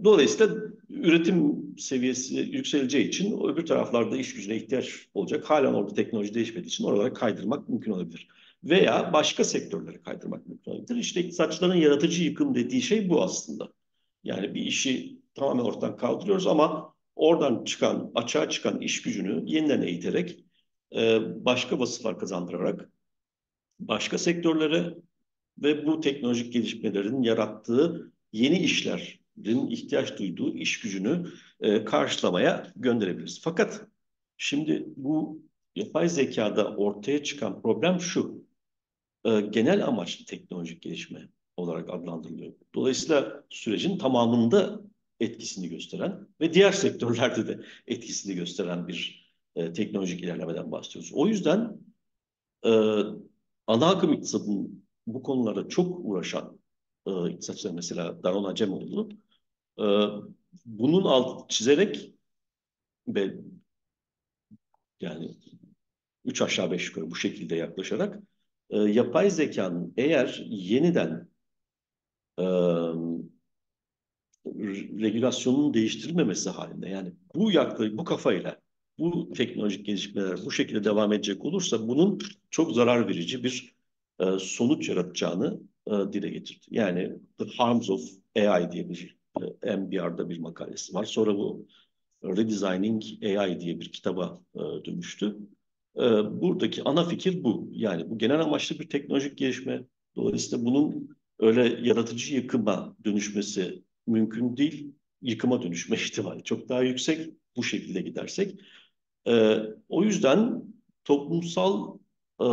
dolayısıyla 0.04 0.56
üretim 0.90 1.64
seviyesi 1.78 2.36
yükseleceği 2.36 3.08
için 3.08 3.40
öbür 3.48 3.66
taraflarda 3.66 4.18
iş 4.18 4.34
gücüne 4.34 4.56
ihtiyaç 4.56 5.08
olacak. 5.14 5.50
Halen 5.50 5.74
orada 5.74 5.94
teknoloji 5.94 6.34
değişmediği 6.34 6.68
için 6.68 6.84
oralara 6.84 7.14
kaydırmak 7.14 7.70
mümkün 7.70 7.92
olabilir. 7.92 8.28
Veya 8.64 9.14
başka 9.14 9.44
sektörlere 9.44 10.02
kaydırmak 10.02 10.48
mümkün 10.48 10.72
olabilir. 10.72 10.96
İşte 10.96 11.22
iktisatçıların 11.22 11.76
yaratıcı 11.76 12.24
yıkım 12.24 12.56
dediği 12.56 12.82
şey 12.82 13.10
bu 13.10 13.24
aslında. 13.24 13.74
Yani 14.24 14.56
bir 14.56 14.62
işi 14.62 15.20
tamamen 15.36 15.64
ortadan 15.64 15.98
kaldırıyoruz 15.98 16.48
ama 16.48 16.94
oradan 17.16 17.64
çıkan, 17.64 18.12
açığa 18.16 18.50
çıkan 18.50 18.82
iş 18.82 19.02
gücünü 19.02 19.44
yeniden 19.46 19.82
eğiterek, 19.82 20.46
e, 20.96 21.20
başka 21.46 21.80
vasıflar 21.80 22.20
kazandırarak, 22.20 22.90
başka 23.80 24.18
sektörlere 24.18 24.96
ve 25.58 25.86
bu 25.86 26.00
teknolojik 26.00 26.54
gelişmelerin 26.54 27.22
yarattığı 27.22 28.12
yeni 28.32 28.60
işlerin 28.60 29.68
ihtiyaç 29.70 30.20
duyduğu 30.20 30.58
iş 30.58 30.80
gücünü 30.80 31.26
e, 31.60 31.86
karşılamaya 31.86 32.74
gönderebiliriz. 32.76 33.42
Fakat 33.44 33.88
şimdi 34.38 34.86
bu 34.96 35.42
yapay 35.76 36.10
zekada 36.10 36.76
ortaya 36.76 37.24
çıkan 37.24 37.62
problem 37.62 38.00
şu. 38.00 38.44
E, 39.26 39.42
genel 39.42 39.86
amaçlı 39.88 40.26
teknolojik 40.26 40.82
gelişme 40.82 41.30
olarak 41.58 41.90
adlandırılıyor. 41.90 42.54
Dolayısıyla 42.76 43.44
sürecin 43.50 43.98
tamamında 43.98 44.82
etkisini 45.20 45.70
gösteren 45.70 46.28
ve 46.42 46.54
diğer 46.54 46.72
sektörlerde 46.72 47.48
de 47.48 47.66
etkisini 47.88 48.36
gösteren 48.36 48.88
bir 48.88 49.30
e, 49.56 49.74
teknolojik 49.74 50.22
ilerlemeden 50.22 50.72
bahsediyoruz. 50.72 51.12
O 51.14 51.28
yüzden 51.28 51.78
e, 52.66 52.70
ana 53.68 53.90
akım 53.90 54.14
iktisadının 54.14 54.86
bu 55.08 55.24
konularda 55.24 55.70
çok 55.70 56.06
uğraşan 56.06 56.60
e, 57.06 57.30
iktisatçılar 57.30 57.74
mesela 57.74 58.24
Daron 58.24 58.44
Acemoğlu 58.44 59.10
e, 59.80 59.86
bunun 60.66 61.04
alt 61.04 61.50
çizerek 61.50 62.14
ve 63.08 63.36
yani 65.02 65.36
üç 66.26 66.42
aşağı 66.42 66.72
beş 66.72 66.88
yukarı 66.88 67.12
bu 67.12 67.16
şekilde 67.16 67.56
yaklaşarak 67.56 68.24
e, 68.74 68.78
yapay 68.80 69.30
zekanın 69.30 69.94
eğer 69.98 70.46
yeniden 70.50 71.30
e, 72.38 72.44
regülasyonun 75.02 75.74
değiştirilmemesi 75.74 76.50
halinde 76.50 76.90
yani 76.90 77.14
bu 77.36 77.52
yaklaşık 77.52 77.98
bu 77.98 78.04
kafayla 78.04 78.60
bu 79.00 79.34
teknolojik 79.34 79.86
gelişmeler 79.86 80.38
bu 80.46 80.52
şekilde 80.52 80.84
devam 80.84 81.14
edecek 81.14 81.46
olursa 81.46 81.88
bunun 81.88 82.20
çok 82.52 82.72
zarar 82.72 83.08
verici 83.08 83.44
bir 83.44 83.76
e, 84.20 84.26
sonuç 84.40 84.90
yaratacağını 84.90 85.60
e, 85.88 85.92
dile 86.14 86.30
getirdi. 86.30 86.66
Yani 86.70 87.14
The 87.38 87.46
Harms 87.58 87.90
of 87.90 88.02
AI 88.38 88.72
diye 88.72 88.90
bir 88.90 89.18
e, 89.64 89.78
NPR'da 89.78 90.30
bir 90.30 90.40
makalesi 90.40 90.94
var. 90.94 91.06
Sonra 91.06 91.38
bu 91.38 91.68
Redesigning 92.24 93.04
AI 93.24 93.60
diye 93.60 93.80
bir 93.80 93.92
kitaba 93.92 94.42
e, 94.56 94.60
dönüştü. 94.86 95.38
E, 95.98 96.02
buradaki 96.42 96.84
ana 96.84 97.06
fikir 97.06 97.44
bu. 97.44 97.70
Yani 97.72 98.10
bu 98.10 98.18
genel 98.18 98.40
amaçlı 98.40 98.80
bir 98.80 98.90
teknolojik 98.90 99.38
gelişme. 99.38 99.84
Dolayısıyla 100.16 100.66
bunun 100.66 101.10
öyle 101.40 101.90
yaratıcı 101.90 102.36
yıkıma 102.36 102.96
dönüşmesi 103.06 103.84
mümkün 104.08 104.58
değil. 104.58 104.94
Yıkıma 105.22 105.62
dönüşme 105.62 105.96
ihtimali 106.06 106.44
çok 106.44 106.70
daha 106.70 106.82
yüksek 106.84 107.34
bu 107.56 107.64
şekilde 107.64 108.02
gidersek. 108.02 108.60
E, 109.28 109.58
o 109.90 110.04
yüzden 110.04 110.64
toplumsal 111.04 111.98
e, 112.42 112.48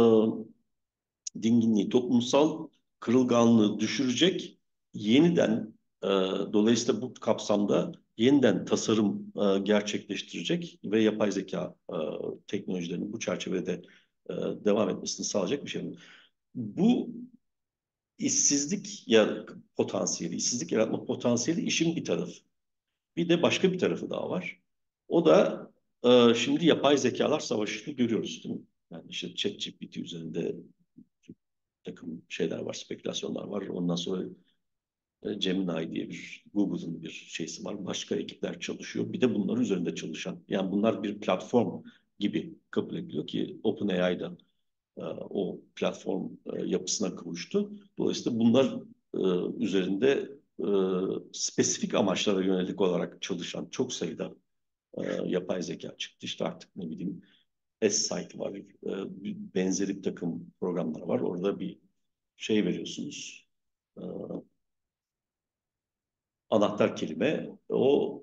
dinginliği, 1.42 1.88
toplumsal 1.88 2.68
kırılganlığı 3.00 3.80
düşürecek 3.80 4.58
yeniden 4.94 5.74
e, 6.02 6.08
dolayısıyla 6.52 7.02
bu 7.02 7.14
kapsamda 7.14 7.92
yeniden 8.20 8.64
tasarım 8.64 9.32
e, 9.36 9.58
gerçekleştirecek 9.58 10.80
ve 10.84 11.02
yapay 11.02 11.32
zeka 11.32 11.74
e, 11.92 11.96
teknolojilerinin 12.46 13.12
bu 13.12 13.18
çerçevede 13.20 13.82
e, 14.30 14.34
devam 14.64 14.88
etmesini 14.88 15.26
sağlayacak 15.26 15.64
bir 15.64 15.70
şey. 15.70 15.82
Bu 16.54 17.10
işsizlik 18.18 19.08
ya 19.08 19.46
potansiyeli, 19.76 20.36
işsizlik 20.36 20.72
yaratma 20.72 21.04
potansiyeli 21.04 21.62
işin 21.62 21.96
bir 21.96 22.04
tarafı. 22.04 22.40
Bir 23.16 23.28
de 23.28 23.42
başka 23.42 23.72
bir 23.72 23.78
tarafı 23.78 24.10
daha 24.10 24.30
var. 24.30 24.60
O 25.08 25.26
da 25.26 25.70
e, 26.04 26.34
şimdi 26.34 26.66
yapay 26.66 26.98
zekalar 26.98 27.40
savaşını 27.40 27.94
görüyoruz 27.94 28.44
değil 28.44 28.54
mi? 28.54 28.62
Yani 28.90 29.04
işte 29.08 29.34
ChatGPT 29.34 29.96
üzerinde 29.96 30.56
takım 31.84 32.22
şeyler 32.28 32.58
var, 32.58 32.74
spekülasyonlar 32.74 33.44
var. 33.44 33.66
Ondan 33.66 33.96
sonra 33.96 34.24
Gemini 35.38 35.92
diye 35.92 36.10
bir 36.10 36.44
Google'ın 36.54 37.02
bir 37.02 37.10
şeysi 37.10 37.64
var. 37.64 37.86
Başka 37.86 38.16
ekipler 38.16 38.60
çalışıyor. 38.60 39.12
Bir 39.12 39.20
de 39.20 39.34
bunların 39.34 39.62
üzerinde 39.62 39.94
çalışan. 39.94 40.40
Yani 40.48 40.72
bunlar 40.72 41.02
bir 41.02 41.20
platform 41.20 41.82
gibi 42.18 42.58
kabul 42.70 42.96
ediliyor 42.96 43.26
ki 43.26 43.60
OpenAI'da 43.62 44.36
e, 44.96 45.02
o 45.30 45.60
platform 45.76 46.30
e, 46.52 46.66
yapısına 46.66 47.16
kavuştu. 47.16 47.72
Dolayısıyla 47.98 48.38
bunlar 48.38 48.80
üzerinde 49.58 50.40
spesifik 51.32 51.94
amaçlara 51.94 52.44
yönelik 52.44 52.80
olarak 52.80 53.22
çalışan 53.22 53.68
çok 53.70 53.92
sayıda 53.92 54.34
yapay 55.24 55.62
zeka 55.62 55.96
çıktı. 55.96 56.26
İşte 56.26 56.44
artık 56.44 56.76
ne 56.76 56.90
bileyim 56.90 57.22
S-Site 57.82 58.38
var, 58.38 58.54
benzeri 59.54 59.96
bir 59.96 60.02
takım 60.02 60.52
programlar 60.60 61.00
var. 61.00 61.20
Orada 61.20 61.60
bir 61.60 61.78
şey 62.36 62.64
veriyorsunuz, 62.64 63.48
anahtar 66.50 66.96
kelime 66.96 67.50
o 67.68 68.22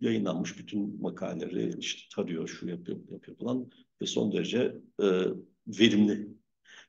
yayınlanmış 0.00 0.58
bütün 0.58 1.02
makaleleri 1.02 1.78
işte 1.78 2.02
tarıyor, 2.14 2.48
şu 2.48 2.68
yapıyor, 2.68 2.98
yapıyor 3.10 3.36
falan 3.36 3.70
ve 4.02 4.06
son 4.06 4.32
derece 4.32 4.76
e, 5.02 5.06
verimli. 5.66 6.36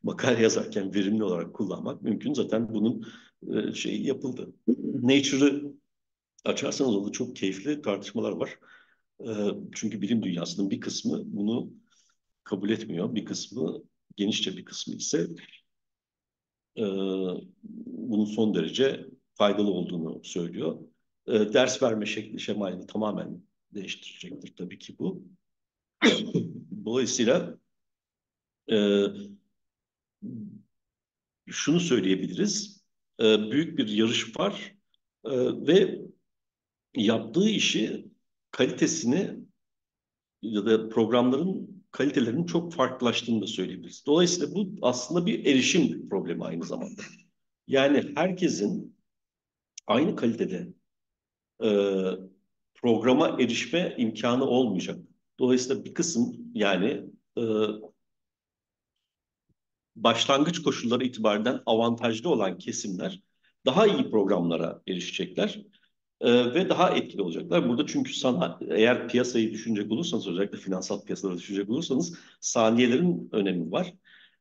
Makale 0.03 0.43
yazarken 0.43 0.93
verimli 0.93 1.23
olarak 1.23 1.53
kullanmak 1.53 2.01
mümkün. 2.01 2.33
Zaten 2.33 2.73
bunun 2.73 3.07
e, 3.53 3.73
şeyi 3.73 4.07
yapıldı. 4.07 4.53
Nature'ı 5.01 5.73
açarsanız 6.45 6.95
orada 6.95 7.11
çok 7.11 7.35
keyifli 7.35 7.81
tartışmalar 7.81 8.31
var. 8.31 8.59
E, 9.19 9.31
çünkü 9.75 10.01
bilim 10.01 10.23
dünyasının 10.23 10.69
bir 10.69 10.79
kısmı 10.79 11.21
bunu 11.25 11.73
kabul 12.43 12.69
etmiyor. 12.69 13.15
Bir 13.15 13.25
kısmı, 13.25 13.83
genişçe 14.15 14.57
bir 14.57 14.65
kısmı 14.65 14.95
ise 14.95 15.27
e, 16.77 16.83
bunun 17.83 18.25
son 18.25 18.53
derece 18.53 19.05
faydalı 19.37 19.71
olduğunu 19.71 20.23
söylüyor. 20.23 20.79
E, 21.27 21.53
ders 21.53 21.83
verme 21.83 22.05
şekli 22.05 22.39
şemalini 22.39 22.87
tamamen 22.87 23.41
değiştirecektir 23.73 24.55
tabii 24.55 24.79
ki 24.79 24.95
bu. 24.99 25.23
Dolayısıyla 26.85 27.57
e, 28.71 29.05
şunu 31.47 31.79
söyleyebiliriz. 31.79 32.83
E, 33.19 33.51
büyük 33.51 33.77
bir 33.77 33.87
yarış 33.87 34.37
var 34.39 34.75
e, 35.25 35.31
ve 35.67 36.01
yaptığı 36.95 37.49
işi 37.49 38.07
kalitesini 38.51 39.39
ya 40.41 40.65
da 40.65 40.89
programların 40.89 41.83
kalitelerinin 41.91 42.45
çok 42.45 42.73
farklılaştığını 42.73 43.41
da 43.41 43.47
söyleyebiliriz. 43.47 44.05
Dolayısıyla 44.05 44.55
bu 44.55 44.69
aslında 44.81 45.25
bir 45.25 45.45
erişim 45.45 46.09
problemi 46.09 46.43
aynı 46.43 46.63
zamanda. 46.63 47.01
Yani 47.67 48.11
herkesin 48.15 48.96
aynı 49.87 50.15
kalitede 50.15 50.73
e, 51.63 51.69
programa 52.75 53.27
erişme 53.41 53.95
imkanı 53.97 54.45
olmayacak. 54.45 54.99
Dolayısıyla 55.39 55.85
bir 55.85 55.93
kısım 55.93 56.35
yani 56.53 57.03
e, 57.37 57.43
başlangıç 59.95 60.61
koşulları 60.61 61.03
itibariyle 61.05 61.49
avantajlı 61.65 62.29
olan 62.29 62.57
kesimler 62.57 63.21
daha 63.65 63.87
iyi 63.87 64.11
programlara 64.11 64.81
erişecekler 64.87 65.61
e, 66.21 66.53
ve 66.53 66.69
daha 66.69 66.89
etkili 66.89 67.21
olacaklar. 67.21 67.69
Burada 67.69 67.87
çünkü 67.87 68.13
sana 68.13 68.59
eğer 68.69 69.07
piyasayı 69.07 69.51
düşünecek 69.51 69.91
olursanız 69.91 70.27
özellikle 70.27 70.57
finansal 70.57 71.05
piyasaları 71.05 71.37
düşünecek 71.37 71.69
olursanız 71.69 72.17
saniyelerin 72.41 73.29
önemi 73.31 73.71
var. 73.71 73.93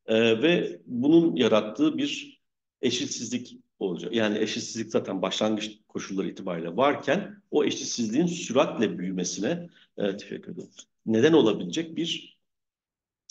E, 0.06 0.42
ve 0.42 0.80
bunun 0.86 1.36
yarattığı 1.36 1.98
bir 1.98 2.40
eşitsizlik 2.82 3.65
olacak. 3.78 4.14
Yani 4.14 4.38
eşitsizlik 4.38 4.90
zaten 4.90 5.22
başlangıç 5.22 5.78
koşulları 5.88 6.28
itibariyle 6.28 6.76
varken 6.76 7.42
o 7.50 7.64
eşitsizliğin 7.64 8.26
süratle 8.26 8.98
büyümesine 8.98 9.68
e, 9.98 10.16
teşekkür 10.16 10.52
ederim. 10.52 10.68
Neden 11.06 11.32
olabilecek 11.32 11.96
bir 11.96 12.38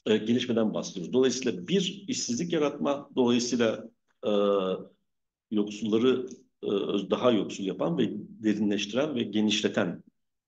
e, 0.06 0.18
gelişmeden 0.18 0.74
bahsediyoruz. 0.74 1.14
Dolayısıyla 1.14 1.68
bir 1.68 2.06
işsizlik 2.08 2.54
yaratma, 2.54 3.10
dolayısıyla 3.16 3.90
e, 4.24 4.32
yoksulları 5.52 6.28
e, 6.64 6.70
daha 7.10 7.32
yoksul 7.32 7.64
yapan 7.64 7.98
ve 7.98 8.10
derinleştiren 8.18 9.16
ve 9.16 9.24
genişleten, 9.24 10.04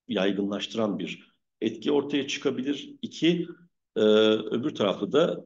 yaygınlaştıran 0.08 1.00
bir 1.00 1.34
etki 1.62 1.92
ortaya 1.92 2.28
çıkabilir. 2.28 2.96
İki, 3.02 3.48
e, 3.96 4.02
öbür 4.02 4.76
tarafta 4.76 5.12
da 5.12 5.46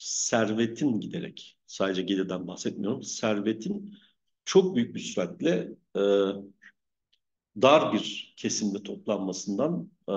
servetin 0.00 1.00
giderek, 1.00 1.58
sadece 1.66 2.02
gelirden 2.02 2.46
bahsetmiyorum, 2.46 3.02
servetin 3.02 3.94
çok 4.44 4.76
büyük 4.76 4.94
bir 4.94 5.00
süratle 5.00 5.68
e, 5.96 6.02
dar 7.62 7.92
bir 7.92 8.34
kesimde 8.36 8.82
toplanmasından 8.82 9.90
e, 10.08 10.12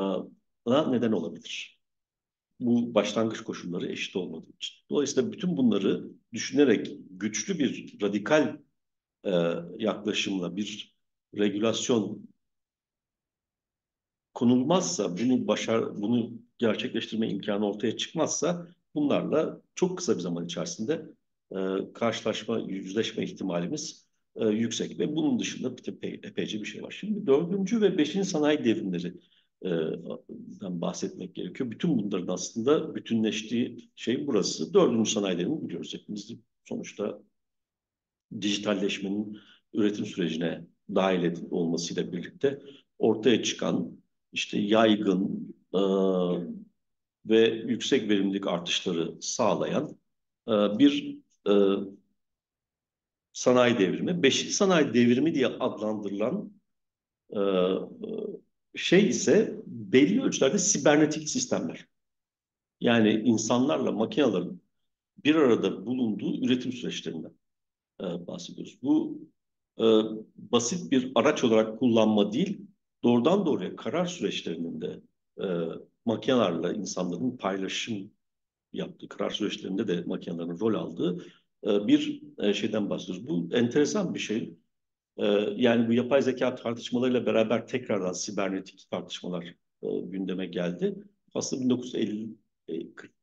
neden 0.68 1.12
olabilir. 1.12 1.80
Bu 2.60 2.96
başlangıç 2.96 3.42
koşulları 3.42 3.92
eşit 3.92 4.16
olmadığı 4.16 4.52
için. 4.52 4.76
Dolayısıyla 4.90 5.32
bütün 5.32 5.58
bunları 5.58 6.08
düşünerek 6.34 6.92
güçlü 7.10 7.60
bir 7.60 8.02
radikal 8.02 8.58
e, 9.24 9.32
yaklaşımla 9.78 10.56
bir 10.56 10.96
regülasyon 11.38 12.30
konulmazsa, 14.34 15.18
bunu 15.18 15.48
başar, 15.48 16.02
bunu 16.02 16.32
gerçekleştirme 16.58 17.30
imkanı 17.30 17.68
ortaya 17.68 17.98
çıkmazsa 17.98 18.68
bunlarla 18.96 19.62
çok 19.76 19.98
kısa 19.98 20.16
bir 20.16 20.22
zaman 20.22 20.46
içerisinde 20.46 21.06
e, 21.52 21.58
karşılaşma, 21.94 22.60
yüzleşme 22.60 23.24
ihtimalimiz 23.24 24.08
e, 24.36 24.48
yüksek 24.48 25.00
ve 25.00 25.16
bunun 25.16 25.40
dışında 25.40 25.76
epey, 25.88 26.14
epeyce 26.24 26.60
bir 26.60 26.66
şey 26.66 26.84
var. 26.84 26.98
Şimdi 27.00 27.28
dördüncü 27.28 27.82
ve 27.82 27.98
beşinci 27.98 28.30
sanayi 28.30 28.66
devrimleri 28.66 29.14
e, 29.66 29.70
bahsetmek 30.62 31.36
gerekiyor. 31.36 31.72
Bütün 31.72 31.98
bunların 31.98 32.34
aslında 32.34 32.96
bütünleştiği 32.96 33.90
şey 33.96 34.28
burası. 34.28 34.74
Dördüncü 34.74 35.12
sanayi 35.12 35.38
devrimi 35.38 35.64
biliyoruz 35.64 35.94
hepimiz. 35.94 36.32
Sonuçta 36.66 37.20
dijitalleşmenin 38.42 39.38
üretim 39.74 40.06
sürecine 40.06 40.68
dahil 40.96 41.36
olmasıyla 41.52 42.12
birlikte 42.12 42.60
ortaya 43.00 43.44
çıkan 43.44 43.92
işte 44.34 44.60
yaygın 44.60 45.56
e, 45.74 45.80
ve 47.26 47.48
yüksek 47.48 48.10
verimlilik 48.10 48.48
artışları 48.48 49.22
sağlayan 49.22 49.98
e, 50.48 50.52
bir 50.52 51.18
e, 51.48 51.54
sanayi 53.34 53.78
devrimi. 53.78 54.24
Beşinci 54.24 54.54
sanayi 54.54 54.94
devrimi 54.94 55.36
diye 55.36 55.48
adlandırılan 55.48 56.52
e, 57.36 57.42
şey 58.76 59.10
ise 59.10 59.62
belli 59.66 60.22
ölçülerde 60.22 60.58
sibernetik 60.58 61.30
sistemler. 61.30 61.88
Yani 62.82 63.10
insanlarla 63.12 63.92
makinelerin 63.92 64.64
bir 65.24 65.36
arada 65.36 65.86
bulunduğu 65.86 66.46
üretim 66.46 66.74
süreçlerinden 66.74 67.34
e, 68.02 68.04
bahsediyoruz. 68.04 68.80
Bu 68.84 69.22
e, 69.80 69.84
basit 70.36 70.92
bir 70.92 71.12
araç 71.16 71.44
olarak 71.44 71.80
kullanma 71.80 72.34
değil, 72.34 72.62
doğrudan 73.04 73.46
doğruya 73.46 73.76
karar 73.76 74.06
süreçlerinin 74.06 74.82
de 74.82 75.02
e, 75.42 75.46
makinelerle 76.06 76.78
insanların 76.78 77.38
paylaşım 77.38 78.12
yaptığı, 78.74 79.08
karar 79.08 79.30
süreçlerinde 79.30 79.88
de 79.88 80.04
makinelerin 80.06 80.60
rol 80.60 80.74
aldığı 80.74 81.26
e, 81.64 81.88
bir 81.88 82.22
e, 82.40 82.54
şeyden 82.54 82.90
bahsediyoruz. 82.90 83.28
Bu 83.28 83.56
enteresan 83.56 84.14
bir 84.14 84.20
şey. 84.20 84.54
E, 85.18 85.26
yani 85.56 85.88
bu 85.88 85.94
yapay 85.94 86.22
zeka 86.22 86.56
tartışmalarıyla 86.56 87.26
beraber 87.26 87.68
tekrardan 87.68 88.14
sibernetik 88.14 88.90
tartışmalar 88.92 89.56
gündeme 90.04 90.46
geldi. 90.46 90.96
Aslında 91.34 91.64
1950 91.64 92.30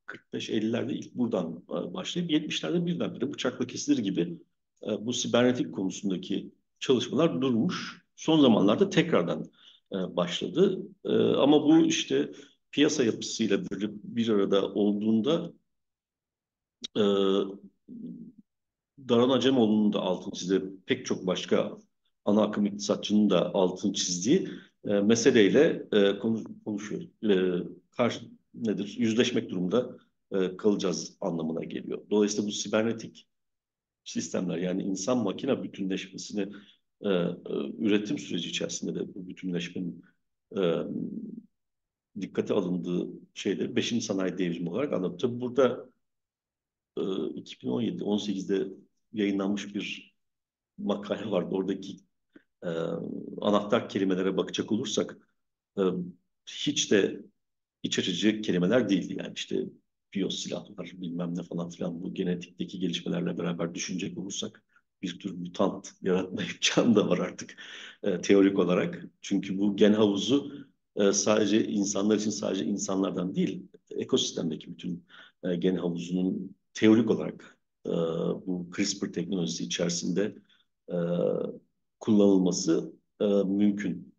45-50'lerde 0.07 0.93
ilk 0.93 1.15
buradan 1.15 1.65
e, 1.71 1.95
başlayıp 1.95 2.31
70'lerde 2.31 2.87
birdenbire 2.87 3.33
bıçakla 3.33 3.67
kesilir 3.67 3.99
gibi 3.99 4.39
bu 5.01 5.13
sibernetik 5.13 5.75
konusundaki 5.75 6.53
çalışmalar 6.79 7.43
durmuş. 7.43 8.03
Son 8.17 8.41
zamanlarda 8.41 8.91
tekrardan 8.91 9.51
başladı. 9.93 10.83
Ama 11.37 11.63
bu 11.65 11.87
işte 11.87 12.33
piyasa 12.73 13.05
yapısıyla 13.05 13.65
bir, 13.65 13.91
bir 14.05 14.29
arada 14.29 14.73
olduğunda 14.73 15.53
e, 16.97 17.03
Daran 19.09 19.31
Acemoğlu'nun 19.31 19.93
da 19.93 20.01
altını 20.01 20.35
çizdiği 20.35 20.63
pek 20.87 21.07
çok 21.07 21.27
başka 21.27 21.79
ana 22.25 22.43
akım 22.43 22.67
iktisatçının 22.67 23.31
da 23.31 23.55
altını 23.55 23.93
çizdiği 23.93 24.49
e, 24.85 24.93
meseleyle 24.93 25.87
e, 25.93 26.19
konuşuyor. 26.65 27.03
E, 27.31 27.65
karşı 27.91 28.21
nedir? 28.55 28.97
Yüzleşmek 28.99 29.51
durumunda 29.51 29.97
e, 30.33 30.57
kalacağız 30.57 31.17
anlamına 31.21 31.65
geliyor. 31.65 32.03
Dolayısıyla 32.11 32.49
bu 32.49 32.53
sibernetik 32.53 33.29
sistemler 34.05 34.59
yani 34.59 34.83
insan 34.83 35.19
makine 35.19 35.63
bütünleşmesini 35.63 36.53
e, 37.01 37.09
e, 37.09 37.35
üretim 37.79 38.19
süreci 38.19 38.49
içerisinde 38.49 38.95
de 38.95 39.15
bu 39.15 39.29
bütünleşmenin 39.29 40.05
e, 40.57 40.61
dikkate 42.21 42.55
alındığı 42.55 43.09
şeyleri 43.35 43.77
5. 43.77 44.05
sanayi 44.05 44.39
devrimi 44.39 44.71
olarak 44.71 44.93
anlattı. 44.93 45.41
burada 45.41 45.91
e, 46.97 47.01
2017-18'de 47.01 48.69
yayınlanmış 49.13 49.75
bir 49.75 50.15
makale 50.79 51.31
vardı. 51.31 51.55
Oradaki 51.55 51.97
e, 52.63 52.69
anahtar 53.41 53.89
kelimelere 53.89 54.37
bakacak 54.37 54.73
olursak 54.73 55.17
e, 55.79 55.83
hiç 56.47 56.93
de 56.93 57.23
iç 57.83 57.99
açıcı 57.99 58.43
kelimeler 58.43 58.89
değildi. 58.89 59.17
Yani 59.19 59.33
işte 59.37 59.65
biyosilahlar 60.15 60.93
bilmem 60.95 61.37
ne 61.37 61.43
falan 61.43 61.71
filan 61.71 62.03
bu 62.03 62.15
genetikteki 62.15 62.79
gelişmelerle 62.79 63.39
beraber 63.39 63.75
düşünecek 63.75 64.19
olursak 64.19 64.65
bir 65.03 65.19
tür 65.19 65.35
mutant 65.35 65.93
yaratma 66.03 66.43
imkanı 66.55 66.97
da 66.97 67.09
var 67.09 67.19
artık 67.19 67.57
e, 68.03 68.21
teorik 68.21 68.59
olarak. 68.59 69.05
Çünkü 69.23 69.59
bu 69.59 69.77
gen 69.77 69.93
havuzu 69.93 70.70
e, 70.97 71.13
sadece 71.13 71.65
insanlar 71.65 72.17
için 72.17 72.31
sadece 72.31 72.65
insanlardan 72.65 73.35
değil 73.35 73.67
ekosistemdeki 73.91 74.71
bütün 74.71 75.05
e, 75.45 75.57
gen 75.57 75.77
havuzunun 75.77 76.57
teorik 76.75 77.11
olarak 77.11 77.59
e, 77.87 77.91
bu 78.47 78.71
CRISPR 78.77 79.13
teknolojisi 79.13 79.65
içerisinde 79.65 80.35
e, 80.89 80.97
kullanılması 82.01 82.93
e, 83.21 83.25
mümkün. 83.25 84.11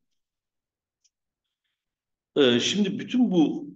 Şimdi 2.59 2.99
bütün 2.99 3.31
bu 3.31 3.69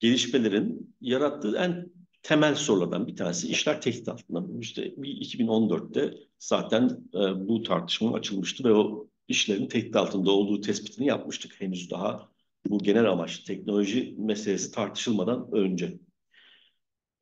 gelişmelerin 0.00 0.96
yarattığı 1.00 1.56
en 1.56 1.90
temel 2.22 2.54
sorulardan 2.54 3.06
bir 3.06 3.16
tanesi 3.16 3.48
işler 3.48 3.80
tehdit 3.80 4.08
altında. 4.08 4.58
İşte 4.60 4.88
2014'te 4.88 6.14
zaten 6.38 7.08
bu 7.36 7.62
tartışma 7.62 8.14
açılmıştı 8.14 8.64
ve 8.64 8.72
o 8.72 9.08
işlerin 9.28 9.66
tehdit 9.66 9.96
altında 9.96 10.30
olduğu 10.30 10.60
tespitini 10.60 11.06
yapmıştık 11.06 11.60
henüz 11.60 11.90
daha 11.90 12.30
bu 12.66 12.78
genel 12.78 13.10
amaçlı 13.10 13.44
teknoloji 13.44 14.14
meselesi 14.18 14.72
tartışılmadan 14.72 15.48
önce. 15.52 15.98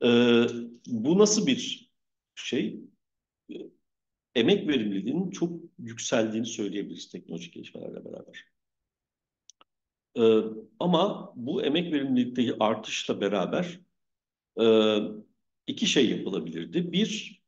E, 0.03 0.09
bu 0.87 1.19
nasıl 1.19 1.47
bir 1.47 1.89
şey? 2.35 2.79
E, 3.51 3.55
emek 4.35 4.67
verimliliğinin 4.67 5.31
çok 5.31 5.61
yükseldiğini 5.79 6.45
söyleyebiliriz 6.45 7.09
teknolojik 7.09 7.53
gelişmelerle 7.53 8.05
beraber. 8.05 8.53
Ee, 10.17 10.41
ama 10.79 11.33
bu 11.35 11.63
emek 11.63 11.93
verimlilikteki 11.93 12.55
artışla 12.59 13.21
beraber 13.21 13.79
e, 14.61 14.65
iki 15.67 15.87
şey 15.87 16.09
yapılabilirdi. 16.09 16.91
Bir, 16.91 17.41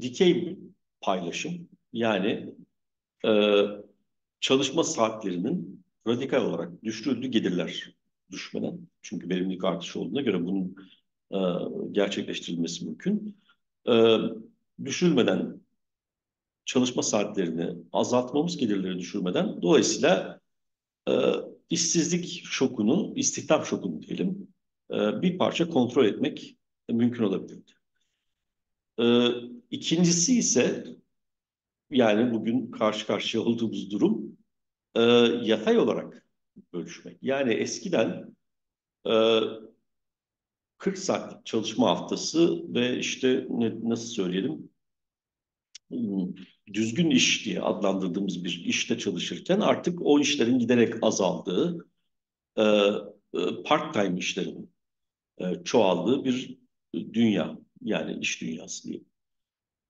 dikey 0.00 0.58
paylaşım 1.00 1.68
yani 1.94 2.54
e, 3.26 3.62
çalışma 4.40 4.84
saatlerinin 4.84 5.84
radikal 6.06 6.44
olarak 6.44 6.82
düşürüldüğü 6.82 7.26
gelirler 7.26 7.94
düşmeden. 8.30 8.78
Çünkü 9.02 9.28
verimlilik 9.28 9.64
artışı 9.64 10.00
olduğuna 10.00 10.20
göre 10.20 10.44
bunun 10.44 10.76
e, 11.32 11.38
gerçekleştirilmesi 11.92 12.84
mümkün. 12.84 13.36
E, 13.88 14.16
düşürülmeden 14.84 15.60
çalışma 16.64 17.02
saatlerini 17.02 17.76
azaltmamız 17.92 18.56
gelirleri 18.56 18.98
düşürmeden 18.98 19.62
dolayısıyla 19.62 20.40
e, 21.08 21.12
işsizlik 21.70 22.44
şokunu, 22.44 23.12
istihdam 23.16 23.64
şokunu 23.64 24.02
diyelim 24.02 24.48
e, 24.90 25.22
bir 25.22 25.38
parça 25.38 25.68
kontrol 25.68 26.04
etmek 26.04 26.56
mümkün 26.88 27.24
olabilirdi. 27.24 27.72
E, 28.98 29.28
ikincisi 29.70 30.38
ise 30.38 30.84
yani 31.94 32.34
bugün 32.34 32.70
karşı 32.70 33.06
karşıya 33.06 33.42
olduğumuz 33.42 33.90
durum 33.90 34.36
e, 34.94 35.02
yatay 35.42 35.78
olarak 35.78 36.26
bölüşmek. 36.72 37.18
Yani 37.22 37.52
eskiden 37.52 38.36
e, 39.06 39.40
40 40.78 40.98
saatlik 40.98 41.46
çalışma 41.46 41.90
haftası 41.90 42.74
ve 42.74 42.98
işte 42.98 43.46
ne, 43.50 43.72
nasıl 43.82 44.06
söyleyelim 44.06 44.70
düzgün 46.72 47.10
iş 47.10 47.46
diye 47.46 47.60
adlandırdığımız 47.60 48.44
bir 48.44 48.64
işte 48.64 48.98
çalışırken 48.98 49.60
artık 49.60 49.98
o 50.02 50.20
işlerin 50.20 50.58
giderek 50.58 50.94
azaldığı, 51.02 51.86
e, 52.56 52.62
e, 52.62 53.62
part-time 53.64 54.18
işlerin 54.18 54.70
e, 55.38 55.64
çoğaldığı 55.64 56.24
bir 56.24 56.58
dünya 56.94 57.58
Yani 57.82 58.18
iş 58.20 58.40
dünyası 58.40 58.84
diyeyim. 58.84 59.06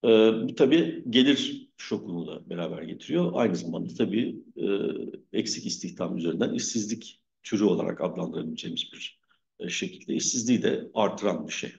E, 0.05 0.09
bu 0.49 0.55
tabii 0.55 1.05
gelir 1.11 1.69
şokunu 1.77 2.27
da 2.27 2.51
beraber 2.51 2.83
getiriyor. 2.83 3.33
Aynı 3.35 3.57
zamanda 3.57 3.95
tabii 3.95 4.37
e, 4.57 5.39
eksik 5.39 5.67
istihdam 5.67 6.17
üzerinden 6.17 6.55
işsizlik 6.55 7.23
türü 7.43 7.65
olarak 7.65 8.01
adlandırabileceğimiz 8.01 8.93
bir 8.93 9.21
e, 9.59 9.69
şekilde 9.69 10.15
işsizliği 10.15 10.63
de 10.63 10.91
artıran 10.95 11.49
bir 11.49 11.53
şey. 11.53 11.73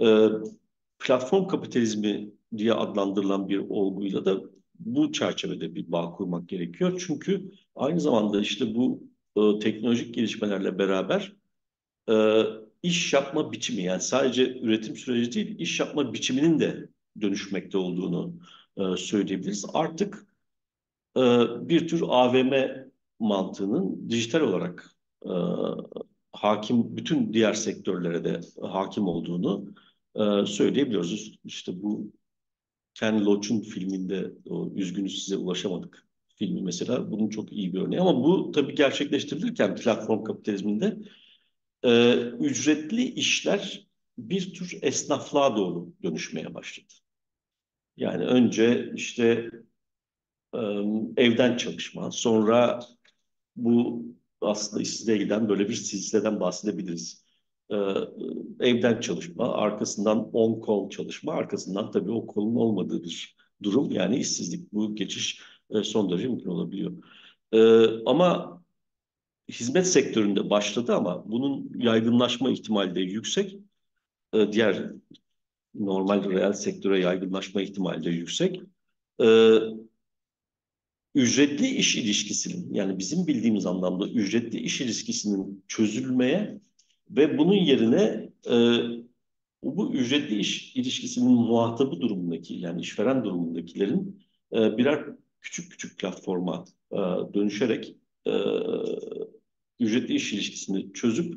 E, 0.00 0.28
platform 0.98 1.48
kapitalizmi 1.48 2.30
diye 2.56 2.72
adlandırılan 2.72 3.48
bir 3.48 3.58
olguyla 3.58 4.24
da 4.24 4.40
bu 4.78 5.12
çerçevede 5.12 5.74
bir 5.74 5.92
bağ 5.92 6.12
kurmak 6.12 6.48
gerekiyor. 6.48 7.04
Çünkü 7.06 7.50
aynı 7.74 8.00
zamanda 8.00 8.40
işte 8.40 8.74
bu 8.74 9.10
e, 9.36 9.58
teknolojik 9.58 10.14
gelişmelerle 10.14 10.78
beraber 10.78 11.32
e, 12.10 12.42
iş 12.82 13.12
yapma 13.12 13.52
biçimi 13.52 13.82
yani 13.82 14.00
sadece 14.02 14.58
üretim 14.60 14.96
süreci 14.96 15.32
değil 15.32 15.58
iş 15.58 15.80
yapma 15.80 16.12
biçiminin 16.12 16.60
de 16.60 16.88
dönüşmekte 17.20 17.78
olduğunu 17.78 18.34
e, 18.76 18.96
söyleyebiliriz. 18.96 19.66
Artık 19.74 20.26
e, 21.16 21.20
bir 21.68 21.88
tür 21.88 22.02
AVM 22.08 22.52
mantığının 23.18 24.10
dijital 24.10 24.40
olarak 24.40 24.90
e, 25.24 25.32
hakim 26.32 26.96
bütün 26.96 27.32
diğer 27.32 27.54
sektörlere 27.54 28.24
de 28.24 28.40
hakim 28.62 29.06
olduğunu 29.06 29.74
söyleyebiliyoruz. 30.46 31.38
İşte 31.44 31.82
bu 31.82 32.12
Ken 32.94 33.24
Loach'un 33.26 33.60
filminde 33.60 34.32
o 34.50 34.70
Üzgünüz 34.74 35.24
Size 35.24 35.36
Ulaşamadık 35.36 36.06
filmi 36.36 36.62
mesela 36.62 37.10
bunun 37.10 37.28
çok 37.28 37.52
iyi 37.52 37.74
bir 37.74 37.80
örneği. 37.80 38.00
Ama 38.00 38.24
bu 38.24 38.52
tabii 38.52 38.74
gerçekleştirilirken 38.74 39.76
platform 39.76 40.24
kapitalizminde 40.24 40.98
e, 41.82 42.14
ücretli 42.40 43.02
işler 43.02 43.86
bir 44.18 44.54
tür 44.54 44.78
esnaflığa 44.82 45.56
doğru 45.56 45.92
dönüşmeye 46.02 46.54
başladı. 46.54 46.94
Yani 47.96 48.24
önce 48.24 48.92
işte 48.94 49.50
evden 51.16 51.56
çalışma, 51.56 52.10
sonra 52.10 52.80
bu 53.56 54.04
aslında 54.40 54.82
işsizliğe 54.82 55.18
giden 55.18 55.48
böyle 55.48 55.68
bir 55.68 55.74
silsileden 55.74 56.40
bahsedebiliriz. 56.40 57.26
Evden 58.60 59.00
çalışma, 59.00 59.52
arkasından 59.52 60.30
on 60.32 60.62
call 60.66 60.90
çalışma, 60.90 61.32
arkasından 61.32 61.90
tabii 61.90 62.10
o 62.10 62.26
kolun 62.26 62.54
olmadığı 62.54 63.04
bir 63.04 63.36
durum 63.62 63.90
yani 63.90 64.16
işsizlik. 64.16 64.72
Bu 64.72 64.94
geçiş 64.94 65.42
son 65.82 66.10
derece 66.10 66.28
mümkün 66.28 66.50
olabiliyor. 66.50 66.92
Ama 68.06 68.62
hizmet 69.50 69.86
sektöründe 69.86 70.50
başladı 70.50 70.94
ama 70.94 71.30
bunun 71.30 71.72
yaygınlaşma 71.78 72.50
ihtimali 72.50 72.94
de 72.94 73.00
yüksek. 73.00 73.58
Diğer 74.52 74.92
normal 75.80 76.30
reel 76.30 76.52
sektöre 76.52 77.00
yaygınlaşma 77.00 77.62
ihtimali 77.62 78.04
de 78.04 78.10
yüksek. 78.10 78.60
E, 79.22 79.58
ücretli 81.14 81.66
iş 81.66 81.96
ilişkisinin 81.96 82.74
yani 82.74 82.98
bizim 82.98 83.26
bildiğimiz 83.26 83.66
anlamda 83.66 84.08
ücretli 84.08 84.58
iş 84.58 84.80
ilişkisinin 84.80 85.64
çözülmeye 85.68 86.60
ve 87.10 87.38
bunun 87.38 87.54
yerine 87.54 88.30
e, 88.50 88.54
bu 89.62 89.94
ücretli 89.94 90.38
iş 90.38 90.76
ilişkisinin 90.76 91.32
muhatabı 91.32 92.00
durumundaki 92.00 92.54
yani 92.54 92.80
işveren 92.80 93.24
durumundakilerin 93.24 94.22
e, 94.52 94.78
birer 94.78 95.04
küçük 95.40 95.70
küçük 95.70 95.98
platforma 95.98 96.64
e, 96.92 96.96
dönüşerek 97.34 97.96
e, 98.26 98.32
ücretli 99.80 100.14
iş 100.14 100.32
ilişkisini 100.32 100.92
çözüp 100.92 101.34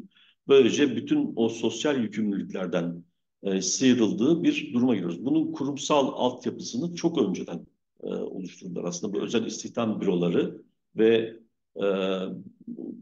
böylece 0.47 0.95
bütün 0.95 1.33
o 1.35 1.49
sosyal 1.49 2.01
yükümlülüklerden 2.01 3.03
e, 3.43 3.61
sıyrıldığı 3.61 4.43
bir 4.43 4.73
duruma 4.73 4.95
giriyoruz. 4.95 5.25
Bunun 5.25 5.51
kurumsal 5.51 6.07
altyapısını 6.07 6.95
çok 6.95 7.17
önceden 7.17 7.67
e, 8.03 8.07
oluşturdular. 8.07 8.83
Aslında 8.83 9.13
bu 9.13 9.21
özel 9.21 9.45
istihdam 9.45 10.01
büroları 10.01 10.61
ve 10.95 11.39
e, 11.75 11.85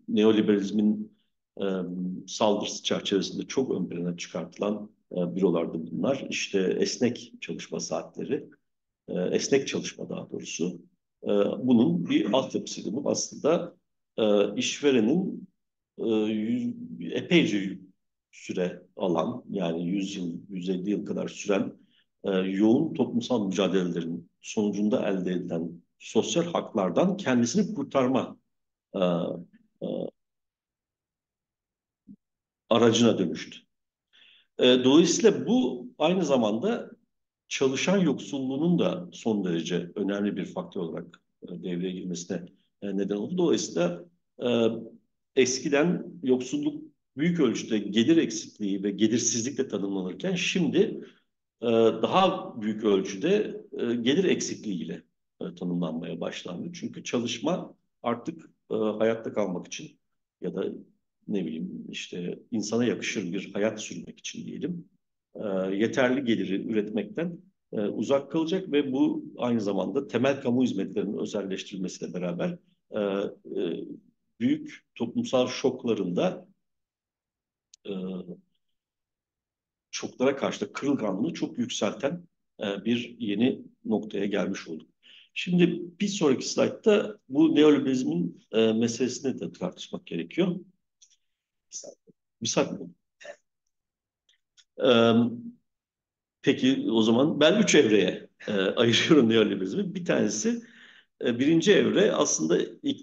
neoliberalizmin 0.08 1.18
e, 1.62 1.66
saldırısı 2.28 2.84
çerçevesinde 2.84 3.48
çok 3.48 3.72
ön 3.72 3.90
plana 3.90 4.18
çıkartılan 4.18 4.90
e, 5.12 5.36
bürolardı 5.36 5.92
bunlar. 5.92 6.28
İşte 6.30 6.78
esnek 6.80 7.34
çalışma 7.42 7.80
saatleri, 7.80 8.50
e, 9.08 9.14
esnek 9.22 9.68
çalışma 9.68 10.10
daha 10.10 10.32
doğrusu. 10.32 10.82
E, 11.24 11.30
bunun 11.60 12.10
bir 12.10 12.34
altyapısıydı. 12.34 12.94
Bu 12.94 13.10
aslında 13.10 13.76
e, 14.18 14.56
işverenin 14.56 15.48
e, 15.98 16.06
epeyce 17.16 17.80
süre 18.38 18.84
alan 18.98 19.44
yani 19.50 19.88
100 19.88 20.16
yıl, 20.16 20.34
150 20.50 20.90
yıl 20.90 21.06
kadar 21.06 21.28
süren 21.28 21.74
e, 22.24 22.32
yoğun 22.32 22.94
toplumsal 22.94 23.46
mücadelelerin 23.46 24.32
sonucunda 24.42 25.10
elde 25.10 25.32
edilen 25.32 25.82
sosyal 26.00 26.44
haklardan 26.44 27.18
kendisini 27.18 27.76
kurtarma 27.76 28.38
e, 28.96 29.00
e, 29.82 29.88
aracına 32.70 33.18
dönüştü. 33.18 33.60
E, 34.60 34.84
dolayısıyla 34.84 35.48
bu 35.48 35.88
aynı 35.98 36.26
zamanda 36.26 36.92
çalışan 37.48 37.98
yoksulluğunun 37.98 38.80
da 38.80 39.10
son 39.12 39.44
derece 39.44 39.92
önemli 39.96 40.38
bir 40.38 40.46
faktör 40.46 40.82
olarak 40.82 41.22
e, 41.42 41.48
devreye 41.64 41.92
girmesine 41.92 42.46
e, 42.82 42.98
neden 42.98 43.16
oldu. 43.16 43.38
Dolayısıyla 43.38 44.06
e, 44.44 44.48
eskiden 45.36 46.06
yoksulluk 46.24 46.87
büyük 47.18 47.40
ölçüde 47.40 47.80
gelir 47.80 48.18
eksikliği 48.18 48.84
ve 48.84 48.92
gelirsizlikle 48.92 49.68
tanımlanırken 49.68 50.36
şimdi 50.36 50.78
e, 51.62 51.68
daha 52.02 52.54
büyük 52.62 52.84
ölçüde 52.84 53.62
e, 53.80 53.96
gelir 53.96 54.24
eksikliğiyle 54.24 55.04
e, 55.42 55.56
tanımlanmaya 55.56 56.22
başlandı. 56.22 56.70
Çünkü 56.74 57.04
çalışma 57.04 57.76
artık 58.04 58.50
hayatta 58.70 59.34
kalmak 59.34 59.68
için 59.68 60.00
ya 60.42 60.56
da 60.56 60.66
ne 61.28 61.46
bileyim 61.46 61.86
işte 61.90 62.40
insana 62.52 62.86
yakışır 62.86 63.34
bir 63.34 63.54
hayat 63.54 63.82
sürmek 63.82 64.20
için 64.20 64.46
diyelim 64.46 64.86
yeterli 65.72 66.26
geliri 66.26 66.68
üretmekten 66.68 67.38
uzak 67.72 68.32
kalacak 68.32 68.72
ve 68.72 68.92
bu 68.92 69.26
aynı 69.38 69.62
zamanda 69.62 70.08
temel 70.08 70.42
kamu 70.42 70.64
hizmetlerinin 70.64 71.18
özelleştirilmesiyle 71.18 72.14
beraber 72.14 72.58
büyük 74.40 74.86
toplumsal 74.96 75.48
şoklarında 75.48 76.48
e, 77.88 77.94
şoklara 79.92 80.36
karşı 80.36 80.62
da 80.62 80.74
kırılganlığı 80.74 81.34
çok 81.34 81.58
yükselten 81.58 82.28
e, 82.60 82.86
bir 82.86 83.16
yeni 83.20 83.62
noktaya 83.86 84.26
gelmiş 84.26 84.68
olduk. 84.68 84.90
Şimdi 85.34 85.82
bir 86.00 86.08
sonraki 86.08 86.50
slaytta 86.50 87.18
bu 87.30 87.56
neoliberalizmin 87.56 88.48
e, 88.52 88.74
meselesini 88.74 89.40
de 89.40 89.52
tartışmak 89.52 90.06
gerekiyor. 90.06 90.56
Bir 92.42 92.48
saniye. 92.48 92.88
Ee, 94.86 95.14
peki 96.42 96.88
o 96.92 97.02
zaman 97.02 97.40
ben 97.40 97.62
üç 97.62 97.76
evreye 97.76 98.30
e, 98.48 98.52
ayırıyorum 98.52 99.30
neoliberalizmi. 99.30 99.96
Bir 99.96 100.06
tanesi 100.06 100.62
e, 101.26 101.40
birinci 101.40 101.74
evre 101.74 102.12
aslında 102.12 102.60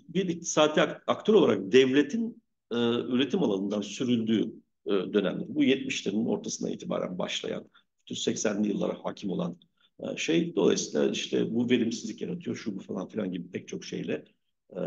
bir 0.09 0.29
iktisadi 0.29 0.81
aktör 1.07 1.35
olarak 1.35 1.73
devletin 1.73 2.43
e, 2.71 2.77
üretim 2.77 3.43
alanından 3.43 3.81
sürüldüğü 3.81 4.53
e, 4.87 4.91
dönemde. 4.91 5.45
Bu 5.49 5.65
70'lerin 5.65 6.27
ortasına 6.27 6.71
itibaren 6.71 7.19
başlayan, 7.19 7.71
80'li 8.11 8.69
yıllara 8.69 9.05
hakim 9.05 9.31
olan 9.31 9.59
e, 10.01 10.17
şey. 10.17 10.57
Dolayısıyla 10.57 11.11
işte 11.11 11.55
bu 11.55 11.71
verimsizlik 11.71 12.23
yaratıyor, 12.23 12.57
şu 12.57 12.77
bu 12.77 12.81
falan 12.81 13.09
filan 13.09 13.33
gibi 13.33 13.51
pek 13.51 13.69
çok 13.69 13.85
şeyle, 13.85 14.25
e, 14.71 14.81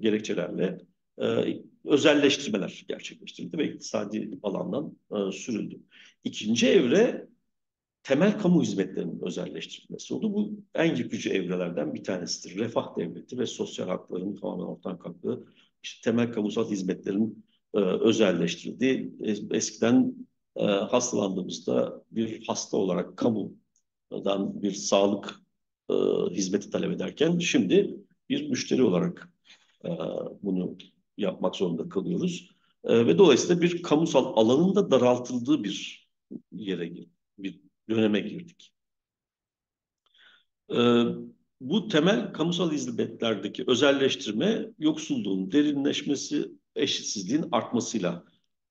gerekçelerle 0.00 0.78
e, 1.22 1.26
özelleştirmeler 1.84 2.84
gerçekleştirildi 2.88 3.58
ve 3.58 3.68
iktisadi 3.68 4.38
alandan 4.42 4.96
e, 5.10 5.32
sürüldü. 5.32 5.80
İkinci 6.24 6.68
evre 6.68 7.28
temel 8.02 8.38
kamu 8.38 8.62
hizmetlerinin 8.62 9.20
özelleştirilmesi 9.22 10.14
oldu. 10.14 10.34
Bu 10.34 10.52
en 10.74 10.96
yıkıcı 10.96 11.30
evrelerden 11.30 11.94
bir 11.94 12.04
tanesidir. 12.04 12.58
Refah 12.58 12.96
devleti 12.96 13.38
ve 13.38 13.46
sosyal 13.46 13.88
hakların 13.88 14.34
tamamen 14.34 14.64
ortadan 14.64 14.98
kalktığı, 14.98 15.44
işte 15.82 16.10
temel 16.10 16.32
kamusal 16.32 16.70
hizmetlerin 16.70 17.44
e, 17.74 17.78
özelleştirildiği, 17.78 19.12
eskiden 19.50 20.14
e, 20.56 20.64
hastalandığımızda 20.64 22.04
bir 22.10 22.46
hasta 22.46 22.76
olarak 22.76 23.16
kamudan 23.16 24.62
bir 24.62 24.72
sağlık 24.72 25.42
e, 25.90 25.94
hizmeti 26.30 26.70
talep 26.70 26.92
ederken 26.92 27.38
şimdi 27.38 27.96
bir 28.28 28.48
müşteri 28.48 28.82
olarak 28.82 29.32
e, 29.84 29.90
bunu 30.42 30.76
yapmak 31.16 31.56
zorunda 31.56 31.88
kalıyoruz. 31.88 32.50
E, 32.84 33.06
ve 33.06 33.18
dolayısıyla 33.18 33.62
bir 33.62 33.82
kamusal 33.82 34.32
alanın 34.36 34.74
da 34.74 34.90
daraltıldığı 34.90 35.64
bir 35.64 36.08
yere, 36.52 36.92
bir 37.38 37.60
döneme 37.88 38.20
girdik. 38.20 38.72
E, 40.70 41.04
bu 41.60 41.88
temel 41.88 42.32
kamusal 42.32 42.72
hizmetlerdeki 42.72 43.64
özelleştirme 43.66 44.68
yoksulluğun 44.78 45.52
derinleşmesi, 45.52 46.52
eşitsizliğin 46.76 47.44
artmasıyla 47.52 48.24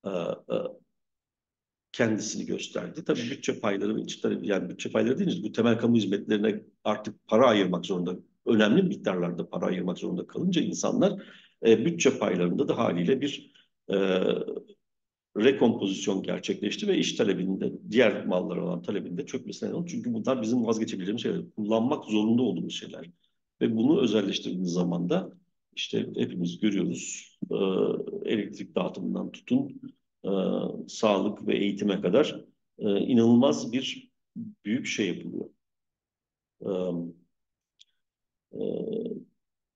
e, 0.06 0.10
e, 0.10 0.56
kendisini 1.92 2.46
gösterdi. 2.46 3.06
Tabii 3.06 3.22
bütçe 3.32 3.60
payları 3.60 3.96
ve 3.96 4.02
yani 4.42 4.70
bütçe 4.70 4.92
payları 4.92 5.20
deyince 5.20 5.44
bu 5.44 5.52
temel 5.52 5.78
kamu 5.78 5.96
hizmetlerine 5.96 6.64
artık 6.84 7.28
para 7.28 7.48
ayırmak 7.48 7.86
zorunda, 7.86 8.16
önemli 8.46 8.84
miktarlarda 8.84 9.50
para 9.50 9.66
ayırmak 9.66 9.98
zorunda 9.98 10.28
kalınca 10.28 10.62
insanlar 10.62 11.24
e, 11.66 11.86
bütçe 11.86 12.20
paylarında 12.20 12.68
da 12.68 12.78
haliyle 12.78 13.22
bir 13.22 13.54
e, 13.90 13.96
rekompozisyon 15.38 16.24
gerçekleşti 16.24 16.88
ve 16.88 16.98
iş 16.98 17.14
talebinde, 17.14 17.74
diğer 17.92 18.26
mallara 18.26 18.66
olan 18.66 18.82
talebinde 18.82 19.26
çökmesine 19.26 19.70
neden 19.70 19.78
oldu. 19.78 19.88
Çünkü 19.88 20.14
bunlar 20.14 20.42
bizim 20.42 20.66
vazgeçebileceğimiz 20.66 21.24
şeyler, 21.24 21.42
kullanmak 21.56 22.06
zorunda 22.06 22.42
olduğumuz 22.42 22.74
şeyler. 22.74 23.10
Ve 23.62 23.76
bunu 23.78 24.02
özelleştirdiğiniz 24.02 24.72
zaman 24.72 25.10
da 25.10 25.32
işte 25.76 26.10
hepimiz 26.18 26.60
görüyoruz 26.60 27.38
e, 27.52 27.56
elektrik 28.26 28.76
dağıtımından 28.76 29.32
tutun 29.32 29.82
e, 30.26 30.32
sağlık 30.88 31.48
ve 31.48 31.58
eğitime 31.58 32.02
kadar 32.02 32.46
e, 32.78 33.00
inanılmaz 33.00 33.72
bir 33.74 34.12
büyük 34.66 34.86
şey 34.86 35.08
yapılıyor. 35.08 35.50
E, 36.62 36.70
e, 38.54 38.62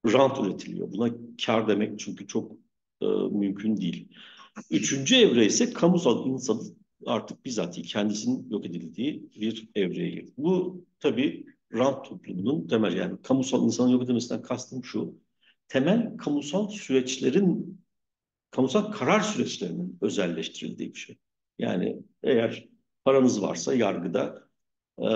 rant 0.05 0.39
üretiliyor. 0.39 0.91
Buna 0.91 1.15
kar 1.45 1.67
demek 1.67 1.99
çünkü 1.99 2.27
çok 2.27 2.51
e, 3.01 3.05
mümkün 3.31 3.77
değil. 3.77 4.07
Üçüncü 4.71 5.15
evre 5.15 5.45
ise 5.45 5.73
kamusal 5.73 6.27
insanın 6.27 6.77
artık 7.05 7.45
bizatihi 7.45 7.87
kendisinin 7.87 8.49
yok 8.49 8.65
edildiği 8.65 9.29
bir 9.35 9.69
evreye 9.75 10.09
girdi. 10.09 10.31
Bu 10.37 10.85
tabii 10.99 11.45
rant 11.73 12.05
toplumunun 12.05 12.67
temel 12.67 12.95
yani 12.95 13.21
kamusal 13.21 13.63
insanın 13.63 13.89
yok 13.89 14.03
edilmesinden 14.03 14.41
kastım 14.41 14.83
şu. 14.83 15.15
Temel 15.67 16.17
kamusal 16.17 16.69
süreçlerin 16.69 17.81
kamusal 18.51 18.91
karar 18.91 19.19
süreçlerinin 19.19 19.97
özelleştirildiği 20.01 20.93
bir 20.93 20.99
şey. 20.99 21.17
Yani 21.59 21.99
eğer 22.23 22.67
paranız 23.05 23.41
varsa 23.41 23.73
yargıda 23.75 24.49
e, 24.99 25.07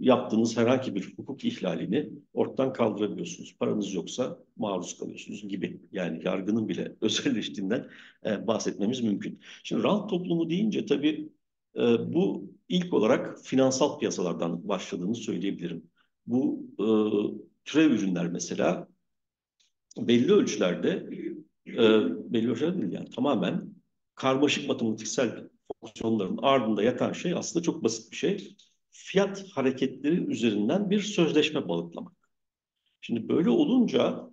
yaptığınız 0.00 0.56
herhangi 0.56 0.94
bir 0.94 1.14
hukuk 1.16 1.44
ihlalini 1.44 2.10
ortadan 2.34 2.72
kaldırabiliyorsunuz. 2.72 3.56
Paranız 3.58 3.94
yoksa 3.94 4.38
maruz 4.56 4.98
kalıyorsunuz 4.98 5.48
gibi. 5.48 5.80
Yani 5.92 6.20
yargının 6.24 6.68
bile 6.68 6.96
özelleştiğinden 7.00 7.88
e, 8.26 8.46
bahsetmemiz 8.46 9.00
mümkün. 9.00 9.40
Şimdi 9.64 9.82
rant 9.82 10.10
toplumu 10.10 10.50
deyince 10.50 10.86
tabii 10.86 11.28
e, 11.76 12.12
bu 12.14 12.50
ilk 12.68 12.94
olarak 12.94 13.38
finansal 13.44 13.98
piyasalardan 13.98 14.68
başladığını 14.68 15.14
söyleyebilirim. 15.14 15.90
Bu 16.26 16.66
e, 16.78 16.86
türev 17.64 17.90
ürünler 17.90 18.28
mesela 18.28 18.88
belli 19.98 20.32
ölçülerde 20.32 21.08
e, 21.66 21.76
belli 22.32 22.50
ölçülerde 22.50 22.82
değil 22.82 22.92
yani 22.92 23.10
tamamen 23.10 23.74
karmaşık 24.14 24.68
matematiksel 24.68 25.48
fonksiyonların 25.80 26.38
ardında 26.42 26.82
yatan 26.82 27.12
şey 27.12 27.34
aslında 27.34 27.62
çok 27.62 27.84
basit 27.84 28.12
bir 28.12 28.16
şey 28.16 28.56
fiyat 28.90 29.44
hareketleri 29.54 30.24
üzerinden 30.24 30.90
bir 30.90 31.00
sözleşme 31.00 31.68
balıklamak. 31.68 32.12
Şimdi 33.00 33.28
böyle 33.28 33.50
olunca 33.50 34.30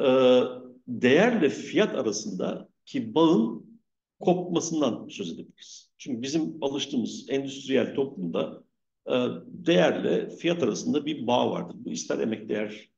e, 0.00 0.40
değerle 0.88 1.50
fiyat 1.50 1.94
arasındaki 1.94 3.14
bağın 3.14 3.72
kopmasından 4.20 5.08
söz 5.08 5.32
edebiliriz. 5.32 5.92
Çünkü 5.98 6.22
bizim 6.22 6.58
alıştığımız 6.60 7.26
endüstriyel 7.28 7.94
toplumda 7.94 8.64
e, 9.06 9.14
değerle 9.46 10.30
fiyat 10.30 10.62
arasında 10.62 11.06
bir 11.06 11.26
bağ 11.26 11.50
vardır. 11.50 11.76
Bu 11.78 11.90
ister 11.90 12.18
emek 12.18 12.48
değer 12.48 12.91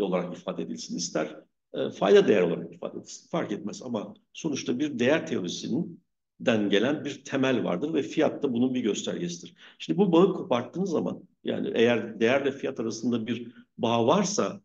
olarak 0.00 0.36
ifade 0.36 0.62
edilsin, 0.62 0.96
ister 0.96 1.36
e, 1.74 1.90
fayda 1.90 2.28
değer 2.28 2.42
olarak 2.42 2.74
ifade 2.74 2.98
edilsin. 2.98 3.28
Fark 3.28 3.52
etmez 3.52 3.82
ama 3.82 4.14
sonuçta 4.32 4.78
bir 4.78 4.98
değer 4.98 5.26
teorisinin 5.26 6.00
den 6.40 6.70
gelen 6.70 7.04
bir 7.04 7.24
temel 7.24 7.64
vardır 7.64 7.94
ve 7.94 8.02
fiyat 8.02 8.42
da 8.42 8.52
bunun 8.52 8.74
bir 8.74 8.80
göstergesidir. 8.80 9.54
Şimdi 9.78 9.98
bu 9.98 10.12
bağı 10.12 10.34
koparttığınız 10.34 10.90
zaman 10.90 11.22
yani 11.44 11.70
eğer 11.74 12.20
değerle 12.20 12.52
fiyat 12.52 12.80
arasında 12.80 13.26
bir 13.26 13.52
bağ 13.78 14.06
varsa 14.06 14.60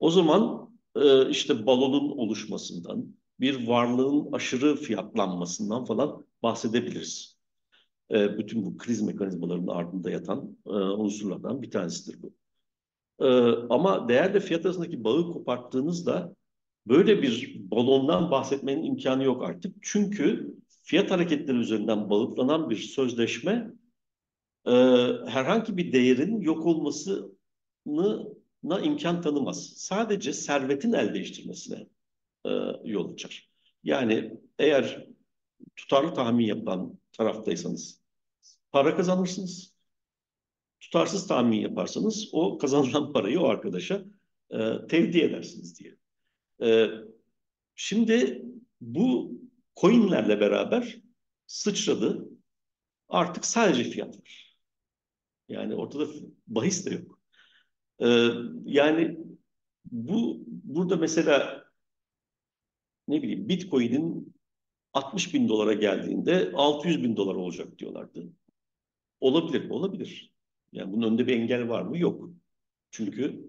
o 0.00 0.10
zaman 0.10 0.70
e, 0.96 1.30
işte 1.30 1.66
balonun 1.66 2.10
oluşmasından, 2.18 3.06
bir 3.40 3.66
varlığın 3.66 4.32
aşırı 4.32 4.76
fiyatlanmasından 4.76 5.84
falan 5.84 6.26
bahsedebiliriz. 6.42 7.38
E, 8.10 8.38
bütün 8.38 8.64
bu 8.64 8.76
kriz 8.76 9.02
mekanizmalarının 9.02 9.66
ardında 9.66 10.10
yatan 10.10 10.56
e, 10.66 10.70
unsurlardan 10.70 11.62
bir 11.62 11.70
tanesidir 11.70 12.22
bu. 12.22 12.32
E, 13.20 13.26
ama 13.70 14.08
değerle 14.08 14.40
fiyat 14.40 14.66
arasındaki 14.66 15.04
bağı 15.04 15.32
koparttığınızda 15.32 16.34
böyle 16.86 17.22
bir 17.22 17.56
balondan 17.70 18.30
bahsetmenin 18.30 18.84
imkanı 18.84 19.24
yok 19.24 19.44
artık. 19.44 19.76
Çünkü 19.82 20.54
fiyat 20.82 21.10
hareketleri 21.10 21.56
üzerinden 21.56 22.10
balıklanan 22.10 22.70
bir 22.70 22.76
sözleşme 22.76 23.70
e, 24.66 24.72
herhangi 25.26 25.76
bir 25.76 25.92
değerin 25.92 26.40
yok 26.40 26.66
olmasına 26.66 27.28
imkan 28.82 29.22
tanımaz. 29.22 29.72
Sadece 29.76 30.32
servetin 30.32 30.92
el 30.92 31.14
değiştirmesine 31.14 31.86
e, 32.46 32.50
yol 32.84 33.12
açar. 33.12 33.50
Yani 33.84 34.40
eğer 34.58 35.06
tutarlı 35.76 36.14
tahmin 36.14 36.46
yapan 36.46 36.98
taraftaysanız 37.12 38.00
para 38.72 38.96
kazanırsınız. 38.96 39.77
Tutarsız 40.80 41.26
tahmin 41.26 41.60
yaparsanız 41.60 42.28
o 42.32 42.58
kazanılan 42.58 43.12
parayı 43.12 43.40
o 43.40 43.48
arkadaşa 43.48 44.04
e, 44.50 44.86
tevdi 44.88 45.18
edersiniz 45.18 45.80
diye. 45.80 45.96
E, 46.62 46.90
şimdi 47.74 48.44
bu 48.80 49.32
coinlerle 49.76 50.40
beraber 50.40 51.00
sıçradı. 51.46 52.28
Artık 53.08 53.44
sadece 53.44 53.84
fiyat 53.84 54.18
var. 54.18 54.58
Yani 55.48 55.74
ortada 55.74 56.06
bahis 56.46 56.86
de 56.86 56.90
yok. 56.94 57.18
Ee, 58.00 58.28
yani 58.64 59.18
bu 59.84 60.44
burada 60.46 60.96
mesela 60.96 61.64
ne 63.08 63.22
bileyim 63.22 63.48
Bitcoin'in 63.48 64.34
60 64.92 65.34
bin 65.34 65.48
dolara 65.48 65.72
geldiğinde 65.72 66.52
600 66.54 67.02
bin 67.02 67.16
dolar 67.16 67.34
olacak 67.34 67.78
diyorlardı. 67.78 68.32
Olabilir 69.20 69.64
mi? 69.64 69.72
Olabilir. 69.72 70.32
Yani 70.72 70.92
bunun 70.92 71.06
önünde 71.06 71.26
bir 71.26 71.36
engel 71.36 71.68
var 71.68 71.82
mı? 71.82 71.98
Yok. 71.98 72.30
Çünkü 72.90 73.44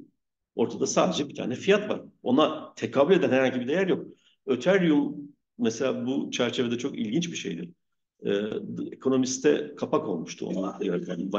ortada 0.55 0.87
sadece 0.87 1.29
bir 1.29 1.35
tane 1.35 1.55
fiyat 1.55 1.89
var. 1.89 2.01
Ona 2.23 2.73
tekabül 2.75 3.15
eden 3.15 3.29
herhangi 3.29 3.59
bir 3.59 3.67
değer 3.67 3.87
yok. 3.87 4.07
Ethereum 4.47 5.17
mesela 5.57 6.05
bu 6.05 6.31
çerçevede 6.31 6.77
çok 6.77 6.99
ilginç 6.99 7.31
bir 7.31 7.37
şeydir. 7.37 7.69
Ee, 8.25 8.31
ekonomiste 8.91 9.75
kapak 9.77 10.07
olmuştu 10.07 10.45
ona. 10.45 10.79
Yani, 10.81 11.31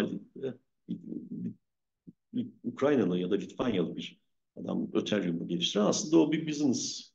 Ukraynalı 2.65 3.19
ya 3.19 3.31
da 3.31 3.35
Litvanyalı 3.35 3.97
bir 3.97 4.21
adam 4.57 4.89
Ethereum'u 4.95 5.49
geliştiren 5.49 5.85
aslında 5.85 6.19
o 6.19 6.33
bir 6.33 6.49
business 6.49 7.13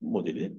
modeli. 0.00 0.52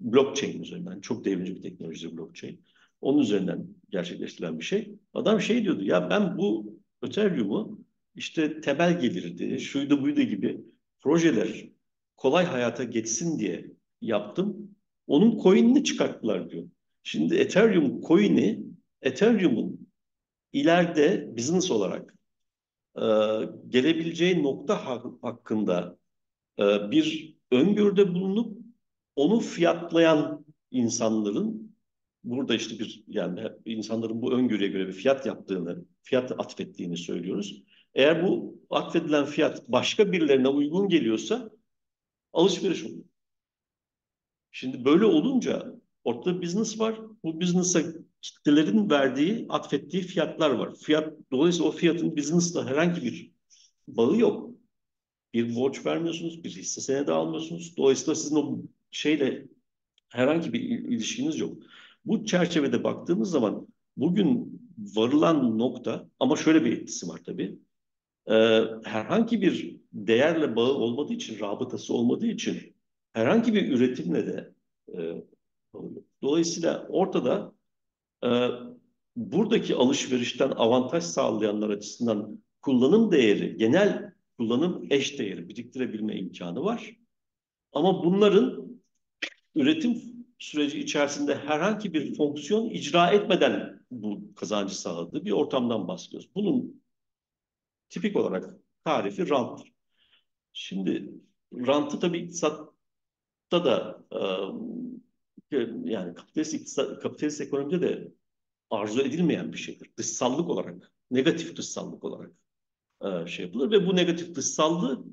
Blockchain 0.00 0.62
üzerinden. 0.62 1.00
Çok 1.00 1.24
devrimci 1.24 1.56
bir 1.56 1.62
teknoloji 1.62 2.16
blockchain. 2.16 2.64
Onun 3.00 3.18
üzerinden 3.18 3.66
gerçekleştirilen 3.88 4.58
bir 4.58 4.64
şey. 4.64 4.94
Adam 5.14 5.40
şey 5.40 5.64
diyordu 5.64 5.84
ya 5.84 6.10
ben 6.10 6.38
bu 6.38 6.76
Ethereum'u 7.02 7.80
işte 8.14 8.60
temel 8.60 9.00
gelirdi, 9.00 9.60
şuydu 9.60 10.02
buydu 10.02 10.22
gibi 10.22 10.60
projeler 11.00 11.68
kolay 12.16 12.44
hayata 12.44 12.84
geçsin 12.84 13.38
diye 13.38 13.70
yaptım. 14.00 14.76
Onun 15.06 15.42
coin'ini 15.42 15.84
çıkarttılar 15.84 16.50
diyor. 16.50 16.64
Şimdi 17.02 17.34
Ethereum 17.34 18.00
coin'i 18.00 18.62
Ethereum'un 19.02 19.88
ileride 20.52 21.36
business 21.36 21.70
olarak 21.70 22.14
e, 22.96 23.04
gelebileceği 23.68 24.42
nokta 24.42 24.86
hakkında 25.22 25.98
e, 26.58 26.90
bir 26.90 27.36
öngörüde 27.50 28.14
bulunup 28.14 28.58
onu 29.16 29.40
fiyatlayan 29.40 30.46
insanların 30.70 31.65
burada 32.26 32.54
işte 32.54 32.78
bir 32.78 33.04
yani 33.08 33.40
insanların 33.64 34.22
bu 34.22 34.32
öngörüye 34.32 34.68
göre 34.68 34.88
bir 34.88 34.92
fiyat 34.92 35.26
yaptığını, 35.26 35.84
fiyat 36.02 36.32
atfettiğini 36.32 36.96
söylüyoruz. 36.96 37.62
Eğer 37.94 38.26
bu 38.26 38.60
atfedilen 38.70 39.26
fiyat 39.26 39.68
başka 39.68 40.12
birilerine 40.12 40.48
uygun 40.48 40.88
geliyorsa 40.88 41.50
alışveriş 42.32 42.84
oluyor. 42.84 43.04
Şimdi 44.50 44.84
böyle 44.84 45.04
olunca 45.04 45.74
ortada 46.04 46.42
business 46.42 46.80
var. 46.80 47.00
Bu 47.24 47.40
business'a 47.40 47.82
kitlelerin 48.22 48.90
verdiği, 48.90 49.46
atfettiği 49.48 50.02
fiyatlar 50.02 50.50
var. 50.50 50.74
Fiyat, 50.74 51.14
dolayısıyla 51.32 51.68
o 51.68 51.72
fiyatın 51.72 52.16
business'la 52.16 52.66
herhangi 52.66 53.02
bir 53.02 53.32
bağı 53.88 54.16
yok. 54.16 54.50
Bir 55.34 55.56
borç 55.56 55.86
vermiyorsunuz, 55.86 56.44
bir 56.44 56.50
hisse 56.50 56.80
senedi 56.80 57.12
almıyorsunuz. 57.12 57.76
Dolayısıyla 57.76 58.14
sizin 58.14 58.36
o 58.36 58.58
şeyle 58.90 59.46
herhangi 60.08 60.52
bir 60.52 60.60
ilişkiniz 60.60 61.38
yok. 61.38 61.58
Bu 62.06 62.24
çerçevede 62.24 62.84
baktığımız 62.84 63.30
zaman 63.30 63.68
bugün 63.96 64.60
varılan 64.78 65.58
nokta 65.58 66.08
ama 66.20 66.36
şöyle 66.36 66.64
bir 66.64 66.72
etkisi 66.72 67.08
var 67.08 67.20
tabii. 67.26 67.58
Ee, 68.28 68.64
herhangi 68.84 69.42
bir 69.42 69.76
değerle 69.92 70.56
bağı 70.56 70.72
olmadığı 70.72 71.12
için, 71.12 71.40
rabıtası 71.40 71.94
olmadığı 71.94 72.26
için 72.26 72.76
herhangi 73.12 73.54
bir 73.54 73.72
üretimle 73.72 74.26
de 74.26 74.54
e, 74.94 75.24
dolayısıyla 76.22 76.86
ortada 76.88 77.54
e, 78.24 78.28
buradaki 79.16 79.74
alışverişten 79.74 80.50
avantaj 80.50 81.04
sağlayanlar 81.04 81.70
açısından 81.70 82.42
kullanım 82.62 83.12
değeri, 83.12 83.56
genel 83.56 84.12
kullanım 84.38 84.86
eş 84.90 85.18
değeri 85.18 85.48
biriktirebilme 85.48 86.16
imkanı 86.16 86.64
var. 86.64 86.96
Ama 87.72 88.04
bunların 88.04 88.68
üretim 89.54 90.15
süreci 90.38 90.80
içerisinde 90.80 91.34
herhangi 91.34 91.94
bir 91.94 92.14
fonksiyon 92.14 92.70
icra 92.70 93.10
etmeden 93.10 93.80
bu 93.90 94.34
kazancı 94.34 94.80
sağladığı 94.80 95.24
bir 95.24 95.30
ortamdan 95.30 95.88
bahsediyoruz. 95.88 96.30
Bunun 96.34 96.82
tipik 97.88 98.16
olarak 98.16 98.56
tarifi 98.84 99.30
ranttır. 99.30 99.72
Şimdi 100.52 101.12
rantı 101.52 102.00
tabii 102.00 102.18
iktisatta 102.18 102.72
da 103.52 104.04
e, 104.12 105.56
yani 105.84 106.14
kapitalist, 106.14 106.54
iktisat, 106.54 107.02
kapitalist 107.02 107.40
ekonomide 107.40 107.80
de 107.80 108.12
arzu 108.70 109.00
edilmeyen 109.00 109.52
bir 109.52 109.58
şeydir. 109.58 109.90
Dışsallık 109.96 110.50
olarak, 110.50 110.92
negatif 111.10 111.56
dışsallık 111.56 112.04
olarak 112.04 112.32
şey 113.28 113.44
yapılır 113.46 113.70
ve 113.70 113.86
bu 113.86 113.96
negatif 113.96 114.34
dışsallığı 114.34 115.04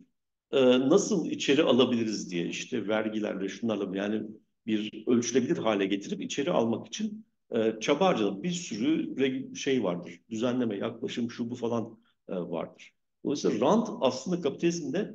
nasıl 0.90 1.26
içeri 1.26 1.64
alabiliriz 1.64 2.32
diye 2.32 2.48
işte 2.48 2.88
vergilerle 2.88 3.50
şunlarla 3.50 3.98
yani 3.98 4.24
bir 4.66 5.04
ölçülebilir 5.08 5.58
hale 5.58 5.86
getirip 5.86 6.22
içeri 6.22 6.52
almak 6.52 6.88
için 6.88 7.26
e, 7.52 7.74
çaba 7.82 8.08
harcanır. 8.08 8.44
Bir 8.44 8.52
sürü 8.52 9.56
şey 9.56 9.84
vardır. 9.84 10.20
Düzenleme, 10.30 10.78
yaklaşım, 10.78 11.32
şu 11.32 11.50
bu 11.50 11.56
falan 11.56 12.00
e, 12.30 12.36
vardır. 12.36 12.94
Dolayısıyla 13.26 13.60
rant 13.66 13.90
aslında 14.02 14.42
kapitalizmde 14.42 15.14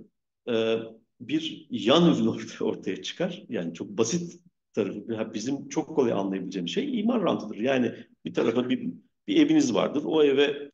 e, 0.49 0.77
bir 1.21 1.67
yan 1.71 2.15
ürün 2.15 2.27
ortaya, 2.27 2.65
ortaya 2.65 3.03
çıkar. 3.03 3.45
Yani 3.49 3.75
çok 3.75 3.89
basit 3.89 4.41
tarafı, 4.73 5.35
bizim 5.35 5.69
çok 5.69 5.97
kolay 5.97 6.13
anlayabileceğimiz 6.13 6.73
şey 6.73 7.01
imar 7.01 7.23
rantıdır. 7.23 7.57
Yani 7.57 7.95
bir 8.25 8.35
tarafa 8.35 8.69
bir, 8.69 8.93
bir 9.27 9.37
eviniz 9.37 9.75
vardır. 9.75 10.03
O 10.07 10.25
eve 10.25 10.71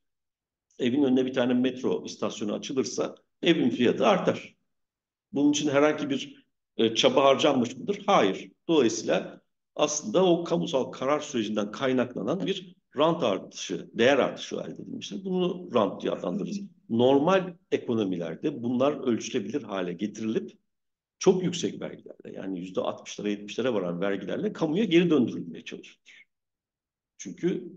evin 0.79 1.03
önüne 1.03 1.27
bir 1.27 1.33
tane 1.33 1.55
metro 1.55 2.05
istasyonu 2.05 2.55
açılırsa 2.55 3.15
evin 3.43 3.71
fiyatı 3.71 4.07
artar. 4.07 4.57
Bunun 5.33 5.51
için 5.53 5.69
herhangi 5.71 6.11
bir 6.11 6.47
e, 6.77 6.95
çaba 6.95 7.25
harcanmış 7.25 7.77
mıdır? 7.77 8.03
Hayır. 8.07 8.51
Dolayısıyla 8.69 9.41
aslında 9.77 10.24
o 10.24 10.45
kamusal 10.45 10.85
karar 10.85 11.20
sürecinden 11.20 11.73
kaynaklanan 11.73 12.47
bir 12.47 12.74
rant 12.97 13.23
artışı, 13.23 13.91
değer 13.95 14.19
artışı 14.19 14.57
elde 14.57 14.73
edilmiştir. 14.73 15.24
Bunu 15.24 15.70
rant 15.74 16.03
diye 16.03 16.12
adlandırırız. 16.12 16.61
Normal 16.89 17.55
ekonomilerde 17.73 18.62
bunlar 18.62 19.07
ölçülebilir 19.07 19.62
hale 19.62 19.93
getirilip 19.93 20.59
çok 21.19 21.43
yüksek 21.43 21.81
vergilerle 21.81 22.32
yani 22.32 22.61
yüzde 22.61 22.81
60'lara 22.81 23.28
70'lere 23.28 23.74
varan 23.74 24.01
vergilerle 24.01 24.53
kamuya 24.53 24.85
geri 24.85 25.11
döndürülmeye 25.11 25.65
çalışılır. 25.65 26.27
Çünkü 27.19 27.73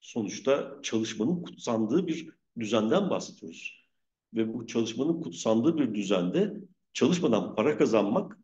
sonuçta 0.00 0.78
çalışmanın 0.82 1.42
kutsandığı 1.42 2.06
bir 2.06 2.30
düzenden 2.58 3.10
bahsediyoruz. 3.10 3.86
Ve 4.34 4.54
bu 4.54 4.66
çalışmanın 4.66 5.20
kutsandığı 5.20 5.78
bir 5.78 5.94
düzende 5.94 6.54
çalışmadan 6.92 7.54
para 7.54 7.78
kazanmak 7.78 8.38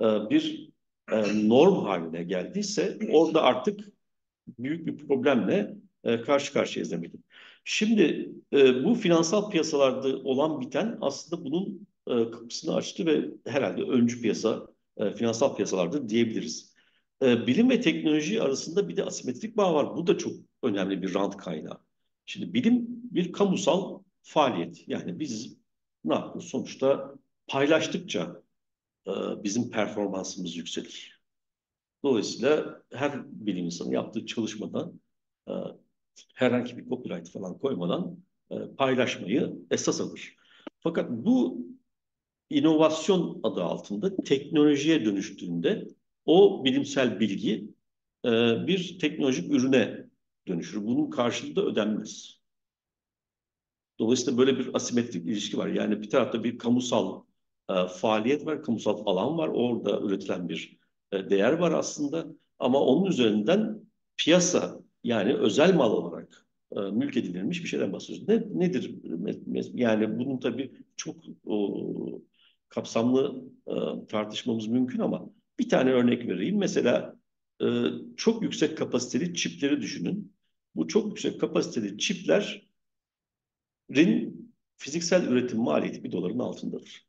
bir 0.00 0.70
e, 1.12 1.48
norm 1.48 1.84
haline 1.84 2.22
geldiyse 2.22 2.98
orada 3.10 3.42
artık 3.42 3.80
büyük 4.58 4.86
bir 4.86 4.96
problemle 4.96 5.76
e, 6.04 6.20
karşı 6.20 6.52
karşıyayız 6.52 6.90
demektir. 6.92 7.20
Şimdi 7.64 8.32
bu 8.84 8.94
finansal 8.94 9.50
piyasalarda 9.50 10.08
olan 10.08 10.60
biten 10.60 10.98
aslında 11.00 11.44
bunun 11.44 11.88
kapısını 12.06 12.74
açtı 12.74 13.06
ve 13.06 13.24
herhalde 13.46 13.82
öncü 13.82 14.22
piyasa 14.22 14.66
finansal 15.16 15.56
piyasalardır 15.56 16.08
diyebiliriz. 16.08 16.74
Bilim 17.22 17.70
ve 17.70 17.80
teknoloji 17.80 18.42
arasında 18.42 18.88
bir 18.88 18.96
de 18.96 19.04
asimetrik 19.04 19.56
bağ 19.56 19.74
var. 19.74 19.96
Bu 19.96 20.06
da 20.06 20.18
çok 20.18 20.32
önemli 20.62 21.02
bir 21.02 21.14
rant 21.14 21.36
kaynağı. 21.36 21.78
Şimdi 22.26 22.54
bilim 22.54 22.86
bir 22.88 23.32
kamusal 23.32 24.02
faaliyet. 24.22 24.88
Yani 24.88 25.20
biz 25.20 25.56
ne 26.04 26.14
yapıyoruz? 26.14 26.50
Sonuçta 26.50 27.14
paylaştıkça 27.46 28.22
e, 28.22 28.47
bizim 29.44 29.70
performansımız 29.70 30.56
yükselir. 30.56 31.18
Dolayısıyla 32.02 32.82
her 32.92 33.12
bilim 33.46 33.64
insanı 33.64 33.94
yaptığı 33.94 34.26
çalışmada 34.26 34.92
e, 35.48 35.52
herhangi 36.34 36.78
bir 36.78 36.88
copyright 36.88 37.30
falan 37.30 37.58
koymadan 37.58 38.18
e, 38.50 38.56
paylaşmayı 38.78 39.56
esas 39.70 40.00
alır. 40.00 40.36
Fakat 40.80 41.10
bu 41.10 41.66
inovasyon 42.50 43.40
adı 43.42 43.64
altında 43.64 44.16
teknolojiye 44.16 45.04
dönüştüğünde 45.04 45.88
o 46.24 46.64
bilimsel 46.64 47.20
bilgi 47.20 47.74
e, 48.24 48.30
bir 48.66 48.98
teknolojik 48.98 49.52
ürüne 49.52 50.06
dönüşür. 50.48 50.86
Bunun 50.86 51.10
karşılığı 51.10 51.56
da 51.56 51.62
ödenmez. 51.62 52.38
Dolayısıyla 53.98 54.38
böyle 54.38 54.58
bir 54.58 54.74
asimetrik 54.74 55.26
ilişki 55.26 55.58
var. 55.58 55.68
Yani 55.68 56.02
bir 56.02 56.10
tarafta 56.10 56.44
bir 56.44 56.58
kamusal 56.58 57.22
e, 57.70 57.86
faaliyet 57.88 58.46
var, 58.46 58.62
kamusal 58.62 59.02
alan 59.06 59.38
var. 59.38 59.48
Orada 59.48 60.00
üretilen 60.00 60.48
bir 60.48 60.78
e, 61.12 61.30
değer 61.30 61.52
var 61.52 61.72
aslında. 61.72 62.26
Ama 62.58 62.80
onun 62.80 63.06
üzerinden 63.06 63.80
piyasa 64.16 64.80
yani 65.04 65.34
özel 65.34 65.74
mal 65.74 65.92
olarak 65.92 66.46
e, 66.76 66.80
mülk 66.80 67.16
edilmiş 67.16 67.62
bir 67.62 67.68
şeyden 67.68 67.92
bahsediyoruz. 67.92 68.28
Ne, 68.28 68.66
nedir? 68.66 68.94
Yani 69.74 70.18
bunun 70.18 70.38
tabii 70.38 70.72
çok 70.96 71.16
o, 71.46 71.86
kapsamlı 72.68 73.44
e, 73.66 73.74
tartışmamız 74.06 74.66
mümkün 74.66 75.00
ama 75.00 75.30
bir 75.58 75.68
tane 75.68 75.90
örnek 75.90 76.28
vereyim. 76.28 76.58
Mesela 76.58 77.16
e, 77.62 77.66
çok 78.16 78.42
yüksek 78.42 78.78
kapasiteli 78.78 79.34
çipleri 79.34 79.80
düşünün. 79.80 80.32
Bu 80.74 80.88
çok 80.88 81.08
yüksek 81.08 81.40
kapasiteli 81.40 81.98
çiplerin 81.98 82.58
fiziksel 84.76 85.28
üretim 85.28 85.58
maliyeti 85.58 86.04
bir 86.04 86.12
doların 86.12 86.38
altındadır 86.38 87.07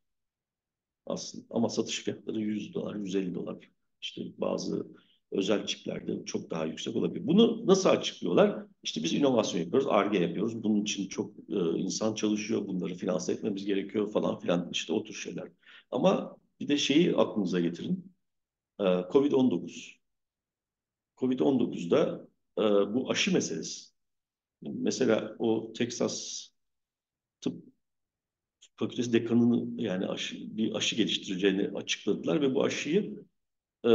aslında. 1.10 1.46
Ama 1.50 1.70
satış 1.70 2.04
fiyatları 2.04 2.40
100 2.42 2.74
dolar, 2.74 2.96
150 2.96 3.36
dolar. 3.36 3.58
İşte 4.02 4.22
bazı 4.38 4.88
özel 5.32 5.66
çiplerde 5.66 6.26
çok 6.26 6.52
daha 6.52 6.66
yüksek 6.66 6.96
olabilir. 6.96 7.28
Bunu 7.28 7.68
nasıl 7.68 7.90
açıklıyorlar? 7.90 8.66
İşte 8.84 9.04
biz 9.04 9.14
inovasyon 9.14 9.62
yapıyoruz, 9.62 9.88
ARGE 9.88 10.18
yapıyoruz. 10.18 10.64
Bunun 10.64 10.82
için 10.82 11.08
çok 11.08 11.32
e, 11.50 11.80
insan 11.80 12.14
çalışıyor, 12.16 12.68
bunları 12.68 12.96
finanse 12.96 13.34
etmemiz 13.34 13.66
gerekiyor 13.66 14.12
falan 14.12 14.40
filan 14.40 14.70
işte 14.72 14.94
o 14.94 15.04
tür 15.04 15.14
şeyler. 15.14 15.52
Ama 15.92 16.38
bir 16.60 16.68
de 16.68 16.78
şeyi 16.78 17.16
aklınıza 17.16 17.60
getirin. 17.60 18.14
E, 18.80 18.84
Covid-19. 18.84 20.00
Covid-19'da 21.18 22.28
e, 22.58 22.62
bu 22.94 23.10
aşı 23.12 23.34
meselesi. 23.34 23.90
Mesela 24.62 25.36
o 25.40 25.74
Texas 25.74 26.48
tıp 27.42 27.64
fakültesi 28.80 29.14
dekanının 29.14 29.78
yani 29.78 30.08
aşı, 30.08 30.58
bir 30.58 30.76
aşı 30.76 30.96
geliştireceğini 30.96 31.78
açıkladılar 31.78 32.42
ve 32.42 32.56
bu 32.56 32.64
aşıyı 32.64 33.26
e, 33.86 33.90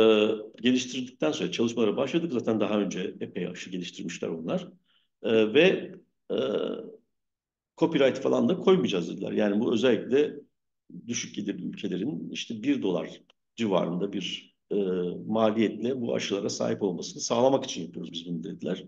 geliştirdikten 0.62 1.32
sonra 1.32 1.52
çalışmalara 1.52 1.96
başladık. 1.96 2.32
Zaten 2.32 2.60
daha 2.60 2.80
önce 2.80 3.14
epey 3.20 3.48
aşı 3.48 3.70
geliştirmişler 3.70 4.28
onlar. 4.28 4.68
E, 5.22 5.54
ve 5.54 5.94
e, 6.30 6.36
copyright 7.76 8.18
falan 8.18 8.48
da 8.48 8.56
koymayacağız 8.56 9.08
dediler. 9.08 9.32
Yani 9.32 9.60
bu 9.60 9.74
özellikle 9.74 10.34
düşük 11.06 11.34
gelirli 11.34 11.66
ülkelerin 11.66 12.30
işte 12.30 12.62
bir 12.62 12.82
dolar 12.82 13.20
civarında 13.56 14.12
bir 14.12 14.54
e, 14.70 14.76
maliyetle 15.26 16.00
bu 16.00 16.14
aşılara 16.14 16.48
sahip 16.48 16.82
olmasını 16.82 17.22
sağlamak 17.22 17.64
için 17.64 17.82
yapıyoruz 17.82 18.12
biz 18.12 18.26
bunu 18.26 18.44
dediler. 18.44 18.84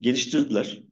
Geliştirdiler. 0.00 0.82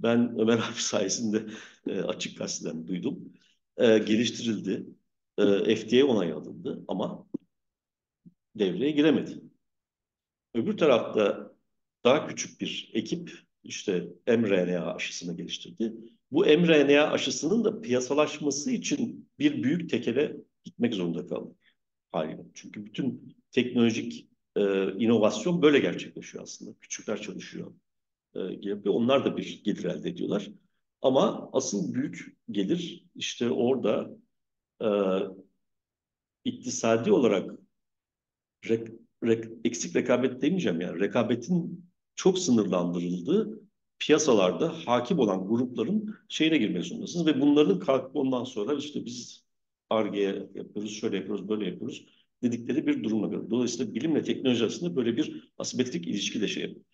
Ben 0.00 0.38
Ömer 0.38 0.58
abi 0.72 0.82
sayesinde 0.82 1.46
e, 1.86 2.00
açık 2.00 2.38
gazeteden 2.38 2.86
duydum 2.86 3.34
e, 3.78 3.98
geliştirildi. 3.98 4.86
E, 5.38 5.76
FDA 5.76 6.06
onay 6.06 6.32
alındı 6.32 6.84
ama 6.88 7.26
devreye 8.54 8.90
giremedi. 8.90 9.40
Öbür 10.54 10.76
tarafta 10.76 11.52
daha 12.04 12.26
küçük 12.26 12.60
bir 12.60 12.90
ekip 12.94 13.32
işte 13.64 14.08
mRNA 14.26 14.94
aşısını 14.94 15.36
geliştirdi. 15.36 15.94
Bu 16.30 16.40
mRNA 16.40 17.10
aşısının 17.10 17.64
da 17.64 17.80
piyasalaşması 17.80 18.70
için 18.70 19.28
bir 19.38 19.62
büyük 19.62 19.90
tekele 19.90 20.36
gitmek 20.64 20.94
zorunda 20.94 21.26
kaldı. 21.26 21.54
Haliyle. 22.12 22.42
Çünkü 22.54 22.86
bütün 22.86 23.36
teknolojik 23.50 24.28
e, 24.56 24.92
inovasyon 24.92 25.62
böyle 25.62 25.78
gerçekleşiyor 25.78 26.44
aslında. 26.44 26.74
Küçükler 26.80 27.22
çalışıyor. 27.22 27.72
E, 28.34 28.88
onlar 28.88 29.24
da 29.24 29.36
bir 29.36 29.62
gelir 29.64 29.84
elde 29.84 30.08
ediyorlar. 30.08 30.50
Ama 31.04 31.50
asıl 31.52 31.94
büyük 31.94 32.36
gelir 32.50 33.04
işte 33.14 33.50
orada 33.50 34.10
e, 34.82 34.88
iktisadi 36.44 37.12
olarak 37.12 37.50
rek, 38.68 38.88
rek, 39.24 39.44
eksik 39.64 39.96
rekabet 39.96 40.42
demeyeceğim 40.42 40.80
yani 40.80 41.00
rekabetin 41.00 41.84
çok 42.16 42.38
sınırlandırıldığı 42.38 43.60
piyasalarda 43.98 44.74
hakim 44.86 45.18
olan 45.18 45.48
grupların 45.48 46.16
şeyine 46.28 46.58
girmek 46.58 46.84
zorundasınız 46.84 47.26
ve 47.26 47.40
bunların 47.40 47.78
kalkıp 47.78 48.16
ondan 48.16 48.44
sonra 48.44 48.74
işte 48.74 49.04
biz 49.04 49.44
Ar-Ge 49.90 50.48
yapıyoruz, 50.54 51.00
şöyle 51.00 51.16
yapıyoruz, 51.16 51.48
böyle 51.48 51.66
yapıyoruz 51.66 52.06
dedikleri 52.42 52.86
bir 52.86 53.04
durumla 53.04 53.26
göre. 53.26 53.50
Dolayısıyla 53.50 53.94
bilimle 53.94 54.22
teknoloji 54.22 54.64
arasında 54.64 54.96
böyle 54.96 55.16
bir 55.16 55.52
asimetrik 55.58 56.06
ilişki 56.06 56.40
de 56.40 56.48
şey 56.48 56.62
yapıyor. 56.62 56.84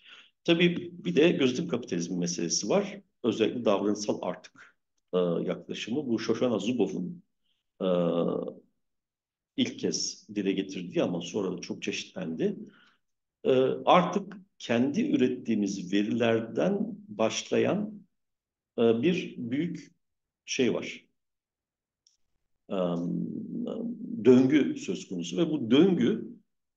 Tabii 0.44 0.90
bir 0.92 1.16
de 1.16 1.28
gözetim 1.28 1.68
kapitalizmi 1.68 2.18
meselesi 2.18 2.68
var. 2.68 3.00
Özellikle 3.24 3.64
davranışsal 3.64 4.18
artık 4.22 4.76
e, 5.14 5.18
yaklaşımı. 5.18 6.06
Bu 6.06 6.18
Shoshana 6.18 6.58
Zuboff'un 6.58 7.22
e, 7.82 7.86
ilk 9.56 9.78
kez 9.78 10.28
dile 10.34 10.52
getirdiği 10.52 11.02
ama 11.02 11.20
sonra 11.20 11.56
da 11.56 11.60
çok 11.60 11.82
çeşitlendi. 11.82 12.56
E, 13.44 13.50
artık 13.84 14.36
kendi 14.58 15.10
ürettiğimiz 15.10 15.92
verilerden 15.92 16.78
başlayan 17.08 18.06
e, 18.78 19.02
bir 19.02 19.34
büyük 19.38 19.92
şey 20.44 20.74
var. 20.74 21.06
E, 22.70 22.76
döngü 24.24 24.76
söz 24.76 25.08
konusu 25.08 25.36
ve 25.36 25.50
bu 25.50 25.70
döngü 25.70 26.28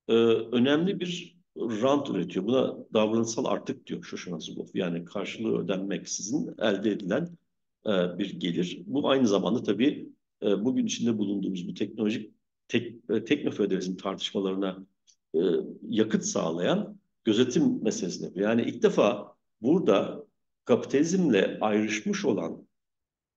e, 0.07 0.13
önemli 0.13 0.99
bir 0.99 1.32
rant 1.57 2.09
üretiyor. 2.09 2.45
Buna 2.45 2.77
davranışsal 2.93 3.45
artık 3.45 3.87
diyor 3.87 4.03
Shoshana 4.03 4.39
Zuboff. 4.39 4.75
Yani 4.75 5.05
karşılığı 5.05 5.57
ödenmeksizin 5.57 6.55
elde 6.59 6.91
edilen 6.91 7.37
e, 7.85 8.17
bir 8.17 8.39
gelir. 8.39 8.83
Bu 8.85 9.09
aynı 9.09 9.27
zamanda 9.27 9.63
tabii 9.63 10.09
e, 10.43 10.65
bugün 10.65 10.85
içinde 10.85 11.17
bulunduğumuz 11.17 11.67
bu 11.67 11.73
teknolojik 11.73 12.31
tek, 12.67 12.95
e, 13.09 13.25
teknoföderalizm 13.25 13.95
tartışmalarına 13.95 14.85
e, 15.35 15.39
yakıt 15.89 16.25
sağlayan 16.25 16.99
gözetim 17.23 17.83
meselesine. 17.83 18.31
Yani 18.35 18.61
ilk 18.61 18.83
defa 18.83 19.35
burada 19.61 20.25
kapitalizmle 20.65 21.57
ayrışmış 21.61 22.25
olan 22.25 22.67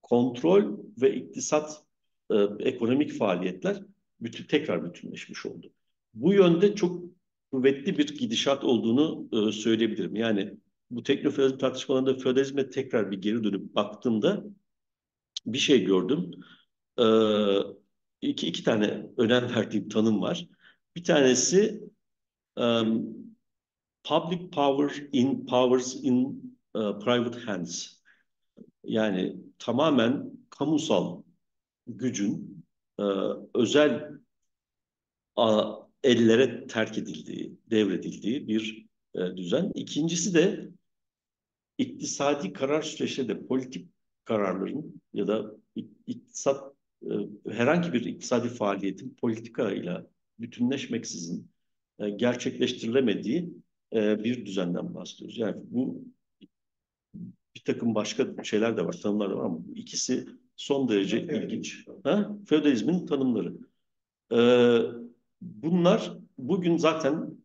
kontrol 0.01 0.77
ve 1.01 1.15
iktisat 1.15 1.83
e, 2.31 2.35
ekonomik 2.59 3.13
faaliyetler 3.13 3.83
bütün 4.21 4.43
tekrar 4.43 4.85
bütünleşmiş 4.85 5.45
oldu. 5.45 5.71
Bu 6.13 6.33
yönde 6.33 6.75
çok 6.75 7.16
kuvvetli 7.51 7.97
bir 7.97 8.17
gidişat 8.17 8.63
olduğunu 8.63 9.29
e, 9.31 9.51
söyleyebilirim. 9.51 10.15
Yani 10.15 10.57
bu 10.91 11.03
teknofeodalizm 11.03 11.57
tartışmalarında 11.57 12.17
feodalizme 12.17 12.69
tekrar 12.69 13.11
bir 13.11 13.21
geri 13.21 13.43
dönüp 13.43 13.75
baktığımda 13.75 14.43
bir 15.45 15.57
şey 15.57 15.83
gördüm. 15.85 16.31
E, 16.99 17.05
iki, 18.21 18.47
iki 18.47 18.63
tane 18.63 19.09
önem 19.17 19.43
verdiğim 19.55 19.89
tanım 19.89 20.21
var. 20.21 20.47
Bir 20.95 21.03
tanesi 21.03 21.83
um, 22.55 23.05
public 24.03 24.49
power 24.49 25.07
in 25.13 25.45
powers 25.45 25.95
in 25.95 26.41
uh, 26.73 26.99
private 26.99 27.39
hands. 27.39 27.97
Yani 28.83 29.37
tamamen 29.59 30.31
kamusal 30.49 31.23
gücün 31.87 32.63
e, 32.99 33.03
özel 33.53 34.11
a, 35.35 35.75
ellere 36.03 36.67
terk 36.67 36.97
edildiği, 36.97 37.57
devredildiği 37.69 38.47
bir 38.47 38.87
e, 39.15 39.37
düzen. 39.37 39.71
İkincisi 39.75 40.33
de 40.33 40.69
iktisadi 41.77 42.53
karar 42.53 42.81
süreçleri 42.81 43.47
politik 43.47 43.87
kararların 44.25 45.01
ya 45.13 45.27
da 45.27 45.51
iktisat 46.07 46.73
e, 47.03 47.11
herhangi 47.49 47.93
bir 47.93 48.05
iktisadi 48.05 48.49
faaliyetin 48.49 49.17
politikayla 49.21 50.07
bütünleşmeksizin 50.39 51.51
e, 51.99 52.09
gerçekleştirilemediği 52.09 53.49
e, 53.93 54.23
bir 54.23 54.45
düzenden 54.45 54.95
bahsediyoruz. 54.95 55.37
Yani 55.37 55.55
bu 55.63 56.03
bir 57.55 57.61
takım 57.65 57.95
başka 57.95 58.43
şeyler 58.43 58.77
de 58.77 58.85
var, 58.85 58.93
tanımlar 59.01 59.29
da 59.29 59.37
var 59.37 59.45
ama 59.45 59.59
ikisi 59.75 60.27
son 60.55 60.89
derece 60.89 61.17
evet. 61.17 61.43
ilginç. 61.43 61.85
Ha? 62.03 62.37
Feodalizmin 62.45 63.05
tanımları. 63.05 63.53
Ee, 64.31 65.06
bunlar 65.41 66.17
bugün 66.37 66.77
zaten 66.77 67.37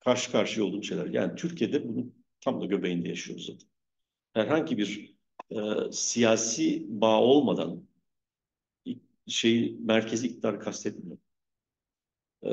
karşı 0.00 0.32
karşıya 0.32 0.66
olduğum 0.66 0.82
şeyler. 0.82 1.06
Yani 1.06 1.34
Türkiye'de 1.34 1.88
bunun 1.88 2.14
tam 2.40 2.60
da 2.60 2.66
göbeğinde 2.66 3.08
yaşıyoruz 3.08 3.46
zaten. 3.46 3.68
Herhangi 4.32 4.78
bir 4.78 5.16
e, 5.50 5.56
siyasi 5.92 6.86
bağ 6.88 7.20
olmadan 7.22 7.82
şey 9.26 9.76
merkezi 9.80 10.26
iktidar 10.26 10.60
kastetmiyor. 10.60 11.18
E, 12.42 12.50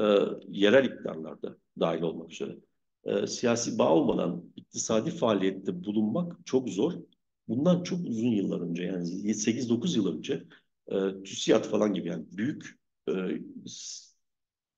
yerel 0.48 0.86
iktidarlarda 0.86 1.58
dahil 1.80 2.02
olmak 2.02 2.32
üzere. 2.32 2.56
E, 3.04 3.28
siyasi 3.28 3.80
bağ 3.80 3.94
olmadan 3.94 4.44
iktisadi 4.56 5.12
faaliyette 5.12 5.84
bulunmak 5.84 6.46
çok 6.46 6.70
zor. 6.70 6.94
Bundan 7.48 7.84
çok 7.84 8.00
uzun 8.08 8.32
yıllar 8.32 8.62
önce 8.62 8.84
yani 8.84 9.06
8-9 9.34 9.98
yıl 9.98 10.18
önce 10.18 10.44
e, 10.88 11.24
TÜSİAD 11.24 11.64
falan 11.64 11.94
gibi 11.94 12.08
yani 12.08 12.26
büyük 12.32 12.80
e, 13.10 13.14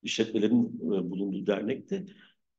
işletmelerin 0.04 0.66
e, 0.66 1.10
bulunduğu 1.12 1.48
dernekte 1.48 2.06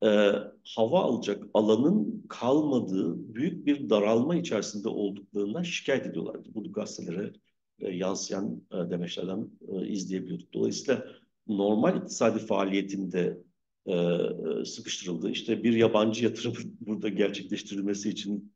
e, 0.03 0.31
hava 0.75 0.99
alacak 1.01 1.43
alanın 1.53 2.25
kalmadığı 2.29 3.35
büyük 3.35 3.65
bir 3.65 3.89
daralma 3.89 4.35
içerisinde 4.35 4.89
olduklarından 4.89 5.63
şikayet 5.63 6.05
ediyorlardı. 6.05 6.49
Bunu 6.53 6.71
gazetelere 6.71 7.33
e, 7.79 7.91
yansıyan 7.91 8.61
e, 8.71 8.75
demeçlerden 8.89 9.49
e, 9.67 9.87
izleyebiliyorduk. 9.87 10.53
Dolayısıyla 10.53 11.05
normal 11.47 11.97
iktisadi 11.97 12.39
faaliyetinde 12.39 13.37
e, 13.85 13.93
e 13.95 14.65
sıkıştırıldı. 14.65 15.29
İşte 15.29 15.63
bir 15.63 15.73
yabancı 15.73 16.25
yatırım 16.25 16.53
burada 16.81 17.09
gerçekleştirilmesi 17.09 18.09
için 18.09 18.53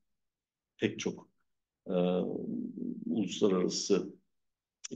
pek 0.78 1.00
çok 1.00 1.30
e, 1.88 1.94
uluslararası 3.06 4.14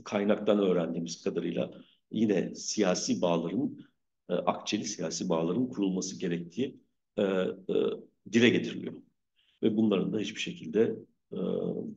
kaynaktan 0.04 0.58
öğrendiğimiz 0.58 1.22
kadarıyla 1.24 1.70
yine 2.10 2.54
siyasi 2.54 3.22
bağların, 3.22 3.86
e, 4.28 4.32
akçeli 4.34 4.84
siyasi 4.84 5.28
bağların 5.28 5.68
kurulması 5.68 6.18
gerektiği 6.18 6.80
e, 7.16 7.22
e, 7.22 7.46
dile 8.32 8.48
getiriliyor. 8.48 8.94
Ve 9.62 9.76
bunların 9.76 10.12
da 10.12 10.18
hiçbir 10.18 10.40
şekilde 10.40 10.96
e, 11.32 11.38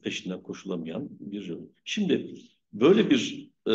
peşinden 0.02 0.44
koşulamayan 0.44 1.10
bir 1.20 1.46
yol. 1.46 1.62
Şimdi 1.84 2.36
böyle 2.74 3.10
bir 3.10 3.52
e, 3.70 3.74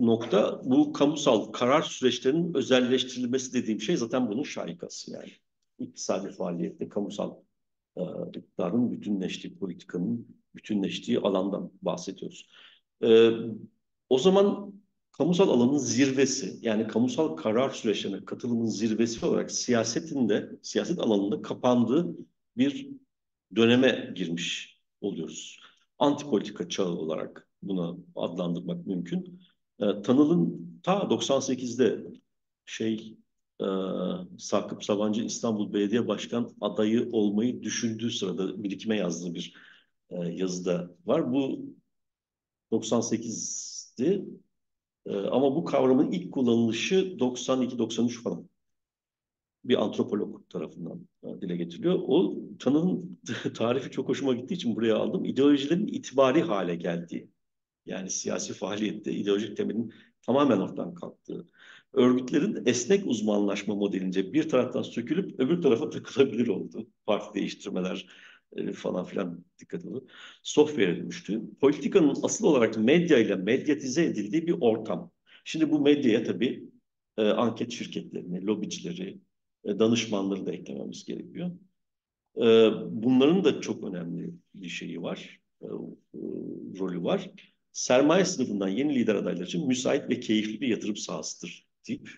nokta 0.00 0.60
bu 0.64 0.92
kamusal 0.92 1.52
karar 1.52 1.82
süreçlerinin 1.82 2.54
özelleştirilmesi 2.54 3.52
dediğim 3.52 3.80
şey 3.80 3.96
zaten 3.96 4.30
bunun 4.30 4.42
şahikası 4.42 5.12
yani. 5.12 5.30
İktisadi 5.78 6.32
faaliyette 6.32 6.88
kamusal 6.88 7.34
e, 7.96 8.02
iktidarın 8.34 8.92
bütünleştiği, 8.92 9.58
politikanın 9.58 10.40
bütünleştiği 10.54 11.18
alandan 11.18 11.72
bahsediyoruz. 11.82 12.50
E, 13.02 13.30
o 14.10 14.18
zaman 14.18 14.74
kamusal 15.12 15.48
alanın 15.48 15.78
zirvesi, 15.78 16.58
yani 16.62 16.86
kamusal 16.86 17.36
karar 17.36 17.70
süreçlerine 17.70 18.24
katılımın 18.24 18.66
zirvesi 18.66 19.26
olarak 19.26 19.50
siyasetin 19.50 20.28
de, 20.28 20.50
siyaset 20.62 20.98
alanında 20.98 21.42
kapandığı 21.42 22.16
bir 22.56 22.90
döneme 23.56 24.12
girmiş 24.16 24.78
oluyoruz. 25.00 25.60
Antipolitika 25.98 26.68
çağı 26.68 26.88
olarak 26.88 27.48
buna 27.62 27.96
adlandırmak 28.16 28.86
mümkün. 28.86 29.40
E, 29.80 30.02
Tanıl'ın 30.02 30.70
ta 30.82 30.92
98'de 30.92 32.06
şey 32.64 33.18
e, 33.60 33.66
Sakıp 34.38 34.84
Sabancı 34.84 35.22
İstanbul 35.22 35.72
Belediye 35.72 36.08
Başkan 36.08 36.54
adayı 36.60 37.08
olmayı 37.12 37.62
düşündüğü 37.62 38.10
sırada 38.10 38.62
birikime 38.62 38.96
yazdığı 38.96 39.34
bir 39.34 39.54
e, 40.10 40.16
yazıda 40.16 40.90
var. 41.06 41.32
Bu 41.32 41.60
98'di 44.00 44.24
e, 45.06 45.16
ama 45.16 45.56
bu 45.56 45.64
kavramın 45.64 46.10
ilk 46.10 46.32
kullanılışı 46.32 47.16
92-93 47.18 48.22
falan 48.22 48.48
bir 49.64 49.82
antropolog 49.82 50.50
tarafından 50.50 51.08
e, 51.22 51.40
dile 51.40 51.56
getiriliyor. 51.56 51.94
O 52.06 52.34
tanının 52.58 53.20
tarifi 53.54 53.90
çok 53.90 54.08
hoşuma 54.08 54.34
gittiği 54.34 54.54
için 54.54 54.76
buraya 54.76 54.96
aldım. 54.96 55.24
İdeolojilerin 55.24 55.86
itibari 55.86 56.42
hale 56.42 56.74
geldiği. 56.74 57.28
Yani 57.86 58.10
siyasi 58.10 58.52
faaliyette 58.52 59.12
ideolojik 59.12 59.56
temelin 59.56 59.92
tamamen 60.22 60.58
ortadan 60.58 60.94
kalktığı 60.94 61.46
örgütlerin 61.92 62.62
esnek 62.66 63.06
uzmanlaşma 63.06 63.74
modelince 63.74 64.32
bir 64.32 64.48
taraftan 64.48 64.82
sökülüp 64.82 65.40
öbür 65.40 65.62
tarafa 65.62 65.90
takılabilir 65.90 66.48
oldu. 66.48 66.86
Parti 67.06 67.34
değiştirmeler 67.34 68.06
e, 68.56 68.72
falan 68.72 69.04
filan 69.04 69.44
dikkat 69.58 69.84
edildi. 69.84 70.00
Software'e 70.42 70.96
dönüştü. 70.96 71.42
Politikanın 71.60 72.16
asıl 72.22 72.46
olarak 72.46 72.78
medya 72.78 73.18
ile 73.18 73.36
medyatize 73.36 74.04
edildiği 74.04 74.46
bir 74.46 74.56
ortam. 74.60 75.10
Şimdi 75.44 75.70
bu 75.70 75.80
medyaya 75.80 76.24
tabii 76.24 76.64
e, 77.18 77.22
anket 77.22 77.72
şirketlerini, 77.72 78.46
lobicileri, 78.46 79.18
e, 79.64 79.78
danışmanları 79.78 80.46
da 80.46 80.52
eklememiz 80.52 81.04
gerekiyor. 81.04 81.50
E, 82.36 82.70
bunların 82.90 83.44
da 83.44 83.60
çok 83.60 83.84
önemli 83.84 84.30
bir 84.54 84.68
şeyi 84.68 85.02
var, 85.02 85.40
e, 85.62 85.66
e, 85.66 86.20
rolü 86.78 87.02
var. 87.02 87.30
Sermaye 87.72 88.24
sınıfından 88.24 88.68
yeni 88.68 88.94
lider 88.94 89.14
adayları 89.14 89.44
için 89.44 89.66
müsait 89.66 90.10
ve 90.10 90.20
keyifli 90.20 90.60
bir 90.60 90.68
yatırım 90.68 90.96
sahasıdır 90.96 91.66
tip 91.82 92.10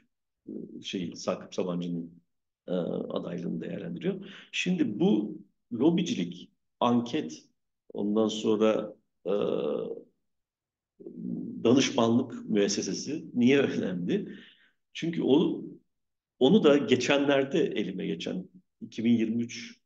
e, 0.48 0.82
şey 0.82 1.12
Sakıp 1.16 1.54
Sabancı'nın 1.54 2.22
e, 2.68 2.72
adaylığını 2.72 3.60
değerlendiriyor. 3.60 4.26
Şimdi 4.52 5.00
bu 5.00 5.38
lobicilik, 5.72 6.50
anket, 6.80 7.44
ondan 7.92 8.28
sonra 8.28 8.94
e, 9.26 9.32
danışmanlık 11.64 12.50
müessesesi 12.50 13.24
niye 13.34 13.58
önemli? 13.58 14.28
Çünkü 14.92 15.22
o 15.22 15.64
onu 16.38 16.64
da 16.64 16.76
geçenlerde 16.76 17.58
elime 17.58 18.06
geçen 18.06 18.48
2023 18.80 19.82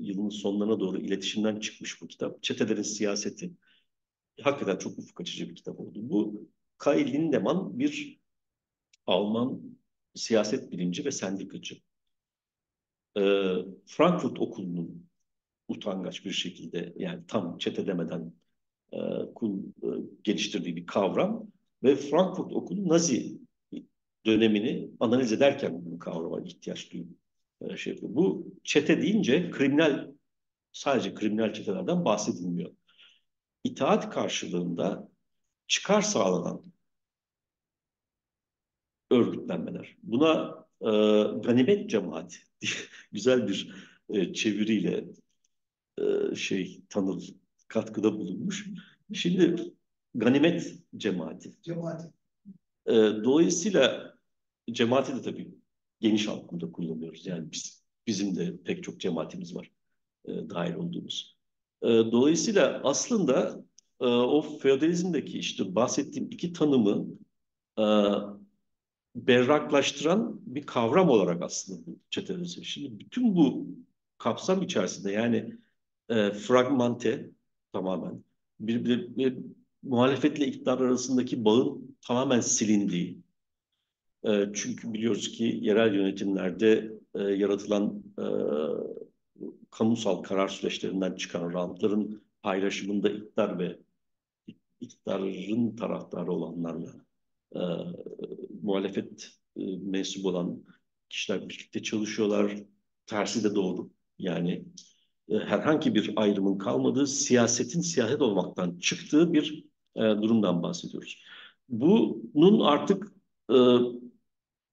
yılının 0.00 0.28
sonlarına 0.28 0.80
doğru 0.80 0.98
iletişimden 0.98 1.60
çıkmış 1.60 2.02
bu 2.02 2.06
kitap. 2.06 2.42
Çetelerin 2.42 2.82
Siyaseti. 2.82 3.52
Hakikaten 4.42 4.78
çok 4.78 4.98
ufuk 4.98 5.20
açıcı 5.20 5.50
bir 5.50 5.54
kitap 5.54 5.80
oldu. 5.80 5.98
Bu 6.02 6.48
Kai 6.78 7.12
Lindemann 7.12 7.78
bir 7.78 8.20
Alman 9.06 9.60
siyaset 10.14 10.72
bilimci 10.72 11.04
ve 11.04 11.10
sendikacı. 11.10 11.76
Ee, 13.18 13.54
Frankfurt 13.86 14.40
Okulu'nun 14.40 15.06
utangaç 15.68 16.24
bir 16.24 16.30
şekilde 16.30 16.92
yani 16.96 17.26
tam 17.28 17.58
çete 17.58 17.86
demeden 17.86 18.32
e, 18.92 18.98
kul, 19.34 19.58
e, 19.58 19.88
geliştirdiği 20.24 20.76
bir 20.76 20.86
kavram 20.86 21.46
ve 21.82 21.96
Frankfurt 21.96 22.52
Okulu 22.52 22.88
Nazi 22.88 23.38
dönemini 24.26 24.90
analiz 25.00 25.32
ederken 25.32 25.84
bu 25.84 25.98
kavrama 25.98 26.40
ihtiyaç 26.40 26.92
duyuyor. 26.92 27.10
E, 27.60 27.76
şey 27.76 27.92
yapıyor. 27.92 28.14
Bu 28.14 28.46
çete 28.64 29.02
deyince 29.02 29.50
kriminal 29.50 30.12
sadece 30.72 31.14
kriminal 31.14 31.52
çetelerden 31.52 32.04
bahsedilmiyor. 32.04 32.70
İtaat 33.64 34.10
karşılığında 34.10 35.08
çıkar 35.66 36.02
sağlanan 36.02 36.62
örgütlenmeler. 39.10 39.96
Buna 40.02 40.63
e, 40.84 40.90
ganimet 41.42 41.90
cemaati 41.90 42.36
güzel 43.12 43.48
bir 43.48 43.74
e, 44.08 44.32
çeviriyle 44.32 45.04
e, 45.98 46.34
şey 46.34 46.80
tanıl 46.88 47.22
katkıda 47.68 48.18
bulunmuş. 48.18 48.70
Şimdi 49.12 49.72
ganimet 50.14 50.74
cemaati. 50.96 51.52
Cemaati. 51.62 52.12
E, 52.86 52.92
dolayısıyla 53.24 54.14
cemaati 54.72 55.16
de 55.16 55.22
tabii 55.22 55.54
geniş 56.00 56.28
anlamda 56.28 56.72
kullanıyoruz. 56.72 57.26
Yani 57.26 57.52
biz, 57.52 57.84
bizim 58.06 58.36
de 58.36 58.56
pek 58.64 58.84
çok 58.84 59.00
cemaatimiz 59.00 59.54
var 59.54 59.70
e, 60.24 60.50
dahil 60.50 60.74
olduğumuz. 60.74 61.36
E, 61.82 61.88
dolayısıyla 61.88 62.80
aslında 62.84 63.64
e, 64.00 64.06
o 64.06 64.58
feodalizmdeki 64.58 65.38
işte 65.38 65.74
bahsettiğim 65.74 66.30
iki 66.30 66.52
tanımı 66.52 67.06
e, 67.78 67.84
berraklaştıran 69.14 70.40
bir 70.46 70.66
kavram 70.66 71.08
olarak 71.08 71.42
aslında 71.42 71.86
bu 71.86 71.98
çetelizm. 72.10 72.62
Şimdi 72.62 73.00
bütün 73.00 73.36
bu 73.36 73.66
kapsam 74.18 74.62
içerisinde 74.62 75.12
yani 75.12 75.56
e, 76.08 76.30
fragmente 76.30 77.30
tamamen 77.72 78.24
bir, 78.60 78.84
bir, 78.84 79.16
bir 79.16 79.38
muhalefetle 79.82 80.46
iktidar 80.46 80.78
arasındaki 80.78 81.44
bağın 81.44 81.96
tamamen 82.00 82.40
silindiği. 82.40 83.18
E, 84.24 84.46
çünkü 84.54 84.92
biliyoruz 84.92 85.32
ki 85.32 85.58
yerel 85.62 85.94
yönetimlerde 85.94 86.92
e, 87.14 87.22
yaratılan 87.22 88.02
e, 88.18 88.24
kamusal 89.70 90.22
karar 90.22 90.48
süreçlerinden 90.48 91.14
çıkan 91.14 91.52
rantların 91.52 92.22
paylaşımında 92.42 93.08
iktidar 93.08 93.58
ve 93.58 93.78
iktidarın 94.80 95.76
taraftarı 95.76 96.32
olanlarla 96.32 96.94
e, 97.54 97.60
muhalefet 98.64 99.30
e, 99.56 99.76
mensubu 99.76 100.28
olan 100.28 100.64
kişiler 101.08 101.48
birlikte 101.48 101.82
çalışıyorlar. 101.82 102.56
Tersi 103.06 103.44
de 103.44 103.54
doğru. 103.54 103.90
Yani 104.18 104.64
e, 105.28 105.38
herhangi 105.38 105.94
bir 105.94 106.12
ayrımın 106.16 106.58
kalmadığı, 106.58 107.06
siyasetin 107.06 107.80
siyaset 107.80 108.22
olmaktan 108.22 108.78
çıktığı 108.78 109.32
bir 109.32 109.64
e, 109.96 110.00
durumdan 110.00 110.62
bahsediyoruz. 110.62 111.24
Bunun 111.68 112.60
artık 112.60 113.12
e, 113.50 113.56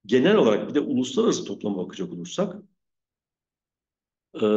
genel 0.06 0.36
olarak 0.36 0.70
bir 0.70 0.76
de 0.76 0.80
uluslararası 0.80 1.46
toplama 1.46 1.78
bakacak 1.78 2.14
olursak 2.14 2.56
e, 4.42 4.48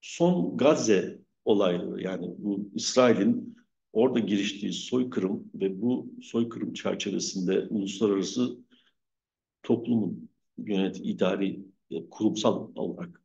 son 0.00 0.56
Gazze 0.56 1.20
olayları 1.44 2.02
yani 2.02 2.34
bu 2.38 2.70
İsrail'in 2.74 3.56
orada 3.92 4.18
giriştiği 4.18 4.72
soykırım 4.72 5.50
ve 5.54 5.82
bu 5.82 6.12
soykırım 6.22 6.72
çerçevesinde 6.74 7.66
uluslararası 7.70 8.58
toplumun 9.62 10.30
yönet 10.58 11.00
idari 11.02 11.60
kurumsal 12.10 12.68
olarak 12.74 13.22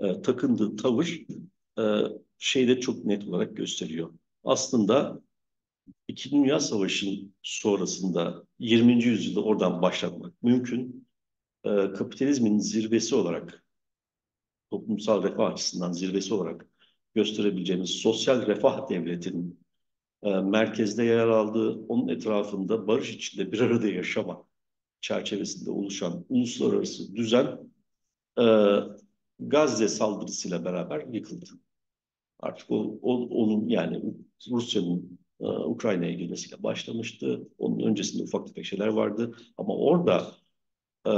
e, 0.00 0.22
takındığı 0.22 0.76
tavır 0.76 1.20
e, 1.78 1.82
şeyde 2.38 2.80
çok 2.80 3.04
net 3.04 3.28
olarak 3.28 3.56
gösteriyor. 3.56 4.12
Aslında 4.44 5.20
İki 6.08 6.30
Dünya 6.30 6.60
Savaşı'nın 6.60 7.34
sonrasında 7.42 8.44
20. 8.58 9.04
yüzyılda 9.04 9.42
oradan 9.42 9.82
başlatmak 9.82 10.42
mümkün. 10.42 11.06
E, 11.64 11.68
kapitalizmin 11.92 12.58
zirvesi 12.58 13.14
olarak, 13.14 13.64
toplumsal 14.70 15.22
refah 15.22 15.52
açısından 15.52 15.92
zirvesi 15.92 16.34
olarak 16.34 16.66
gösterebileceğimiz 17.14 17.90
sosyal 17.90 18.46
refah 18.46 18.88
devletinin 18.88 19.63
e, 20.24 20.30
merkezde 20.30 21.04
yer 21.04 21.28
aldığı, 21.28 21.70
onun 21.88 22.08
etrafında 22.08 22.86
barış 22.86 23.10
içinde 23.14 23.52
bir 23.52 23.60
arada 23.60 23.88
yaşama 23.88 24.44
çerçevesinde 25.00 25.70
oluşan 25.70 26.24
uluslararası 26.28 27.16
düzen 27.16 27.58
e, 28.38 28.44
Gazze 29.38 29.88
saldırısıyla 29.88 30.64
beraber 30.64 31.06
yıkıldı. 31.12 31.46
Artık 32.40 32.70
o, 32.70 32.98
o 33.02 33.28
onun 33.28 33.68
yani 33.68 34.02
Rusya'nın 34.50 35.18
e, 35.40 35.46
Ukrayna'ya 35.46 36.12
girmesiyle 36.12 36.62
başlamıştı. 36.62 37.48
Onun 37.58 37.80
öncesinde 37.80 38.22
ufak 38.22 38.46
tefek 38.46 38.64
şeyler 38.64 38.86
vardı. 38.86 39.36
Ama 39.58 39.76
orada 39.76 40.32
e, 41.06 41.12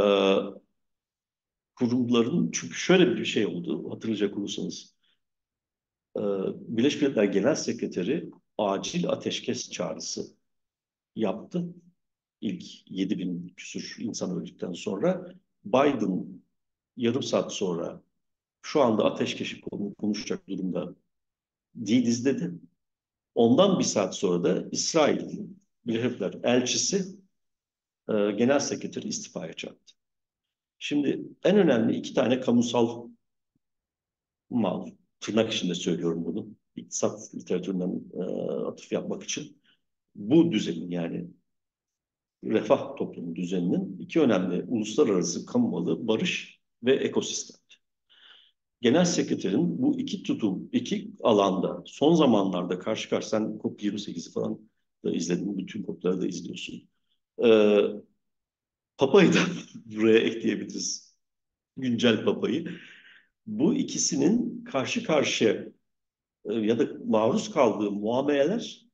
kurumların 1.74 2.50
çünkü 2.52 2.74
şöyle 2.74 3.16
bir 3.16 3.24
şey 3.24 3.46
oldu 3.46 3.90
hatırlayacak 3.90 4.38
olursanız. 4.38 4.96
E, 6.16 6.20
Birleşmiş 6.68 7.02
Milletler 7.02 7.24
Genel 7.24 7.54
Sekreteri 7.54 8.30
acil 8.58 9.08
ateşkes 9.08 9.70
çağrısı 9.70 10.26
yaptı. 11.16 11.64
İlk 12.40 12.90
7 12.90 13.18
bin 13.18 13.48
küsur 13.56 13.96
insan 13.98 14.40
öldükten 14.40 14.72
sonra 14.72 15.34
Biden 15.64 16.42
yarım 16.96 17.22
saat 17.22 17.52
sonra 17.52 18.02
şu 18.62 18.82
anda 18.82 19.04
ateşkesi 19.04 19.60
konuşacak 19.98 20.48
durumda 20.48 20.94
değiliz 21.74 22.24
dedi. 22.24 22.52
Ondan 23.34 23.78
bir 23.78 23.84
saat 23.84 24.16
sonra 24.16 24.44
da 24.44 24.68
İsrail 24.72 25.38
Birleşik 25.86 26.44
elçisi 26.44 26.96
e, 28.08 28.12
genel 28.12 28.58
sekreteri 28.58 29.08
istifaya 29.08 29.52
çağırdı. 29.52 29.78
Şimdi 30.78 31.22
en 31.44 31.56
önemli 31.58 31.96
iki 31.96 32.14
tane 32.14 32.40
kamusal 32.40 33.08
mal, 34.50 34.90
tırnak 35.20 35.52
içinde 35.52 35.74
söylüyorum 35.74 36.24
bunu, 36.24 36.46
iktisat 36.76 37.34
literatüründen 37.34 38.02
e, 38.14 38.22
atıf 38.66 38.92
yapmak 38.92 39.22
için 39.22 39.62
bu 40.14 40.52
düzenin 40.52 40.90
yani 40.90 41.26
refah 42.44 42.96
toplumu 42.96 43.36
düzeninin 43.36 43.98
iki 43.98 44.20
önemli 44.20 44.64
uluslararası 44.68 45.46
kamu 45.46 45.68
malı 45.68 46.08
barış 46.08 46.60
ve 46.82 46.94
ekosistem. 46.94 47.66
Genel 48.80 49.04
sekreterin 49.04 49.82
bu 49.82 50.00
iki 50.00 50.22
tutum, 50.22 50.68
iki 50.72 51.10
alanda 51.22 51.82
son 51.86 52.14
zamanlarda 52.14 52.78
karşı 52.78 53.10
karşı 53.10 53.28
sen 53.28 53.42
COP28'i 53.42 54.32
falan 54.32 54.60
da 55.04 55.12
izledin, 55.12 55.58
bütün 55.58 55.84
COP'ları 55.84 56.20
da 56.20 56.26
izliyorsun. 56.26 56.88
Ee, 57.44 57.80
Papa'yı 58.96 59.34
da 59.34 59.38
buraya 59.84 60.18
ekleyebiliriz. 60.18 61.16
Güncel 61.76 62.24
Papa'yı. 62.24 62.68
Bu 63.46 63.74
ikisinin 63.74 64.64
karşı 64.64 65.04
karşıya 65.04 65.66
e, 66.48 66.54
ya 66.54 66.78
da 66.78 66.88
maruz 67.06 67.50
kaldığı 67.50 67.90
muameleler 67.90 68.86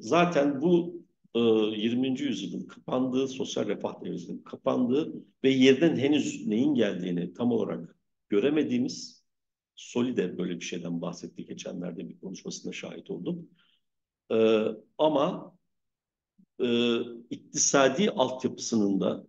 zaten 0.00 0.62
bu 0.62 1.02
e, 1.34 1.40
20. 1.40 2.20
yüzyılın 2.20 2.66
kapandığı, 2.66 3.28
sosyal 3.28 3.66
refah 3.66 4.04
devletinin 4.04 4.42
kapandığı 4.42 5.12
ve 5.44 5.50
yerden 5.50 5.96
henüz 5.96 6.46
neyin 6.46 6.74
geldiğini 6.74 7.34
tam 7.34 7.52
olarak 7.52 7.96
göremediğimiz 8.28 9.22
Solide 9.82 10.38
böyle 10.38 10.56
bir 10.56 10.64
şeyden 10.64 11.00
bahsetti 11.00 11.44
geçenlerde 11.44 12.08
bir 12.08 12.20
konuşmasında 12.20 12.72
şahit 12.72 13.10
oldum. 13.10 13.48
Ee, 14.32 14.66
ama 14.98 15.56
e, 16.60 16.98
iktisadi 17.30 18.10
altyapısının 18.10 19.00
da 19.00 19.26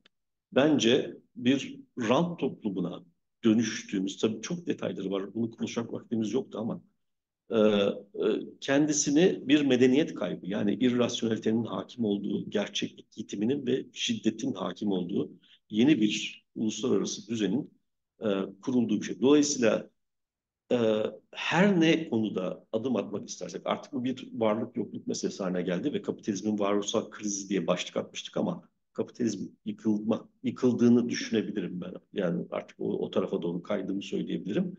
bence 0.51 1.17
bir 1.35 1.79
rant 1.99 2.39
toplumuna 2.39 3.03
dönüştüğümüz, 3.43 4.17
tabii 4.17 4.41
çok 4.41 4.67
detayları 4.67 5.11
var, 5.11 5.33
bunu 5.33 5.51
konuşacak 5.51 5.93
vaktimiz 5.93 6.33
yoktu 6.33 6.57
ama 6.59 6.75
e, 6.75 6.81
e, 6.81 6.92
kendisini 8.61 9.47
bir 9.47 9.65
medeniyet 9.65 10.13
kaybı, 10.15 10.45
yani 10.47 10.73
irrasyonelitenin 10.73 11.63
hakim 11.63 12.05
olduğu, 12.05 12.49
gerçeklik 12.49 13.17
yitiminin 13.17 13.65
ve 13.65 13.85
şiddetin 13.93 14.53
hakim 14.53 14.91
olduğu 14.91 15.31
yeni 15.69 16.01
bir 16.01 16.45
uluslararası 16.55 17.27
düzenin 17.27 17.71
e, 18.21 18.27
kurulduğu 18.61 19.01
bir 19.01 19.05
şey. 19.05 19.21
Dolayısıyla 19.21 19.89
e, 20.71 20.77
her 21.31 21.79
ne 21.81 22.09
konuda 22.09 22.65
adım 22.71 22.95
atmak 22.95 23.29
istersek 23.29 23.61
artık 23.65 23.93
bu 23.93 24.03
bir 24.03 24.29
varlık 24.33 24.77
yokluk 24.77 25.07
meselesi 25.07 25.43
haline 25.43 25.61
geldi 25.61 25.93
ve 25.93 26.01
kapitalizmin 26.01 26.59
varoluşsal 26.59 27.09
krizi 27.09 27.49
diye 27.49 27.67
başlık 27.67 27.97
atmıştık 27.97 28.37
ama 28.37 28.69
kapitalizm 28.93 29.47
yıkılma, 29.65 30.29
yıkıldığını 30.43 31.09
düşünebilirim 31.09 31.81
ben. 31.81 31.93
Yani 32.13 32.45
artık 32.51 32.79
o, 32.79 32.85
o 32.85 33.11
tarafa 33.11 33.41
doğru 33.41 33.63
kaydığımı 33.63 34.01
söyleyebilirim. 34.01 34.77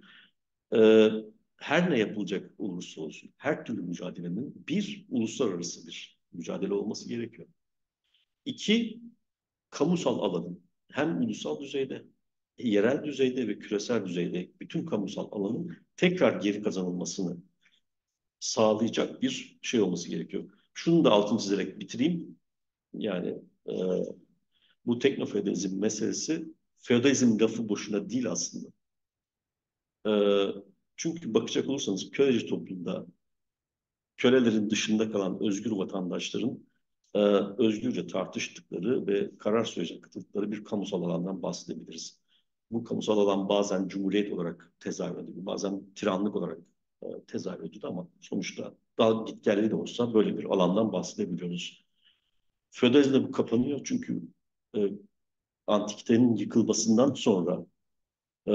E, 0.74 1.11
her 1.57 1.91
ne 1.91 1.99
yapılacak 1.99 2.51
olursa 2.59 3.01
olsun 3.01 3.31
her 3.37 3.65
türlü 3.65 3.83
mücadelenin 3.83 4.67
bir 4.69 5.07
uluslararası 5.09 5.87
bir 5.87 6.19
mücadele 6.33 6.75
olması 6.75 7.09
gerekiyor. 7.09 7.49
İki, 8.45 9.01
kamusal 9.71 10.19
alanın 10.19 10.63
hem 10.93 11.23
ulusal 11.23 11.61
düzeyde, 11.61 12.05
yerel 12.59 13.05
düzeyde 13.05 13.49
ve 13.49 13.59
küresel 13.59 14.07
düzeyde 14.07 14.51
bütün 14.61 14.87
kamusal 14.87 15.29
alanın 15.33 15.77
tekrar 15.97 16.41
geri 16.41 16.63
kazanılmasını 16.63 17.37
sağlayacak 18.41 19.23
bir 19.23 19.59
şey 19.63 19.81
olması 19.81 20.09
gerekiyor. 20.09 20.51
Şunu 20.75 21.05
da 21.05 21.11
altını 21.11 21.39
çizerek 21.39 21.81
bitireyim. 21.81 22.39
Yani 22.95 23.29
e, 23.69 23.75
bu 24.87 24.99
teknofeodalizm 24.99 25.81
meselesi 25.81 26.55
feodalizm 26.79 27.41
lafı 27.41 27.69
boşuna 27.69 28.11
değil 28.11 28.31
aslında. 28.31 28.69
E, 30.07 30.13
çünkü 30.97 31.35
bakacak 31.35 31.69
olursanız 31.69 32.11
köleci 32.11 32.47
toplumda 32.47 33.07
kölelerin 34.16 34.71
dışında 34.71 35.11
kalan 35.11 35.43
özgür 35.43 35.71
vatandaşların 35.71 36.65
e, 37.15 37.19
özgürce 37.59 38.07
tartıştıkları 38.07 39.07
ve 39.07 39.39
karar 39.39 39.65
sürecine 39.65 40.01
katıldıkları 40.01 40.53
bir 40.53 40.65
kamusal 40.65 41.03
alandan 41.03 41.43
bahsedebiliriz. 41.43 42.21
Bu 42.71 42.85
kamusal 42.85 43.19
alan 43.19 43.49
bazen 43.49 43.89
cumhuriyet 43.89 44.33
olarak 44.33 44.73
tezahür 44.81 45.19
ediyor, 45.19 45.47
bazen 45.47 45.83
tiranlık 45.95 46.37
olarak 46.37 46.59
e, 47.03 47.07
tezahür 47.27 47.65
ediyor 47.65 47.85
ama 47.85 48.09
sonuçta 48.21 48.75
daha 48.99 49.25
gitgelli 49.25 49.71
de 49.71 49.75
olsa 49.75 50.15
böyle 50.15 50.39
bir 50.39 50.45
alandan 50.45 50.93
bahsedebiliyoruz. 50.93 51.85
Feodalizmde 52.71 53.25
bu 53.25 53.31
kapanıyor 53.31 53.81
çünkü 53.85 54.23
e, 54.77 54.81
antikitenin 55.66 56.37
yıkılmasından 56.37 57.15
sonra 57.15 57.66
e, 58.49 58.53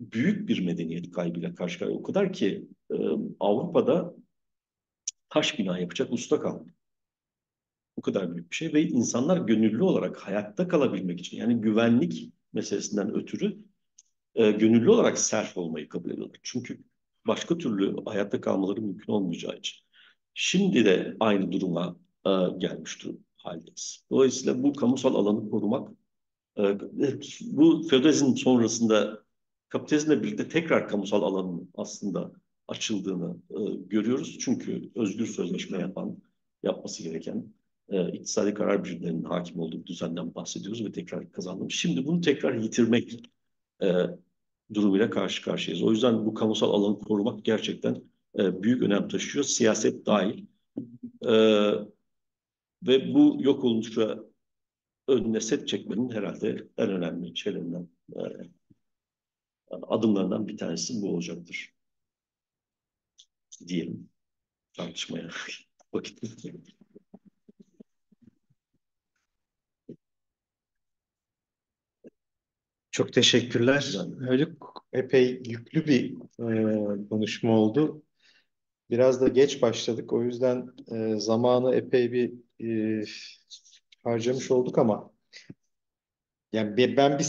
büyük 0.00 0.48
bir 0.48 0.64
medeniyet 0.64 1.10
kaybıyla 1.10 1.54
karşı 1.54 1.78
karşıya. 1.78 1.98
O 1.98 2.02
kadar 2.02 2.32
ki 2.32 2.68
e, 2.90 2.96
Avrupa'da 3.40 4.14
taş 5.28 5.58
bina 5.58 5.78
yapacak 5.78 6.12
usta 6.12 6.40
kaldı. 6.40 6.74
Bu 7.96 8.02
kadar 8.02 8.34
büyük 8.34 8.50
bir 8.50 8.56
şey 8.56 8.72
ve 8.72 8.82
insanlar 8.82 9.36
gönüllü 9.36 9.82
olarak 9.82 10.16
hayatta 10.16 10.68
kalabilmek 10.68 11.20
için 11.20 11.36
yani 11.36 11.60
güvenlik 11.60 12.32
meselesinden 12.52 13.14
ötürü 13.14 13.58
e, 14.34 14.50
gönüllü 14.50 14.90
olarak 14.90 15.18
serf 15.18 15.56
olmayı 15.56 15.88
kabul 15.88 16.10
ediyorlar. 16.10 16.40
Çünkü 16.42 16.80
başka 17.26 17.58
türlü 17.58 17.96
hayatta 18.04 18.40
kalmaları 18.40 18.80
mümkün 18.82 19.12
olmayacağı 19.12 19.56
için. 19.56 19.78
Şimdi 20.34 20.84
de 20.84 21.16
aynı 21.20 21.52
duruma 21.52 21.96
e, 22.26 22.30
gelmiş 22.58 23.06
haldeyiz. 23.36 24.06
Dolayısıyla 24.10 24.62
bu 24.62 24.72
kamusal 24.72 25.14
alanı 25.14 25.50
korumak 25.50 25.90
e, 26.58 26.62
bu 27.42 27.88
feodalizm 27.88 28.36
sonrasında 28.36 29.24
kapitalizmle 29.70 30.22
birlikte 30.22 30.48
tekrar 30.48 30.88
kamusal 30.88 31.22
alanın 31.22 31.70
aslında 31.74 32.32
açıldığını 32.68 33.36
e, 33.50 33.74
görüyoruz. 33.86 34.38
Çünkü 34.40 34.90
özgür 34.94 35.26
sözleşme 35.26 35.78
yapan, 35.78 36.16
yapması 36.62 37.02
gereken 37.02 37.52
e, 37.88 38.08
iktisadi 38.12 38.54
karar 38.54 38.84
birimlerinin 38.84 39.24
hakim 39.24 39.60
olduğu 39.60 39.80
bir 39.80 39.86
düzenden 39.86 40.34
bahsediyoruz 40.34 40.84
ve 40.84 40.92
tekrar 40.92 41.32
kazandım. 41.32 41.70
Şimdi 41.70 42.06
bunu 42.06 42.20
tekrar 42.20 42.54
yitirmek 42.54 43.30
e, 43.82 43.88
durumuyla 44.74 45.10
karşı 45.10 45.42
karşıyayız. 45.42 45.84
O 45.84 45.90
yüzden 45.92 46.26
bu 46.26 46.34
kamusal 46.34 46.70
alanı 46.70 46.98
korumak 46.98 47.44
gerçekten 47.44 48.02
e, 48.38 48.62
büyük 48.62 48.82
önem 48.82 49.08
taşıyor. 49.08 49.44
Siyaset 49.44 50.06
dahil. 50.06 50.46
E, 51.26 51.32
ve 52.82 53.14
bu 53.14 53.36
yok 53.40 53.64
oluşa 53.64 54.18
önüne 55.08 55.40
set 55.40 55.68
çekmenin 55.68 56.10
herhalde 56.10 56.68
en 56.78 56.90
önemli 56.90 57.36
şeylerinden, 57.36 57.88
e, 58.16 58.20
adımlarından 59.70 60.48
bir 60.48 60.56
tanesi 60.58 61.02
bu 61.02 61.10
olacaktır. 61.14 61.74
Diyelim 63.68 64.08
tartışmaya 64.74 65.28
vakit. 65.94 66.20
Çok 72.90 73.12
teşekkürler. 73.12 73.96
Haluk 74.28 74.86
epey 74.92 75.42
yüklü 75.46 75.86
bir 75.86 76.14
e, 77.04 77.08
konuşma 77.08 77.58
oldu. 77.58 78.02
Biraz 78.90 79.20
da 79.20 79.28
geç 79.28 79.62
başladık. 79.62 80.12
O 80.12 80.22
yüzden 80.22 80.68
e, 80.92 81.20
zamanı 81.20 81.74
epey 81.74 82.12
bir 82.12 82.32
e, 83.02 83.04
harcamış 84.04 84.50
olduk 84.50 84.78
ama 84.78 85.10
yani 86.52 86.76
ben 86.76 87.18
bir 87.18 87.18